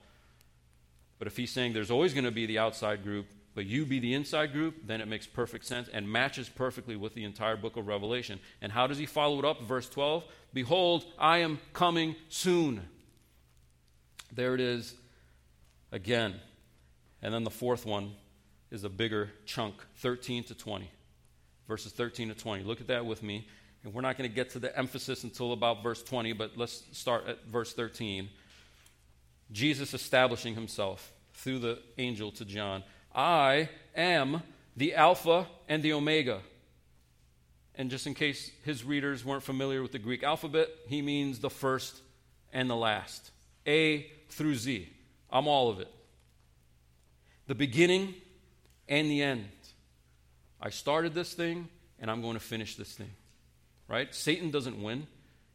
But 1.18 1.26
if 1.26 1.36
He's 1.36 1.52
saying 1.52 1.74
there's 1.74 1.90
always 1.90 2.14
going 2.14 2.24
to 2.24 2.30
be 2.30 2.46
the 2.46 2.58
outside 2.58 3.02
group, 3.02 3.26
but 3.54 3.66
you 3.66 3.84
be 3.84 3.98
the 3.98 4.14
inside 4.14 4.52
group, 4.52 4.86
then 4.86 5.02
it 5.02 5.08
makes 5.08 5.26
perfect 5.26 5.66
sense 5.66 5.90
and 5.92 6.10
matches 6.10 6.48
perfectly 6.48 6.96
with 6.96 7.14
the 7.14 7.24
entire 7.24 7.56
book 7.56 7.76
of 7.76 7.86
Revelation. 7.86 8.40
And 8.62 8.72
how 8.72 8.86
does 8.86 8.96
He 8.96 9.04
follow 9.04 9.38
it 9.38 9.44
up? 9.44 9.62
Verse 9.62 9.88
12 9.88 10.24
Behold, 10.54 11.04
I 11.18 11.38
am 11.38 11.58
coming 11.74 12.16
soon. 12.30 12.80
There 14.32 14.54
it 14.54 14.60
is 14.60 14.94
again. 15.92 16.40
And 17.20 17.34
then 17.34 17.44
the 17.44 17.50
fourth 17.50 17.84
one 17.84 18.14
is 18.70 18.82
a 18.82 18.88
bigger 18.88 19.30
chunk 19.44 19.74
13 19.96 20.44
to 20.44 20.54
20 20.54 20.90
verses 21.68 21.92
13 21.92 22.28
to 22.28 22.34
20. 22.34 22.64
Look 22.64 22.80
at 22.80 22.88
that 22.88 23.06
with 23.06 23.22
me. 23.22 23.46
And 23.84 23.92
we're 23.92 24.02
not 24.02 24.16
going 24.16 24.28
to 24.28 24.34
get 24.34 24.50
to 24.50 24.58
the 24.58 24.76
emphasis 24.78 25.24
until 25.24 25.52
about 25.52 25.82
verse 25.82 26.02
20, 26.02 26.32
but 26.34 26.52
let's 26.56 26.84
start 26.92 27.26
at 27.26 27.44
verse 27.46 27.72
13. 27.72 28.28
Jesus 29.50 29.92
establishing 29.92 30.54
himself 30.54 31.12
through 31.34 31.58
the 31.58 31.78
angel 31.98 32.30
to 32.32 32.44
John 32.44 32.82
I 33.14 33.68
am 33.94 34.42
the 34.76 34.94
Alpha 34.94 35.46
and 35.68 35.82
the 35.82 35.92
Omega. 35.92 36.40
And 37.74 37.90
just 37.90 38.06
in 38.06 38.14
case 38.14 38.50
his 38.64 38.84
readers 38.84 39.24
weren't 39.24 39.42
familiar 39.42 39.82
with 39.82 39.92
the 39.92 39.98
Greek 39.98 40.22
alphabet, 40.22 40.68
he 40.88 41.02
means 41.02 41.38
the 41.38 41.50
first 41.50 42.00
and 42.52 42.68
the 42.68 42.76
last 42.76 43.30
A 43.66 44.10
through 44.28 44.56
Z. 44.56 44.88
I'm 45.30 45.46
all 45.46 45.70
of 45.70 45.80
it. 45.80 45.88
The 47.46 47.54
beginning 47.54 48.14
and 48.88 49.10
the 49.10 49.22
end. 49.22 49.48
I 50.62 50.70
started 50.70 51.12
this 51.12 51.34
thing 51.34 51.68
and 52.00 52.10
I'm 52.10 52.22
going 52.22 52.34
to 52.34 52.40
finish 52.40 52.76
this 52.76 52.92
thing. 52.92 53.10
Right? 53.88 54.14
Satan 54.14 54.50
doesn't 54.50 54.82
win. 54.82 55.06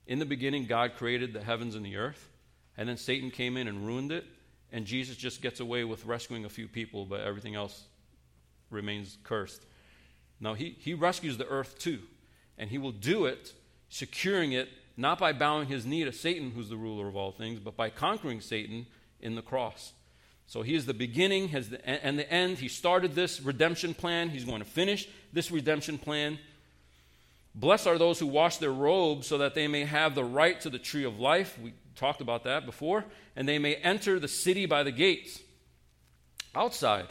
In 0.06 0.20
the 0.20 0.26
beginning, 0.26 0.66
God 0.66 0.94
created 0.96 1.34
the 1.34 1.44
heavens 1.44 1.76
and 1.76 1.86
the 1.86 1.98
earth, 1.98 2.30
and 2.78 2.88
then 2.88 2.96
Satan 2.96 3.30
came 3.30 3.58
in 3.58 3.68
and 3.68 3.86
ruined 3.86 4.14
it, 4.14 4.24
and 4.72 4.86
Jesus 4.86 5.18
just 5.18 5.42
gets 5.42 5.60
away 5.60 5.84
with 5.84 6.06
rescuing 6.06 6.46
a 6.46 6.50
few 6.50 6.68
people, 6.68 7.06
but 7.06 7.22
everything 7.22 7.56
else 7.56 7.84
remains 8.70 9.18
cursed. 9.24 9.66
Now, 10.40 10.54
he, 10.54 10.78
he 10.80 10.94
rescues 10.94 11.38
the 11.38 11.48
earth 11.48 11.78
too, 11.78 12.00
and 12.58 12.70
he 12.70 12.78
will 12.78 12.92
do 12.94 13.26
it, 13.26 13.54
securing 13.90 14.54
it 14.54 14.70
not 14.96 15.20
by 15.20 15.34
bowing 15.34 15.68
his 15.68 15.86
knee 15.86 16.06
to 16.06 16.14
Satan, 16.14 16.52
who's 16.52 16.70
the 16.70 16.78
ruler 16.78 17.08
of 17.08 17.16
all 17.16 17.32
things, 17.32 17.60
but 17.60 17.76
by 17.76 17.90
conquering 17.90 18.40
Satan 18.40 18.88
in 19.20 19.36
the 19.36 19.42
cross. 19.42 19.94
So 20.48 20.62
he 20.62 20.76
is 20.76 20.86
the 20.86 20.94
beginning 20.94 21.50
has 21.50 21.70
the, 21.70 21.88
and 21.88 22.18
the 22.18 22.32
end. 22.32 22.58
He 22.58 22.70
started 22.70 23.14
this 23.14 23.42
redemption 23.42 23.94
plan. 23.94 24.30
He's 24.30 24.46
going 24.46 24.60
to 24.60 24.66
finish 24.66 25.08
this 25.34 25.52
redemption 25.52 25.98
plan. 25.98 26.40
Blessed 27.54 27.88
are 27.88 27.98
those 27.98 28.18
who 28.20 28.28
wash 28.28 28.58
their 28.58 28.72
robes 28.72 29.28
so 29.28 29.40
that 29.40 29.56
they 29.56 29.68
may 29.68 29.84
have 29.84 30.16
the 30.16 30.24
right 30.24 30.60
to 30.62 30.70
the 30.70 30.80
tree 30.80 31.04
of 31.04 31.20
life. 31.20 31.58
We 31.62 31.74
talked 31.96 32.22
about 32.22 32.46
that 32.46 32.66
before. 32.66 33.04
And 33.36 33.48
they 33.48 33.60
may 33.60 33.76
enter 33.76 34.20
the 34.20 34.28
city 34.30 34.66
by 34.66 34.84
the 34.84 34.92
gates. 34.92 35.42
Outside. 36.56 37.08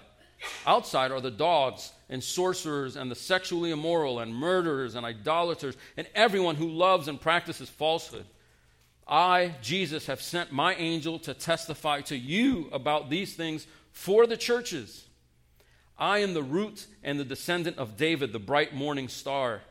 Outside 0.67 1.11
are 1.11 1.21
the 1.21 1.31
dogs 1.31 1.93
and 2.09 2.25
sorcerers 2.25 2.97
and 2.97 3.11
the 3.11 3.15
sexually 3.15 3.71
immoral 3.71 4.19
and 4.19 4.35
murderers 4.35 4.95
and 4.95 5.05
idolaters 5.05 5.77
and 5.97 6.07
everyone 6.15 6.57
who 6.57 6.69
loves 6.69 7.07
and 7.07 7.21
practices 7.21 7.69
falsehood. 7.69 8.25
I, 9.07 9.55
Jesus, 9.63 10.07
have 10.07 10.21
sent 10.21 10.53
my 10.53 10.75
angel 10.75 11.19
to 11.21 11.35
testify 11.35 12.01
to 12.03 12.17
you 12.17 12.69
about 12.73 13.09
these 13.09 13.35
things 13.35 13.67
for 13.93 14.27
the 14.27 14.37
churches. 14.37 15.07
I 15.99 16.19
am 16.19 16.35
the 16.35 16.43
root 16.43 16.87
and 17.03 17.19
the 17.19 17.25
descendant 17.25 17.79
of 17.79 17.97
David, 17.97 18.33
the 18.33 18.39
bright 18.39 18.75
morning 18.75 19.09
star. 19.09 19.63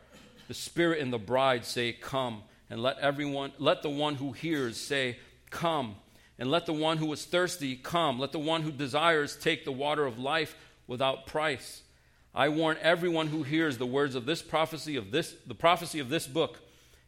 The 0.48 0.54
Spirit 0.54 1.00
and 1.00 1.12
the 1.12 1.18
bride 1.18 1.64
say, 1.64 1.92
Come. 1.92 2.42
And 2.68 2.82
let 2.82 2.98
everyone, 2.98 3.52
let 3.58 3.82
the 3.82 3.90
one 3.90 4.16
who 4.16 4.32
hears 4.32 4.76
say, 4.76 5.18
Come. 5.50 5.96
And 6.38 6.50
let 6.50 6.66
the 6.66 6.72
one 6.72 6.98
who 6.98 7.12
is 7.12 7.24
thirsty 7.24 7.76
come. 7.76 8.18
Let 8.18 8.32
the 8.32 8.38
one 8.38 8.62
who 8.62 8.70
desires 8.70 9.36
take 9.36 9.64
the 9.64 9.72
water 9.72 10.04
of 10.04 10.18
life 10.18 10.56
without 10.86 11.26
price. 11.26 11.82
I 12.34 12.50
warn 12.50 12.76
everyone 12.82 13.28
who 13.28 13.42
hears 13.42 13.78
the 13.78 13.86
words 13.86 14.14
of 14.14 14.26
this 14.26 14.42
prophecy 14.42 14.96
of 14.96 15.10
this 15.10 15.34
the 15.46 15.54
prophecy 15.54 16.00
of 16.00 16.10
this 16.10 16.26
book. 16.26 16.58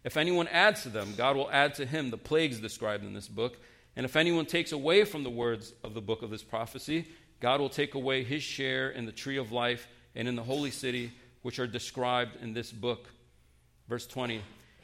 If 0.05 0.17
anyone 0.17 0.49
adds 0.49 0.83
to 0.83 0.89
them, 0.89 1.15
God 1.17 1.37
will 1.37 1.51
add 1.51 1.75
to 1.75 1.87
him 1.87 2.11
the 2.11 2.19
plagues 2.19 2.61
described 2.61 3.05
in 3.05 3.15
this 3.15 3.29
book. 3.29 3.59
And 3.97 4.05
if 4.05 4.17
anyone 4.17 4.47
takes 4.47 4.73
away 4.73 5.05
from 5.05 5.25
the 5.25 5.31
words 5.31 5.73
of 5.83 5.95
the 5.95 6.01
book 6.01 6.23
of 6.23 6.31
this 6.31 6.45
prophecy, 6.45 7.09
God 7.41 7.61
will 7.61 7.69
take 7.69 7.95
away 7.95 8.23
his 8.23 8.43
share 8.43 8.91
in 8.91 9.07
the 9.07 9.13
tree 9.13 9.39
of 9.39 9.53
life 9.53 9.89
and 10.15 10.29
in 10.29 10.37
the 10.37 10.43
holy 10.43 10.71
city, 10.71 11.13
which 11.43 11.59
are 11.59 11.67
described 11.67 12.37
in 12.43 12.53
this 12.53 12.73
book. 12.73 13.09
Verse 13.89 14.07
20 14.07 14.41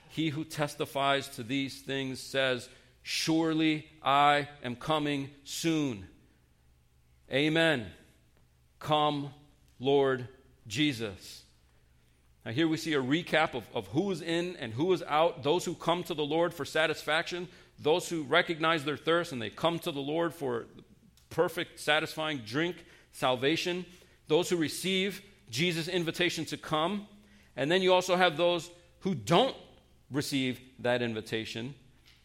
He 0.09 0.31
who 0.31 0.45
testifies 0.45 1.29
to 1.29 1.43
these 1.43 1.81
things 1.81 2.21
says, 2.21 2.69
Surely 3.03 3.87
I 4.03 4.49
am 4.63 4.77
coming 4.77 5.31
soon. 5.45 6.07
Amen. 7.33 7.87
Come, 8.79 9.31
Lord 9.79 10.29
Jesus. 10.67 11.44
Now, 12.45 12.53
here 12.53 12.69
we 12.69 12.77
see 12.77 12.93
a 12.93 13.03
recap 13.03 13.55
of, 13.55 13.65
of 13.73 13.87
who 13.89 14.11
is 14.11 14.21
in 14.21 14.57
and 14.57 14.73
who 14.73 14.93
is 14.93 15.03
out. 15.03 15.43
Those 15.43 15.65
who 15.65 15.75
come 15.75 16.03
to 16.05 16.15
the 16.15 16.25
Lord 16.25 16.53
for 16.53 16.65
satisfaction, 16.65 17.49
those 17.79 18.09
who 18.09 18.23
recognize 18.23 18.85
their 18.85 18.99
thirst 18.99 19.33
and 19.33 19.41
they 19.41 19.51
come 19.51 19.79
to 19.81 19.91
the 19.91 20.01
Lord 20.01 20.35
for 20.35 20.67
perfect, 21.31 21.81
satisfying 21.81 22.39
drink, 22.45 22.85
salvation. 23.13 23.87
Those 24.29 24.51
who 24.51 24.57
receive 24.57 25.23
Jesus' 25.51 25.89
invitation 25.89 26.45
to 26.47 26.59
come. 26.59 27.07
And 27.57 27.71
then 27.71 27.81
you 27.81 27.95
also 27.95 28.15
have 28.15 28.37
those 28.37 28.71
who 29.01 29.15
don't 29.15 29.57
receive 30.11 30.61
that 30.81 31.01
invitation. 31.01 31.75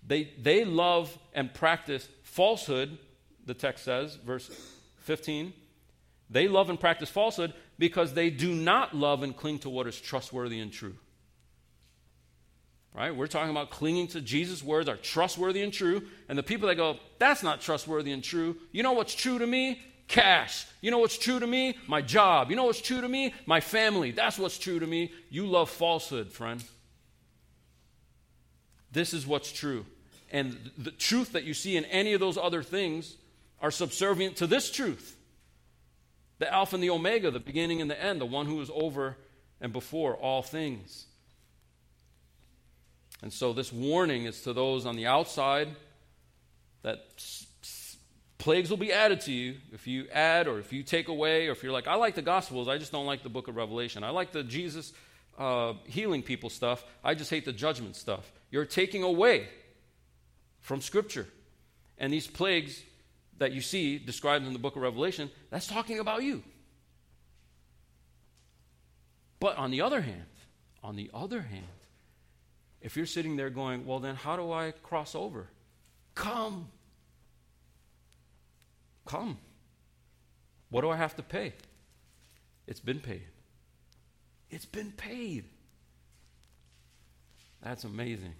They, 0.05 0.31
they 0.41 0.65
love 0.65 1.17
and 1.33 1.53
practice 1.53 2.07
falsehood, 2.23 2.97
the 3.45 3.53
text 3.53 3.85
says, 3.85 4.15
verse 4.15 4.49
15. 4.97 5.53
They 6.29 6.47
love 6.47 6.69
and 6.69 6.79
practice 6.79 7.09
falsehood 7.09 7.53
because 7.79 8.13
they 8.13 8.29
do 8.29 8.53
not 8.53 8.95
love 8.95 9.23
and 9.23 9.35
cling 9.35 9.57
to 9.59 9.69
what 9.69 9.87
is 9.87 9.99
trustworthy 9.99 10.59
and 10.59 10.71
true. 10.71 10.95
Right? 12.93 13.15
We're 13.15 13.27
talking 13.27 13.51
about 13.51 13.69
clinging 13.69 14.07
to 14.09 14.21
Jesus' 14.21 14.61
words 14.61 14.89
are 14.89 14.97
trustworthy 14.97 15.61
and 15.61 15.71
true. 15.71 16.03
And 16.27 16.37
the 16.37 16.43
people 16.43 16.67
that 16.67 16.75
go, 16.75 16.97
that's 17.17 17.41
not 17.41 17.61
trustworthy 17.61 18.11
and 18.11 18.21
true. 18.23 18.57
You 18.73 18.83
know 18.83 18.91
what's 18.91 19.15
true 19.15 19.39
to 19.39 19.47
me? 19.47 19.79
Cash. 20.09 20.65
You 20.81 20.91
know 20.91 20.97
what's 20.97 21.17
true 21.17 21.39
to 21.39 21.47
me? 21.47 21.77
My 21.87 22.01
job. 22.01 22.49
You 22.49 22.57
know 22.57 22.65
what's 22.65 22.81
true 22.81 22.99
to 22.99 23.07
me? 23.07 23.33
My 23.45 23.61
family. 23.61 24.11
That's 24.11 24.37
what's 24.37 24.57
true 24.57 24.79
to 24.79 24.87
me. 24.87 25.13
You 25.29 25.45
love 25.45 25.69
falsehood, 25.69 26.33
friend. 26.33 26.61
This 28.91 29.13
is 29.13 29.25
what's 29.25 29.51
true. 29.51 29.85
And 30.31 30.71
the 30.77 30.91
truth 30.91 31.31
that 31.31 31.43
you 31.43 31.53
see 31.53 31.77
in 31.77 31.85
any 31.85 32.13
of 32.13 32.19
those 32.19 32.37
other 32.37 32.63
things 32.63 33.15
are 33.61 33.71
subservient 33.71 34.37
to 34.37 34.47
this 34.47 34.69
truth 34.71 35.15
the 36.39 36.51
Alpha 36.51 36.75
and 36.75 36.83
the 36.83 36.89
Omega, 36.89 37.29
the 37.31 37.39
beginning 37.39 37.81
and 37.81 37.91
the 37.91 38.01
end, 38.01 38.19
the 38.19 38.25
one 38.25 38.45
who 38.45 38.59
is 38.61 38.71
over 38.73 39.17
and 39.61 39.71
before 39.71 40.15
all 40.15 40.41
things. 40.41 41.05
And 43.21 43.31
so, 43.31 43.51
this 43.53 43.71
warning 43.71 44.25
is 44.25 44.41
to 44.43 44.53
those 44.53 44.85
on 44.85 44.95
the 44.95 45.05
outside 45.05 45.69
that 46.81 46.99
plagues 48.37 48.69
will 48.69 48.77
be 48.77 48.93
added 48.93 49.19
to 49.21 49.33
you 49.33 49.57
if 49.73 49.85
you 49.85 50.07
add 50.13 50.47
or 50.47 50.59
if 50.59 50.71
you 50.71 50.81
take 50.81 51.09
away, 51.09 51.47
or 51.47 51.51
if 51.51 51.61
you're 51.61 51.73
like, 51.73 51.87
I 51.87 51.95
like 51.95 52.15
the 52.15 52.21
Gospels, 52.21 52.69
I 52.69 52.77
just 52.77 52.93
don't 52.93 53.05
like 53.05 53.21
the 53.21 53.29
book 53.29 53.49
of 53.49 53.57
Revelation. 53.57 54.03
I 54.05 54.11
like 54.11 54.31
the 54.31 54.43
Jesus 54.43 54.93
uh, 55.37 55.73
healing 55.85 56.23
people 56.23 56.49
stuff, 56.49 56.83
I 57.03 57.13
just 57.15 57.29
hate 57.29 57.45
the 57.45 57.53
judgment 57.53 57.95
stuff. 57.95 58.31
You're 58.51 58.65
taking 58.65 59.03
away 59.03 59.47
from 60.61 60.81
Scripture. 60.81 61.27
And 61.97 62.13
these 62.13 62.27
plagues 62.27 62.81
that 63.39 63.51
you 63.51 63.61
see 63.61 63.97
described 63.97 64.45
in 64.45 64.53
the 64.53 64.59
book 64.59 64.75
of 64.75 64.81
Revelation, 64.81 65.29
that's 65.49 65.67
talking 65.67 65.99
about 65.99 66.23
you. 66.23 66.43
But 69.39 69.57
on 69.57 69.71
the 69.71 69.81
other 69.81 70.01
hand, 70.01 70.25
on 70.83 70.95
the 70.95 71.09
other 71.13 71.41
hand, 71.41 71.65
if 72.81 72.95
you're 72.95 73.05
sitting 73.05 73.35
there 73.35 73.49
going, 73.49 73.85
well, 73.85 73.99
then 73.99 74.15
how 74.15 74.35
do 74.35 74.51
I 74.51 74.71
cross 74.83 75.15
over? 75.15 75.47
Come. 76.15 76.67
Come. 79.05 79.37
What 80.69 80.81
do 80.81 80.89
I 80.89 80.95
have 80.95 81.15
to 81.15 81.23
pay? 81.23 81.53
It's 82.67 82.79
been 82.79 82.99
paid. 82.99 83.23
It's 84.49 84.65
been 84.65 84.91
paid. 84.91 85.45
That's 87.61 87.83
amazing. 87.83 88.35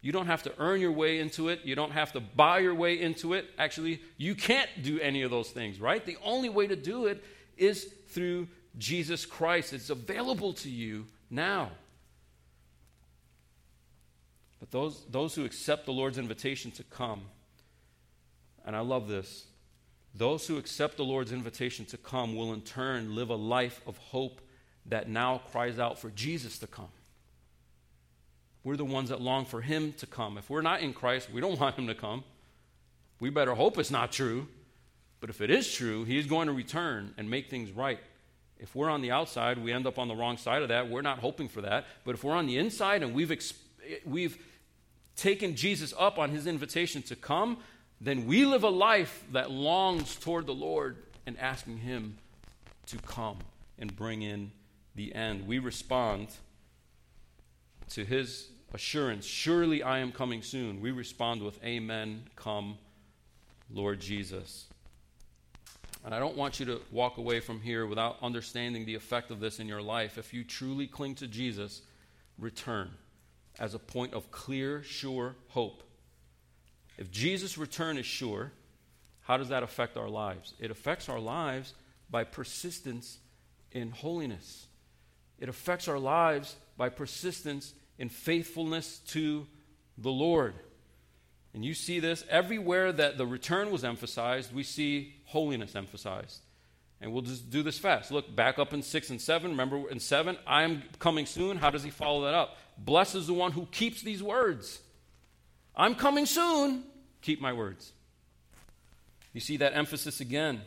You 0.00 0.12
don't 0.12 0.26
have 0.26 0.44
to 0.44 0.52
earn 0.58 0.80
your 0.80 0.92
way 0.92 1.18
into 1.18 1.48
it. 1.48 1.60
You 1.64 1.74
don't 1.74 1.90
have 1.90 2.12
to 2.12 2.20
buy 2.20 2.60
your 2.60 2.74
way 2.74 3.00
into 3.00 3.34
it. 3.34 3.46
Actually, 3.58 4.00
you 4.16 4.34
can't 4.34 4.70
do 4.82 5.00
any 5.00 5.22
of 5.22 5.30
those 5.30 5.50
things, 5.50 5.80
right? 5.80 6.04
The 6.04 6.16
only 6.22 6.48
way 6.48 6.66
to 6.68 6.76
do 6.76 7.06
it 7.06 7.24
is 7.56 7.92
through 8.08 8.46
Jesus 8.78 9.26
Christ. 9.26 9.72
It's 9.72 9.90
available 9.90 10.52
to 10.54 10.70
you 10.70 11.06
now. 11.30 11.70
But 14.60 14.70
those, 14.70 15.04
those 15.10 15.34
who 15.34 15.44
accept 15.44 15.86
the 15.86 15.92
Lord's 15.92 16.18
invitation 16.18 16.70
to 16.72 16.84
come, 16.84 17.22
and 18.64 18.76
I 18.76 18.80
love 18.80 19.08
this, 19.08 19.46
those 20.14 20.46
who 20.46 20.58
accept 20.58 20.96
the 20.96 21.04
Lord's 21.04 21.32
invitation 21.32 21.84
to 21.86 21.96
come 21.96 22.34
will 22.34 22.52
in 22.52 22.60
turn 22.62 23.14
live 23.14 23.30
a 23.30 23.36
life 23.36 23.80
of 23.86 23.96
hope 23.98 24.40
that 24.86 25.08
now 25.08 25.42
cries 25.52 25.78
out 25.78 25.98
for 25.98 26.10
Jesus 26.10 26.58
to 26.58 26.66
come. 26.66 26.88
We're 28.64 28.76
the 28.76 28.84
ones 28.84 29.08
that 29.10 29.20
long 29.20 29.44
for 29.44 29.60
Him 29.60 29.92
to 29.94 30.06
come. 30.06 30.38
If 30.38 30.50
we're 30.50 30.62
not 30.62 30.80
in 30.80 30.92
Christ, 30.92 31.30
we 31.30 31.40
don't 31.40 31.58
want 31.60 31.78
Him 31.78 31.86
to 31.86 31.94
come. 31.94 32.24
We 33.20 33.30
better 33.30 33.54
hope 33.54 33.78
it's 33.78 33.90
not 33.90 34.12
true. 34.12 34.48
But 35.20 35.30
if 35.30 35.40
it 35.40 35.50
is 35.50 35.72
true, 35.72 36.04
He 36.04 36.18
is 36.18 36.26
going 36.26 36.46
to 36.46 36.52
return 36.52 37.14
and 37.16 37.28
make 37.30 37.50
things 37.50 37.70
right. 37.70 37.98
If 38.58 38.74
we're 38.74 38.90
on 38.90 39.02
the 39.02 39.12
outside, 39.12 39.58
we 39.58 39.72
end 39.72 39.86
up 39.86 39.98
on 39.98 40.08
the 40.08 40.16
wrong 40.16 40.36
side 40.36 40.62
of 40.62 40.68
that. 40.68 40.88
We're 40.88 41.02
not 41.02 41.20
hoping 41.20 41.48
for 41.48 41.60
that. 41.62 41.86
But 42.04 42.14
if 42.14 42.24
we're 42.24 42.34
on 42.34 42.46
the 42.46 42.58
inside 42.58 43.02
and 43.02 43.14
we've, 43.14 43.28
exp- 43.28 43.54
we've 44.04 44.36
taken 45.16 45.54
Jesus 45.54 45.94
up 45.98 46.18
on 46.18 46.30
His 46.30 46.46
invitation 46.46 47.02
to 47.02 47.16
come, 47.16 47.58
then 48.00 48.26
we 48.26 48.44
live 48.44 48.64
a 48.64 48.68
life 48.68 49.24
that 49.32 49.50
longs 49.50 50.14
toward 50.16 50.46
the 50.46 50.54
Lord 50.54 50.96
and 51.26 51.38
asking 51.38 51.78
Him 51.78 52.18
to 52.86 52.96
come 52.98 53.38
and 53.78 53.94
bring 53.94 54.22
in 54.22 54.50
the 54.94 55.14
end. 55.14 55.46
We 55.46 55.58
respond 55.58 56.28
to 57.90 58.04
His 58.04 58.48
assurance, 58.74 59.24
Surely 59.24 59.82
I 59.82 59.98
am 59.98 60.12
coming 60.12 60.42
soon. 60.42 60.80
We 60.80 60.90
respond 60.90 61.42
with, 61.42 61.62
Amen, 61.64 62.22
come, 62.36 62.78
Lord 63.70 64.00
Jesus. 64.00 64.66
And 66.04 66.14
I 66.14 66.18
don't 66.18 66.36
want 66.36 66.60
you 66.60 66.66
to 66.66 66.80
walk 66.90 67.18
away 67.18 67.40
from 67.40 67.60
here 67.60 67.86
without 67.86 68.18
understanding 68.22 68.86
the 68.86 68.94
effect 68.94 69.30
of 69.30 69.40
this 69.40 69.58
in 69.58 69.66
your 69.66 69.82
life. 69.82 70.16
If 70.16 70.32
you 70.32 70.44
truly 70.44 70.86
cling 70.86 71.16
to 71.16 71.26
Jesus, 71.26 71.82
return 72.38 72.90
as 73.58 73.74
a 73.74 73.78
point 73.78 74.14
of 74.14 74.30
clear, 74.30 74.82
sure 74.82 75.34
hope. 75.48 75.82
If 76.96 77.10
Jesus' 77.10 77.58
return 77.58 77.98
is 77.98 78.06
sure, 78.06 78.52
how 79.22 79.36
does 79.36 79.48
that 79.50 79.62
affect 79.62 79.96
our 79.96 80.08
lives? 80.08 80.54
It 80.58 80.70
affects 80.70 81.08
our 81.08 81.20
lives 81.20 81.74
by 82.10 82.24
persistence 82.24 83.18
in 83.72 83.90
holiness. 83.90 84.66
It 85.38 85.48
affects 85.48 85.88
our 85.88 85.98
lives 85.98 86.56
by 86.76 86.88
persistence 86.88 87.74
in 87.98 88.08
faithfulness 88.08 88.98
to 89.08 89.46
the 89.96 90.10
Lord. 90.10 90.54
And 91.54 91.64
you 91.64 91.74
see 91.74 91.98
this 91.98 92.24
everywhere 92.30 92.92
that 92.92 93.18
the 93.18 93.26
return 93.26 93.70
was 93.70 93.84
emphasized, 93.84 94.54
we 94.54 94.62
see 94.62 95.14
holiness 95.24 95.74
emphasized. 95.74 96.40
And 97.00 97.12
we'll 97.12 97.22
just 97.22 97.50
do 97.50 97.62
this 97.62 97.78
fast. 97.78 98.10
Look 98.10 98.34
back 98.34 98.58
up 98.58 98.72
in 98.72 98.82
6 98.82 99.10
and 99.10 99.20
7. 99.20 99.52
Remember 99.52 99.88
in 99.88 100.00
7, 100.00 100.36
I 100.46 100.64
am 100.64 100.82
coming 100.98 101.26
soon. 101.26 101.56
How 101.56 101.70
does 101.70 101.84
he 101.84 101.90
follow 101.90 102.24
that 102.24 102.34
up? 102.34 102.56
Blessed 102.76 103.14
is 103.14 103.26
the 103.28 103.34
one 103.34 103.52
who 103.52 103.66
keeps 103.66 104.02
these 104.02 104.22
words. 104.22 104.80
I'm 105.76 105.94
coming 105.94 106.26
soon. 106.26 106.82
Keep 107.22 107.40
my 107.40 107.52
words. 107.52 107.92
You 109.32 109.40
see 109.40 109.58
that 109.58 109.76
emphasis 109.76 110.20
again 110.20 110.60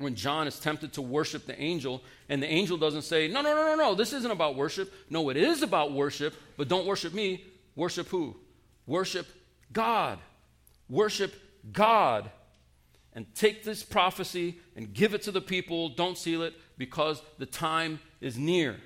when 0.00 0.14
John 0.14 0.46
is 0.46 0.58
tempted 0.58 0.94
to 0.94 1.02
worship 1.02 1.46
the 1.46 1.60
angel, 1.60 2.02
and 2.30 2.42
the 2.42 2.46
angel 2.46 2.78
doesn't 2.78 3.02
say, 3.02 3.28
No, 3.28 3.42
no, 3.42 3.54
no, 3.54 3.66
no, 3.66 3.74
no, 3.76 3.94
this 3.94 4.14
isn't 4.14 4.30
about 4.30 4.56
worship. 4.56 4.92
No, 5.10 5.28
it 5.28 5.36
is 5.36 5.62
about 5.62 5.92
worship, 5.92 6.34
but 6.56 6.68
don't 6.68 6.86
worship 6.86 7.12
me. 7.12 7.44
Worship 7.76 8.08
who? 8.08 8.34
Worship 8.86 9.26
God. 9.72 10.18
Worship 10.88 11.34
God. 11.70 12.30
And 13.12 13.26
take 13.34 13.62
this 13.62 13.82
prophecy 13.82 14.58
and 14.74 14.94
give 14.94 15.12
it 15.12 15.22
to 15.22 15.32
the 15.32 15.40
people. 15.40 15.90
Don't 15.90 16.16
seal 16.16 16.42
it 16.42 16.54
because 16.78 17.22
the 17.38 17.46
time 17.46 18.00
is 18.22 18.38
near. 18.38 18.76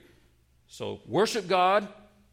So 0.67 1.01
worship 1.07 1.47
God, 1.47 1.87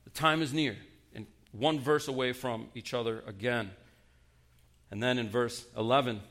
the 0.05 0.09
time 0.09 0.41
is 0.41 0.53
near. 0.53 0.75
And 1.13 1.27
one 1.51 1.79
verse 1.79 2.07
away 2.07 2.33
from 2.33 2.67
each 2.73 2.95
other 2.95 3.23
again. 3.27 3.69
And 4.89 5.03
then 5.03 5.19
in 5.19 5.29
verse 5.29 5.65
11, 5.77 6.21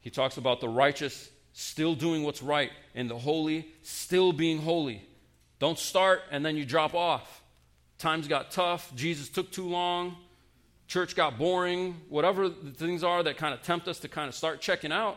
he 0.00 0.10
talks 0.10 0.38
about 0.38 0.60
the 0.60 0.68
righteous 0.68 1.30
still 1.58 1.94
doing 1.94 2.22
what's 2.22 2.42
right 2.42 2.70
and 2.94 3.08
the 3.08 3.16
holy 3.16 3.66
still 3.82 4.30
being 4.30 4.58
holy. 4.58 5.02
Don't 5.58 5.78
start 5.78 6.20
and 6.30 6.44
then 6.44 6.54
you 6.54 6.66
drop 6.66 6.94
off. 6.94 7.42
Times 7.98 8.28
got 8.28 8.50
tough, 8.50 8.94
Jesus 8.94 9.30
took 9.30 9.50
too 9.50 9.66
long, 9.66 10.16
church 10.86 11.16
got 11.16 11.38
boring, 11.38 11.96
whatever 12.10 12.50
the 12.50 12.72
things 12.72 13.02
are 13.02 13.22
that 13.22 13.38
kind 13.38 13.54
of 13.54 13.62
tempt 13.62 13.88
us 13.88 14.00
to 14.00 14.08
kind 14.08 14.28
of 14.28 14.34
start 14.34 14.60
checking 14.60 14.92
out. 14.92 15.16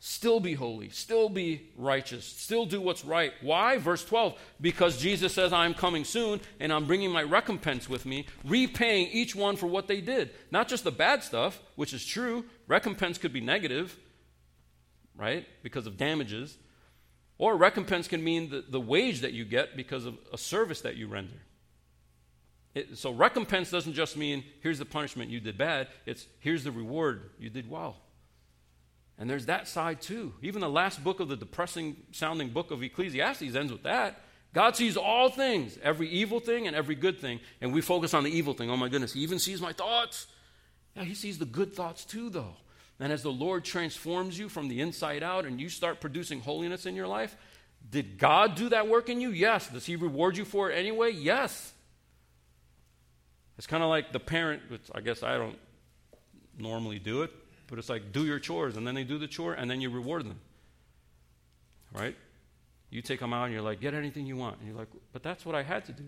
Still 0.00 0.38
be 0.38 0.52
holy, 0.52 0.90
still 0.90 1.30
be 1.30 1.62
righteous, 1.78 2.26
still 2.26 2.66
do 2.66 2.78
what's 2.82 3.02
right. 3.02 3.32
Why? 3.40 3.78
Verse 3.78 4.04
12, 4.04 4.38
because 4.60 5.00
Jesus 5.00 5.32
says, 5.32 5.50
I'm 5.50 5.72
coming 5.72 6.04
soon 6.04 6.42
and 6.60 6.70
I'm 6.70 6.84
bringing 6.84 7.10
my 7.10 7.22
recompense 7.22 7.88
with 7.88 8.04
me, 8.04 8.26
repaying 8.44 9.08
each 9.12 9.34
one 9.34 9.56
for 9.56 9.66
what 9.66 9.88
they 9.88 10.02
did. 10.02 10.28
Not 10.50 10.68
just 10.68 10.84
the 10.84 10.90
bad 10.90 11.22
stuff, 11.22 11.58
which 11.74 11.94
is 11.94 12.04
true, 12.04 12.44
recompense 12.68 13.16
could 13.16 13.32
be 13.32 13.40
negative, 13.40 13.96
right, 15.16 15.46
because 15.62 15.86
of 15.86 15.96
damages, 15.96 16.56
or 17.38 17.56
recompense 17.56 18.08
can 18.08 18.22
mean 18.24 18.50
the, 18.50 18.64
the 18.68 18.80
wage 18.80 19.20
that 19.20 19.32
you 19.32 19.44
get 19.44 19.76
because 19.76 20.06
of 20.06 20.16
a 20.32 20.38
service 20.38 20.82
that 20.82 20.96
you 20.96 21.08
render. 21.08 21.36
It, 22.74 22.98
so 22.98 23.10
recompense 23.10 23.70
doesn't 23.70 23.94
just 23.94 24.16
mean 24.16 24.44
here's 24.62 24.78
the 24.78 24.84
punishment 24.84 25.30
you 25.30 25.40
did 25.40 25.56
bad, 25.56 25.88
it's 26.04 26.26
here's 26.40 26.64
the 26.64 26.70
reward 26.70 27.30
you 27.38 27.50
did 27.50 27.70
well. 27.70 27.96
And 29.18 29.30
there's 29.30 29.46
that 29.46 29.66
side 29.66 30.02
too. 30.02 30.34
Even 30.42 30.60
the 30.60 30.68
last 30.68 31.02
book 31.02 31.20
of 31.20 31.28
the 31.28 31.36
depressing 31.36 31.96
sounding 32.12 32.50
book 32.50 32.70
of 32.70 32.82
Ecclesiastes 32.82 33.54
ends 33.54 33.72
with 33.72 33.84
that. 33.84 34.20
God 34.52 34.76
sees 34.76 34.96
all 34.96 35.30
things, 35.30 35.78
every 35.82 36.08
evil 36.08 36.40
thing 36.40 36.66
and 36.66 36.74
every 36.74 36.94
good 36.94 37.18
thing, 37.18 37.40
and 37.60 37.72
we 37.72 37.80
focus 37.80 38.14
on 38.14 38.24
the 38.24 38.30
evil 38.30 38.54
thing. 38.54 38.70
Oh 38.70 38.76
my 38.76 38.88
goodness, 38.88 39.12
he 39.12 39.20
even 39.20 39.38
sees 39.38 39.60
my 39.60 39.72
thoughts. 39.72 40.26
Yeah, 40.94 41.04
he 41.04 41.14
sees 41.14 41.38
the 41.38 41.44
good 41.44 41.74
thoughts 41.74 42.04
too, 42.04 42.30
though. 42.30 42.56
And 42.98 43.12
as 43.12 43.22
the 43.22 43.32
Lord 43.32 43.64
transforms 43.64 44.38
you 44.38 44.48
from 44.48 44.68
the 44.68 44.80
inside 44.80 45.22
out 45.22 45.44
and 45.44 45.60
you 45.60 45.68
start 45.68 46.00
producing 46.00 46.40
holiness 46.40 46.86
in 46.86 46.96
your 46.96 47.06
life, 47.06 47.36
did 47.88 48.18
God 48.18 48.54
do 48.54 48.70
that 48.70 48.88
work 48.88 49.08
in 49.08 49.20
you? 49.20 49.30
Yes. 49.30 49.68
Does 49.68 49.86
He 49.86 49.96
reward 49.96 50.36
you 50.36 50.44
for 50.44 50.70
it 50.70 50.74
anyway? 50.74 51.12
Yes. 51.12 51.72
It's 53.58 53.66
kind 53.66 53.82
of 53.82 53.88
like 53.88 54.12
the 54.12 54.20
parent, 54.20 54.62
which 54.68 54.82
I 54.94 55.00
guess 55.00 55.22
I 55.22 55.36
don't 55.36 55.58
normally 56.58 56.98
do 56.98 57.22
it, 57.22 57.32
but 57.68 57.78
it's 57.78 57.88
like 57.88 58.12
do 58.12 58.24
your 58.24 58.38
chores, 58.38 58.76
and 58.76 58.86
then 58.86 58.94
they 58.94 59.04
do 59.04 59.18
the 59.18 59.28
chore, 59.28 59.54
and 59.54 59.70
then 59.70 59.80
you 59.80 59.90
reward 59.90 60.24
them. 60.24 60.40
Right? 61.92 62.16
You 62.90 63.02
take 63.02 63.20
them 63.20 63.32
out, 63.32 63.44
and 63.44 63.52
you're 63.52 63.62
like, 63.62 63.80
get 63.80 63.94
anything 63.94 64.26
you 64.26 64.36
want. 64.36 64.58
And 64.58 64.68
you're 64.68 64.76
like, 64.76 64.88
but 65.12 65.22
that's 65.22 65.44
what 65.44 65.54
I 65.54 65.62
had 65.62 65.84
to 65.86 65.92
do. 65.92 66.04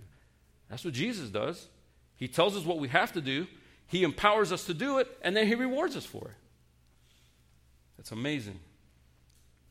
That's 0.69 0.85
what 0.85 0.95
Jesus 0.95 1.29
does. 1.31 1.69
He 2.17 2.29
tells 2.29 2.57
us 2.57 2.65
what 2.65 2.79
we 2.79 2.89
have 2.89 3.13
to 3.13 3.21
do, 3.21 3.47
He 3.87 4.03
empowers 4.03 4.53
us 4.53 4.65
to 4.65 4.75
do 4.75 4.99
it, 4.99 5.09
and 5.23 5.37
then 5.37 5.47
He 5.47 5.55
rewards 5.55 5.97
us 5.97 6.05
for 6.05 6.29
it. 6.29 6.48
That's 7.99 8.13
amazing. 8.13 8.59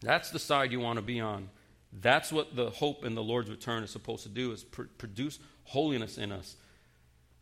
That's 0.01 0.29
the 0.29 0.37
side 0.37 0.71
you 0.71 0.79
want 0.79 0.97
to 0.97 1.01
be 1.01 1.19
on. 1.19 1.49
That's 1.91 2.31
what 2.31 2.55
the 2.55 2.69
hope 2.69 3.03
in 3.03 3.15
the 3.15 3.23
Lord's 3.23 3.49
return 3.49 3.83
is 3.83 3.89
supposed 3.89 4.23
to 4.23 4.29
do 4.29 4.51
is 4.51 4.63
pr- 4.63 4.83
produce 4.97 5.39
holiness 5.63 6.17
in 6.17 6.31
us. 6.31 6.55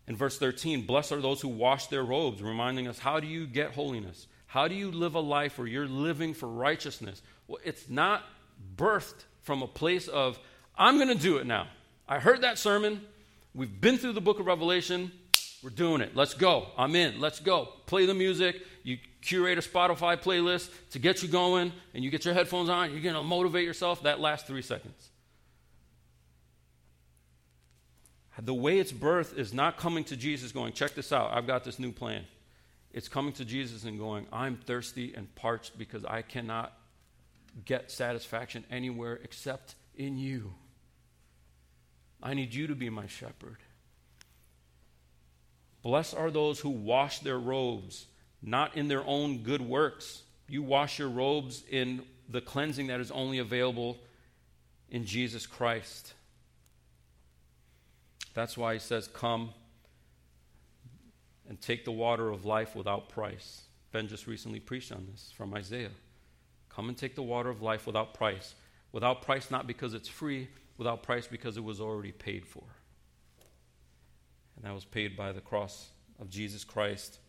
In 0.08 0.16
verse 0.16 0.38
13, 0.38 0.86
blessed 0.86 1.12
are 1.14 1.22
those 1.22 1.42
who 1.42 1.48
wash 1.48 1.88
their 1.88 2.04
robes, 2.04 2.42
reminding 2.42 2.88
us 2.88 3.00
how 3.00 3.20
do 3.20 3.28
you 3.28 3.48
get 3.48 3.74
holiness? 3.74 4.28
How 4.46 4.68
do 4.68 4.76
you 4.76 4.92
live 4.92 5.16
a 5.16 5.20
life 5.20 5.58
where 5.58 5.68
you're 5.68 5.88
living 5.88 6.34
for 6.34 6.48
righteousness? 6.48 7.22
Well, 7.48 7.60
it's 7.66 7.90
not 7.90 8.24
birthed 8.78 9.26
from 9.42 9.64
a 9.64 9.68
place 9.68 10.08
of, 10.08 10.40
I'm 10.78 10.98
going 10.98 11.10
to 11.10 11.16
do 11.16 11.38
it 11.38 11.48
now. 11.48 11.68
I 12.08 12.20
heard 12.20 12.42
that 12.42 12.60
sermon. 12.60 13.02
We've 13.56 13.82
been 13.82 13.98
through 13.98 14.14
the 14.14 14.22
book 14.22 14.40
of 14.40 14.46
Revelation. 14.46 15.12
We're 15.64 15.72
doing 15.72 16.02
it. 16.02 16.16
Let's 16.16 16.36
go. 16.36 16.68
I'm 16.78 16.96
in. 16.96 17.20
Let's 17.20 17.40
go. 17.40 17.70
Play 17.88 18.06
the 18.06 18.14
music. 18.14 18.62
Curate 19.26 19.58
a 19.58 19.62
Spotify 19.62 20.18
playlist 20.18 20.70
to 20.92 21.00
get 21.00 21.24
you 21.24 21.28
going, 21.28 21.74
and 21.94 22.04
you 22.04 22.12
get 22.12 22.26
your 22.26 22.34
headphones 22.34 22.70
on. 22.70 22.92
You're 22.92 23.02
going 23.02 23.16
to 23.16 23.24
motivate 23.24 23.66
yourself. 23.66 24.04
That 24.04 24.20
lasts 24.20 24.48
three 24.48 24.62
seconds. 24.62 25.10
The 28.40 28.54
way 28.54 28.80
it's 28.80 28.92
birth 28.92 29.38
is 29.38 29.54
not 29.54 29.78
coming 29.78 30.04
to 30.06 30.18
Jesus 30.18 30.52
going, 30.52 30.74
check 30.74 30.94
this 30.94 31.12
out. 31.12 31.32
I've 31.34 31.48
got 31.48 31.64
this 31.64 31.80
new 31.80 31.92
plan. 31.92 32.26
It's 32.94 33.08
coming 33.08 33.34
to 33.34 33.46
Jesus 33.46 33.86
and 33.86 33.98
going, 33.98 34.28
I'm 34.32 34.58
thirsty 34.58 35.14
and 35.16 35.34
parched 35.36 35.78
because 35.78 36.06
I 36.06 36.22
cannot 36.22 36.74
get 37.64 37.92
satisfaction 37.92 38.66
anywhere 38.70 39.20
except 39.24 39.76
in 39.96 40.18
you. 40.18 40.54
I 42.22 42.34
need 42.34 42.54
you 42.54 42.68
to 42.68 42.76
be 42.76 42.90
my 42.90 43.08
shepherd. 43.08 43.58
Blessed 45.82 46.16
are 46.16 46.32
those 46.32 46.60
who 46.60 46.70
wash 46.70 47.20
their 47.20 47.40
robes, 47.40 48.08
not 48.46 48.78
in 48.78 48.88
their 48.88 49.04
own 49.06 49.40
good 49.40 49.62
works. 49.62 50.22
You 50.48 50.62
wash 50.62 51.00
your 51.00 51.10
robes 51.10 51.64
in 51.70 52.04
the 52.30 52.42
cleansing 52.42 52.88
that 52.88 53.00
is 53.00 53.12
only 53.12 53.40
available 53.40 53.98
in 54.90 55.06
Jesus 55.06 55.48
Christ. 55.48 56.14
That's 58.36 58.58
why 58.58 58.74
he 58.74 58.80
says, 58.80 59.08
Come 59.08 59.52
and 61.50 61.60
take 61.60 61.86
the 61.86 61.92
water 61.92 62.30
of 62.30 62.46
life 62.46 62.76
without 62.76 63.10
price. 63.10 63.64
Ben 63.92 64.08
just 64.08 64.28
recently 64.28 64.60
preached 64.60 64.92
on 64.92 65.08
this 65.12 65.32
from 65.36 65.54
Isaiah. 65.54 65.92
Come 66.70 66.90
and 66.90 66.98
take 66.98 67.16
the 67.16 67.24
water 67.24 67.50
of 67.50 67.62
life 67.62 67.88
without 67.88 68.14
price. 68.14 68.54
Without 68.92 69.22
price, 69.22 69.50
not 69.50 69.68
because 69.68 69.94
it's 69.94 70.10
free, 70.10 70.50
without 70.78 71.02
price 71.02 71.28
because 71.28 71.58
it 71.58 71.64
was 71.64 71.80
already 71.80 72.12
paid 72.12 72.46
for. 72.46 72.64
And 74.56 74.66
that 74.66 74.74
was 74.74 74.86
paid 74.86 75.16
by 75.16 75.32
the 75.32 75.42
cross 75.42 75.90
of 76.20 76.30
Jesus 76.30 76.64
Christ. 76.64 77.20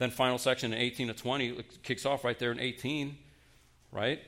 Then, 0.00 0.10
final 0.10 0.38
section 0.38 0.72
in 0.72 0.78
18 0.78 1.08
to 1.08 1.12
20 1.12 1.62
kicks 1.82 2.06
off 2.06 2.24
right 2.24 2.38
there 2.38 2.52
in 2.52 2.58
18, 2.58 3.18
right? 3.92 4.18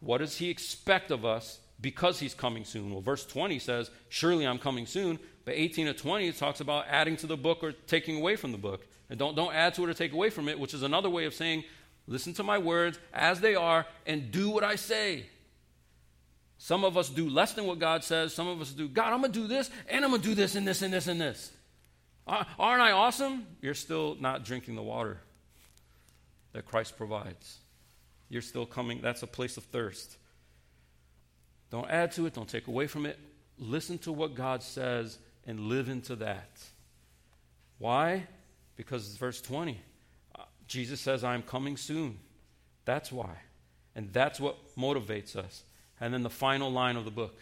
What 0.00 0.18
does 0.18 0.36
he 0.36 0.50
expect 0.50 1.12
of 1.12 1.24
us 1.24 1.60
because 1.80 2.18
he's 2.18 2.34
coming 2.34 2.64
soon? 2.64 2.90
Well, 2.90 3.02
verse 3.02 3.24
20 3.24 3.60
says, 3.60 3.88
Surely 4.08 4.44
I'm 4.44 4.58
coming 4.58 4.84
soon. 4.84 5.20
But 5.44 5.54
18 5.54 5.86
to 5.86 5.94
20 5.94 6.32
talks 6.32 6.58
about 6.58 6.86
adding 6.90 7.16
to 7.18 7.28
the 7.28 7.36
book 7.36 7.62
or 7.62 7.70
taking 7.70 8.18
away 8.18 8.34
from 8.34 8.50
the 8.50 8.58
book. 8.58 8.84
And 9.08 9.16
don't, 9.16 9.36
don't 9.36 9.54
add 9.54 9.74
to 9.74 9.84
it 9.84 9.90
or 9.90 9.94
take 9.94 10.12
away 10.12 10.28
from 10.28 10.48
it, 10.48 10.58
which 10.58 10.74
is 10.74 10.82
another 10.82 11.08
way 11.08 11.24
of 11.24 11.34
saying, 11.34 11.62
Listen 12.08 12.34
to 12.34 12.42
my 12.42 12.58
words 12.58 12.98
as 13.12 13.40
they 13.40 13.54
are 13.54 13.86
and 14.06 14.32
do 14.32 14.50
what 14.50 14.64
I 14.64 14.74
say. 14.74 15.26
Some 16.58 16.84
of 16.84 16.96
us 16.96 17.08
do 17.08 17.30
less 17.30 17.52
than 17.52 17.64
what 17.66 17.78
God 17.78 18.02
says. 18.02 18.34
Some 18.34 18.48
of 18.48 18.60
us 18.60 18.72
do, 18.72 18.88
God, 18.88 19.12
I'm 19.12 19.20
going 19.20 19.30
to 19.30 19.40
do 19.40 19.46
this, 19.46 19.70
and 19.88 20.04
I'm 20.04 20.10
going 20.10 20.22
to 20.22 20.28
do 20.28 20.34
this, 20.34 20.56
and 20.56 20.66
this, 20.66 20.82
and 20.82 20.92
this, 20.92 21.06
and 21.06 21.20
this. 21.20 21.52
Aren't 22.26 22.82
I 22.82 22.90
awesome? 22.90 23.46
You're 23.60 23.74
still 23.74 24.16
not 24.20 24.44
drinking 24.44 24.74
the 24.74 24.82
water 24.82 25.20
that 26.52 26.66
Christ 26.66 26.96
provides. 26.96 27.58
You're 28.28 28.42
still 28.42 28.66
coming. 28.66 29.00
That's 29.00 29.22
a 29.22 29.26
place 29.26 29.56
of 29.56 29.64
thirst. 29.64 30.16
Don't 31.70 31.88
add 31.90 32.12
to 32.12 32.26
it, 32.26 32.34
don't 32.34 32.48
take 32.48 32.66
away 32.66 32.86
from 32.86 33.06
it. 33.06 33.18
Listen 33.58 33.98
to 33.98 34.12
what 34.12 34.34
God 34.34 34.62
says 34.62 35.18
and 35.46 35.60
live 35.60 35.88
into 35.88 36.16
that. 36.16 36.60
Why? 37.78 38.26
Because 38.76 39.08
it's 39.08 39.16
verse 39.16 39.40
20. 39.40 39.80
Uh, 40.34 40.42
Jesus 40.66 41.00
says, 41.00 41.24
I'm 41.24 41.42
coming 41.42 41.76
soon. 41.76 42.18
That's 42.84 43.12
why. 43.12 43.36
And 43.94 44.12
that's 44.12 44.40
what 44.40 44.56
motivates 44.76 45.36
us. 45.36 45.64
And 46.00 46.12
then 46.12 46.22
the 46.22 46.30
final 46.30 46.70
line 46.70 46.96
of 46.96 47.04
the 47.04 47.10
book, 47.10 47.38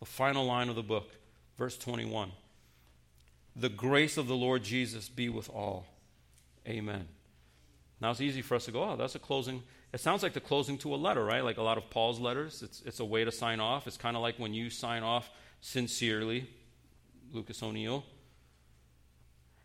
the 0.00 0.06
final 0.06 0.44
line 0.44 0.68
of 0.68 0.76
the 0.76 0.82
book, 0.82 1.10
verse 1.56 1.76
21. 1.78 2.30
The 3.56 3.68
grace 3.68 4.16
of 4.16 4.26
the 4.26 4.34
Lord 4.34 4.64
Jesus 4.64 5.08
be 5.08 5.28
with 5.28 5.48
all. 5.48 5.86
Amen. 6.66 7.06
Now 8.00 8.10
it's 8.10 8.20
easy 8.20 8.42
for 8.42 8.56
us 8.56 8.64
to 8.64 8.72
go, 8.72 8.82
oh, 8.82 8.96
that's 8.96 9.14
a 9.14 9.18
closing. 9.18 9.62
It 9.92 10.00
sounds 10.00 10.22
like 10.22 10.32
the 10.32 10.40
closing 10.40 10.76
to 10.78 10.94
a 10.94 10.96
letter, 10.96 11.24
right? 11.24 11.44
Like 11.44 11.56
a 11.56 11.62
lot 11.62 11.78
of 11.78 11.88
Paul's 11.88 12.18
letters. 12.18 12.62
It's, 12.62 12.82
it's 12.84 13.00
a 13.00 13.04
way 13.04 13.24
to 13.24 13.30
sign 13.30 13.60
off. 13.60 13.86
It's 13.86 13.96
kind 13.96 14.16
of 14.16 14.22
like 14.22 14.38
when 14.38 14.52
you 14.52 14.70
sign 14.70 15.02
off 15.02 15.30
sincerely, 15.60 16.48
Lucas 17.32 17.62
O'Neill. 17.62 18.04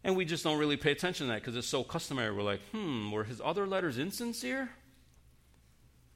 And 0.03 0.15
we 0.15 0.23
just 0.23 0.43
don't 0.43 0.59
really 0.59 0.77
pay 0.77 0.91
attention 0.91 1.27
to 1.27 1.33
that 1.33 1.41
because 1.41 1.55
it's 1.55 1.67
so 1.67 1.83
customary. 1.83 2.33
We're 2.33 2.43
like, 2.43 2.61
hmm, 2.71 3.11
were 3.11 3.23
his 3.23 3.41
other 3.43 3.65
letters 3.65 3.97
insincere? 3.97 4.69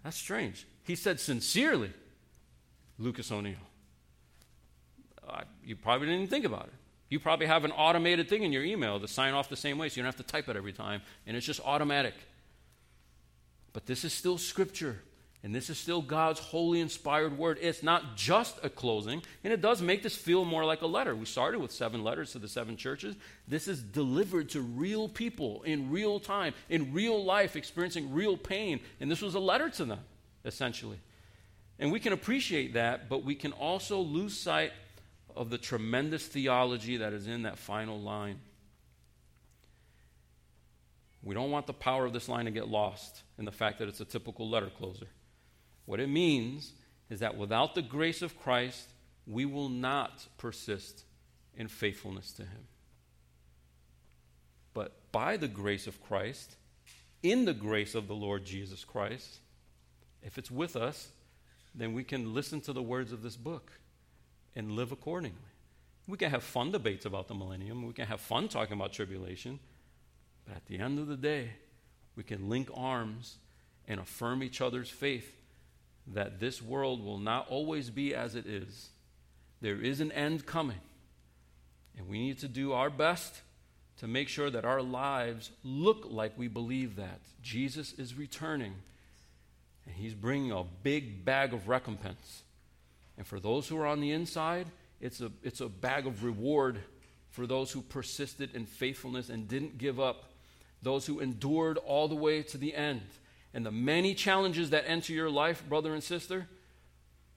That's 0.04 0.16
strange. 0.16 0.68
He 0.84 0.96
said 0.96 1.20
sincerely. 1.20 1.92
Lucas 3.00 3.32
O'Neill. 3.32 3.56
You 5.64 5.76
probably 5.76 6.08
didn't 6.08 6.22
even 6.22 6.30
think 6.30 6.46
about 6.46 6.68
it. 6.68 6.74
You 7.14 7.20
probably 7.20 7.46
have 7.46 7.64
an 7.64 7.72
automated 7.72 8.28
thing 8.28 8.42
in 8.42 8.52
your 8.52 8.64
email 8.64 9.00
to 9.00 9.08
sign 9.08 9.36
off 9.36 9.48
the 9.48 9.56
same 9.56 9.78
way, 9.78 9.88
so 9.88 9.98
you 9.98 10.02
don't 10.02 10.08
have 10.08 10.26
to 10.26 10.32
type 10.32 10.50
it 10.50 10.58
every 10.58 10.74
time, 10.74 11.04
and 11.28 11.38
it's 11.38 11.46
just 11.46 11.60
automatic. 11.64 12.16
But 13.72 13.86
this 13.86 14.04
is 14.04 14.12
still 14.12 14.40
Scripture, 14.40 15.00
and 15.44 15.54
this 15.54 15.70
is 15.70 15.78
still 15.78 16.02
God's 16.02 16.40
holy 16.40 16.80
inspired 16.80 17.38
word. 17.38 17.60
It's 17.62 17.84
not 17.84 18.18
just 18.18 18.58
a 18.64 18.70
closing, 18.72 19.22
and 19.44 19.54
it 19.54 19.62
does 19.62 19.80
make 19.80 20.02
this 20.02 20.16
feel 20.16 20.44
more 20.44 20.66
like 20.66 20.82
a 20.82 20.88
letter. 20.88 21.16
We 21.16 21.26
started 21.26 21.60
with 21.60 21.72
seven 21.72 22.04
letters 22.04 22.32
to 22.32 22.40
the 22.40 22.48
seven 22.48 22.78
churches. 22.78 23.16
This 23.48 23.68
is 23.68 23.84
delivered 23.84 24.50
to 24.50 24.62
real 24.62 25.08
people 25.08 25.62
in 25.62 25.92
real 25.92 26.20
time, 26.20 26.56
in 26.68 26.94
real 26.94 27.24
life, 27.24 27.56
experiencing 27.56 28.12
real 28.12 28.38
pain, 28.38 28.80
and 29.00 29.12
this 29.12 29.22
was 29.22 29.36
a 29.36 29.40
letter 29.40 29.70
to 29.70 29.86
them, 29.86 30.00
essentially. 30.46 30.98
And 31.78 31.92
we 31.92 32.00
can 32.00 32.12
appreciate 32.12 32.74
that, 32.74 33.08
but 33.08 33.24
we 33.24 33.36
can 33.36 33.52
also 33.52 34.00
lose 34.00 34.36
sight 34.36 34.72
of 35.36 35.50
the 35.50 35.58
tremendous 35.58 36.26
theology 36.26 36.98
that 36.98 37.14
is 37.14 37.28
in 37.28 37.44
that 37.44 37.58
final 37.58 38.00
line. 38.00 38.40
We 41.22 41.34
don't 41.34 41.52
want 41.52 41.68
the 41.68 41.74
power 41.74 42.06
of 42.06 42.14
this 42.14 42.28
line 42.28 42.46
to 42.46 42.52
get 42.52 42.68
lost 42.68 43.24
in 43.38 43.46
the 43.46 43.52
fact 43.52 43.80
that 43.80 43.88
it's 43.88 44.02
a 44.02 44.06
typical 44.06 44.50
letter 44.50 44.70
closer. 44.70 45.08
What 45.86 46.00
it 46.00 46.10
means 46.10 46.74
is 47.10 47.20
that 47.20 47.38
without 47.38 47.76
the 47.76 47.82
grace 47.82 48.22
of 48.22 48.40
Christ, 48.40 48.90
we 49.26 49.46
will 49.46 49.70
not 49.70 50.28
persist 50.38 51.06
in 51.56 51.68
faithfulness 51.68 52.34
to 52.34 52.44
Him. 52.44 52.68
But 54.74 55.12
by 55.12 55.38
the 55.38 55.48
grace 55.48 55.88
of 55.88 56.02
Christ, 56.02 56.56
in 57.22 57.46
the 57.46 57.54
grace 57.54 57.96
of 57.96 58.08
the 58.08 58.16
Lord 58.16 58.44
Jesus 58.46 58.84
Christ, 58.84 59.40
if 60.24 60.38
it's 60.38 60.52
with 60.52 60.76
us, 60.76 61.10
then 61.76 61.94
we 61.94 62.04
can 62.04 62.34
listen 62.34 62.60
to 62.62 62.74
the 62.74 62.82
words 62.82 63.12
of 63.12 63.24
this 63.24 63.38
book 63.38 63.72
and 64.56 64.72
live 64.72 64.92
accordingly. 64.92 65.38
We 66.08 66.18
can 66.18 66.32
have 66.32 66.44
fun 66.44 66.72
debates 66.72 67.06
about 67.06 67.28
the 67.28 67.34
millennium, 67.34 67.86
we 67.86 67.94
can 67.94 68.08
have 68.08 68.22
fun 68.22 68.48
talking 68.48 68.76
about 68.76 68.94
tribulation, 68.94 69.60
but 70.46 70.56
at 70.56 70.66
the 70.66 70.80
end 70.80 71.00
of 71.00 71.08
the 71.08 71.16
day, 71.16 71.52
we 72.16 72.24
can 72.24 72.50
link 72.50 72.70
arms 72.74 73.38
and 73.88 74.00
affirm 74.00 74.44
each 74.44 74.62
other's 74.62 74.90
faith 74.90 75.40
that 76.08 76.40
this 76.40 76.62
world 76.62 77.04
will 77.04 77.18
not 77.18 77.48
always 77.50 77.90
be 77.90 78.14
as 78.14 78.36
it 78.36 78.46
is. 78.46 78.90
There 79.62 79.80
is 79.80 80.02
an 80.02 80.12
end 80.12 80.46
coming, 80.46 80.82
and 81.98 82.08
we 82.08 82.20
need 82.20 82.40
to 82.40 82.48
do 82.48 82.74
our 82.74 82.90
best 82.90 83.42
to 83.98 84.08
make 84.08 84.28
sure 84.28 84.50
that 84.50 84.66
our 84.66 84.82
lives 84.82 85.52
look 85.64 86.06
like 86.10 86.38
we 86.38 86.48
believe 86.48 86.98
that. 86.98 87.22
Jesus 87.42 87.94
is 87.94 88.16
returning 88.16 88.74
and 89.86 89.96
he's 89.96 90.14
bringing 90.14 90.52
a 90.52 90.64
big 90.84 91.26
bag 91.26 91.54
of 91.54 91.68
recompense. 91.68 92.43
And 93.18 93.28
for 93.28 93.40
those 93.40 93.68
who 93.68 93.78
are 93.78 93.86
on 93.86 94.00
the 94.00 94.12
inside, 94.12 94.68
it's 95.00 95.22
a, 95.22 95.32
it's 95.44 95.62
a 95.62 95.70
bag 95.70 96.08
of 96.08 96.24
reward 96.24 96.80
for 97.30 97.46
those 97.48 97.72
who 97.72 97.82
persisted 97.82 98.56
in 98.56 98.66
faithfulness 98.66 99.30
and 99.30 99.48
didn't 99.48 99.78
give 99.78 100.00
up, 100.00 100.32
those 100.82 101.06
who 101.06 101.20
endured 101.20 101.78
all 101.78 102.08
the 102.08 102.16
way 102.16 102.42
to 102.44 102.58
the 102.58 102.74
end. 102.76 103.02
And 103.54 103.66
the 103.66 103.72
many 103.72 104.16
challenges 104.16 104.72
that 104.72 104.86
enter 104.88 105.14
your 105.14 105.30
life, 105.30 105.64
brother 105.68 105.94
and 105.94 106.04
sister, 106.04 106.48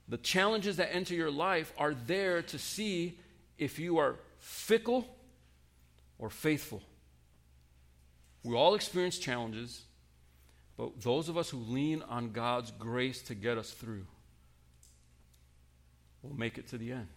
the 0.09 0.17
challenges 0.19 0.77
that 0.77 0.95
enter 0.95 1.15
your 1.15 1.31
life 1.31 1.73
are 1.77 1.95
there 1.95 2.43
to 2.43 2.59
see 2.59 3.19
if 3.59 3.79
you 3.79 3.99
are 3.99 4.17
fickle 4.39 5.07
or 6.19 6.31
faithful. 6.31 6.83
We 8.45 8.55
all 8.55 8.75
experience 8.75 9.19
challenges. 9.19 9.83
But 10.77 11.01
those 11.01 11.29
of 11.29 11.37
us 11.37 11.51
who 11.51 11.59
lean 11.59 12.03
on 12.03 12.33
God's 12.33 12.71
grace 12.71 13.23
to 13.23 13.35
get 13.35 13.59
us 13.59 13.71
through 13.71 14.05
will 16.23 16.37
make 16.37 16.59
it 16.59 16.69
to 16.69 16.79
the 16.79 16.93
end. 16.93 17.09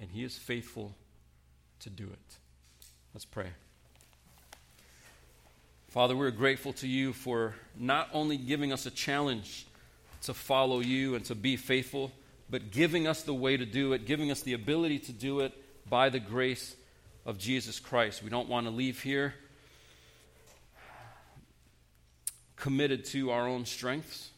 And 0.00 0.10
He 0.10 0.24
is 0.24 0.36
faithful 0.36 0.94
to 1.80 1.90
do 1.90 2.04
it. 2.04 2.36
Let's 3.14 3.24
pray. 3.24 3.48
Father, 5.88 6.16
we're 6.16 6.30
grateful 6.30 6.72
to 6.74 6.88
you 6.88 7.12
for 7.12 7.54
not 7.78 8.08
only 8.12 8.38
giving 8.38 8.72
us 8.72 8.86
a 8.86 8.90
challenge 8.90 9.66
to 10.22 10.32
follow 10.32 10.80
you 10.80 11.14
and 11.14 11.24
to 11.26 11.34
be 11.34 11.56
faithful, 11.56 12.12
but 12.48 12.70
giving 12.70 13.06
us 13.06 13.22
the 13.22 13.34
way 13.34 13.56
to 13.56 13.66
do 13.66 13.92
it, 13.92 14.06
giving 14.06 14.30
us 14.30 14.42
the 14.42 14.54
ability 14.54 14.98
to 15.00 15.12
do 15.12 15.40
it 15.40 15.52
by 15.88 16.08
the 16.08 16.20
grace 16.20 16.76
of 17.26 17.38
Jesus 17.38 17.78
Christ. 17.78 18.22
We 18.22 18.30
don't 18.30 18.48
want 18.48 18.66
to 18.66 18.70
leave 18.70 19.02
here 19.02 19.34
committed 22.56 23.04
to 23.04 23.32
our 23.32 23.48
own 23.48 23.64
strengths. 23.64 24.30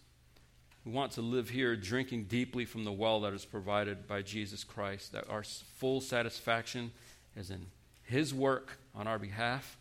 We 0.85 0.93
want 0.93 1.13
to 1.13 1.23
live 1.23 1.49
here 1.49 1.77
drinking 1.77 2.25
deeply 2.25 2.67
from 2.67 2.85
the 2.85 2.93
well 2.93 3.21
that 3.23 3.33
is 3.33 3.45
provided 3.45 4.07
by 4.07 4.21
Jesus 4.21 4.65
Christ, 4.65 5.13
that 5.13 5.29
our 5.31 5.43
full 5.43 6.03
satisfaction 6.03 6.93
is 7.37 7.51
in 7.51 7.67
His 8.03 8.35
work 8.35 8.79
on 8.95 9.07
our 9.07 9.19
behalf, 9.19 9.79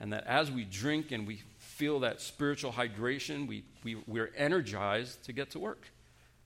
and 0.00 0.12
that 0.12 0.26
as 0.26 0.50
we 0.50 0.64
drink 0.64 1.12
and 1.12 1.24
we 1.24 1.42
feel 1.58 2.00
that 2.00 2.20
spiritual 2.20 2.72
hydration, 2.72 3.46
we, 3.46 3.62
we, 3.84 3.96
we're 4.08 4.32
energized 4.36 5.24
to 5.24 5.32
get 5.32 5.50
to 5.50 5.60
work. 5.60 5.92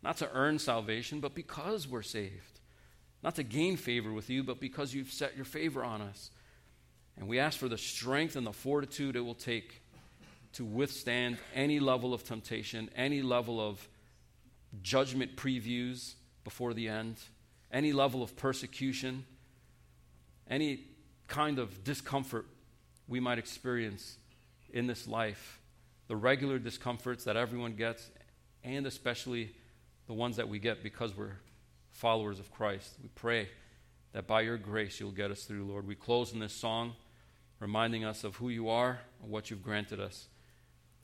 Not 0.03 0.19
to 0.19 0.31
earn 0.33 0.59
salvation, 0.59 1.21
but 1.21 1.35
because 1.35 1.89
we're 1.89 2.03
saved. 2.03 2.61
Not 3.23 3.37
to 3.37 3.43
gain 3.43 3.79
favor 3.79 4.13
with 4.13 4.29
you, 4.29 4.43
but 4.43 4.61
because 4.61 4.93
you've 4.93 5.11
set 5.11 5.35
your 5.35 5.47
favor 5.47 5.83
on 5.83 6.03
us. 6.03 6.31
And 7.17 7.27
we 7.27 7.39
ask 7.39 7.59
for 7.59 7.69
the 7.69 7.79
strength 7.79 8.37
and 8.37 8.47
the 8.47 8.53
fortitude 8.53 9.17
it 9.17 9.23
will 9.23 9.35
take 9.35 9.81
to 10.57 10.65
withstand 10.65 11.37
any 11.55 11.79
level 11.79 12.15
of 12.15 12.25
temptation, 12.25 12.89
any 12.97 13.21
level 13.21 13.61
of 13.61 13.87
judgment 14.83 15.37
previews 15.37 16.15
before 16.45 16.73
the 16.73 16.89
end, 16.89 17.17
any 17.71 17.93
level 17.93 18.23
of 18.23 18.35
persecution, 18.37 19.25
any 20.49 20.81
kind 21.27 21.59
of 21.59 21.85
discomfort 21.85 22.47
we 23.07 23.21
might 23.21 23.39
experience 23.39 24.17
in 24.73 24.87
this 24.87 25.07
life, 25.07 25.61
the 26.09 26.17
regular 26.17 26.59
discomforts 26.59 27.25
that 27.25 27.37
everyone 27.37 27.75
gets, 27.75 28.11
and 28.65 28.87
especially 28.87 29.53
the 30.07 30.15
ones 30.15 30.37
that 30.37 30.49
we 30.49 30.59
get 30.59 30.83
because 30.83 31.15
we're 31.15 31.37
followers 31.91 32.39
of 32.39 32.51
Christ. 32.51 32.95
We 33.03 33.11
pray 33.15 33.49
that 34.13 34.27
by 34.27 34.41
your 34.41 34.57
grace 34.57 35.01
you'll 35.01 35.11
get 35.11 35.31
us 35.31 35.45
through, 35.45 35.67
Lord. 35.67 35.87
We 35.87 35.97
close 35.97 36.33
in 36.33 36.39
this 36.39 36.55
song 36.55 36.95
reminding 37.61 38.05
us 38.05 38.25
of 38.25 38.37
who 38.37 38.49
you 38.49 38.71
are 38.71 39.01
and 39.23 39.31
what 39.31 39.51
you've 39.51 39.63
granted 39.63 40.01
us. 40.01 40.29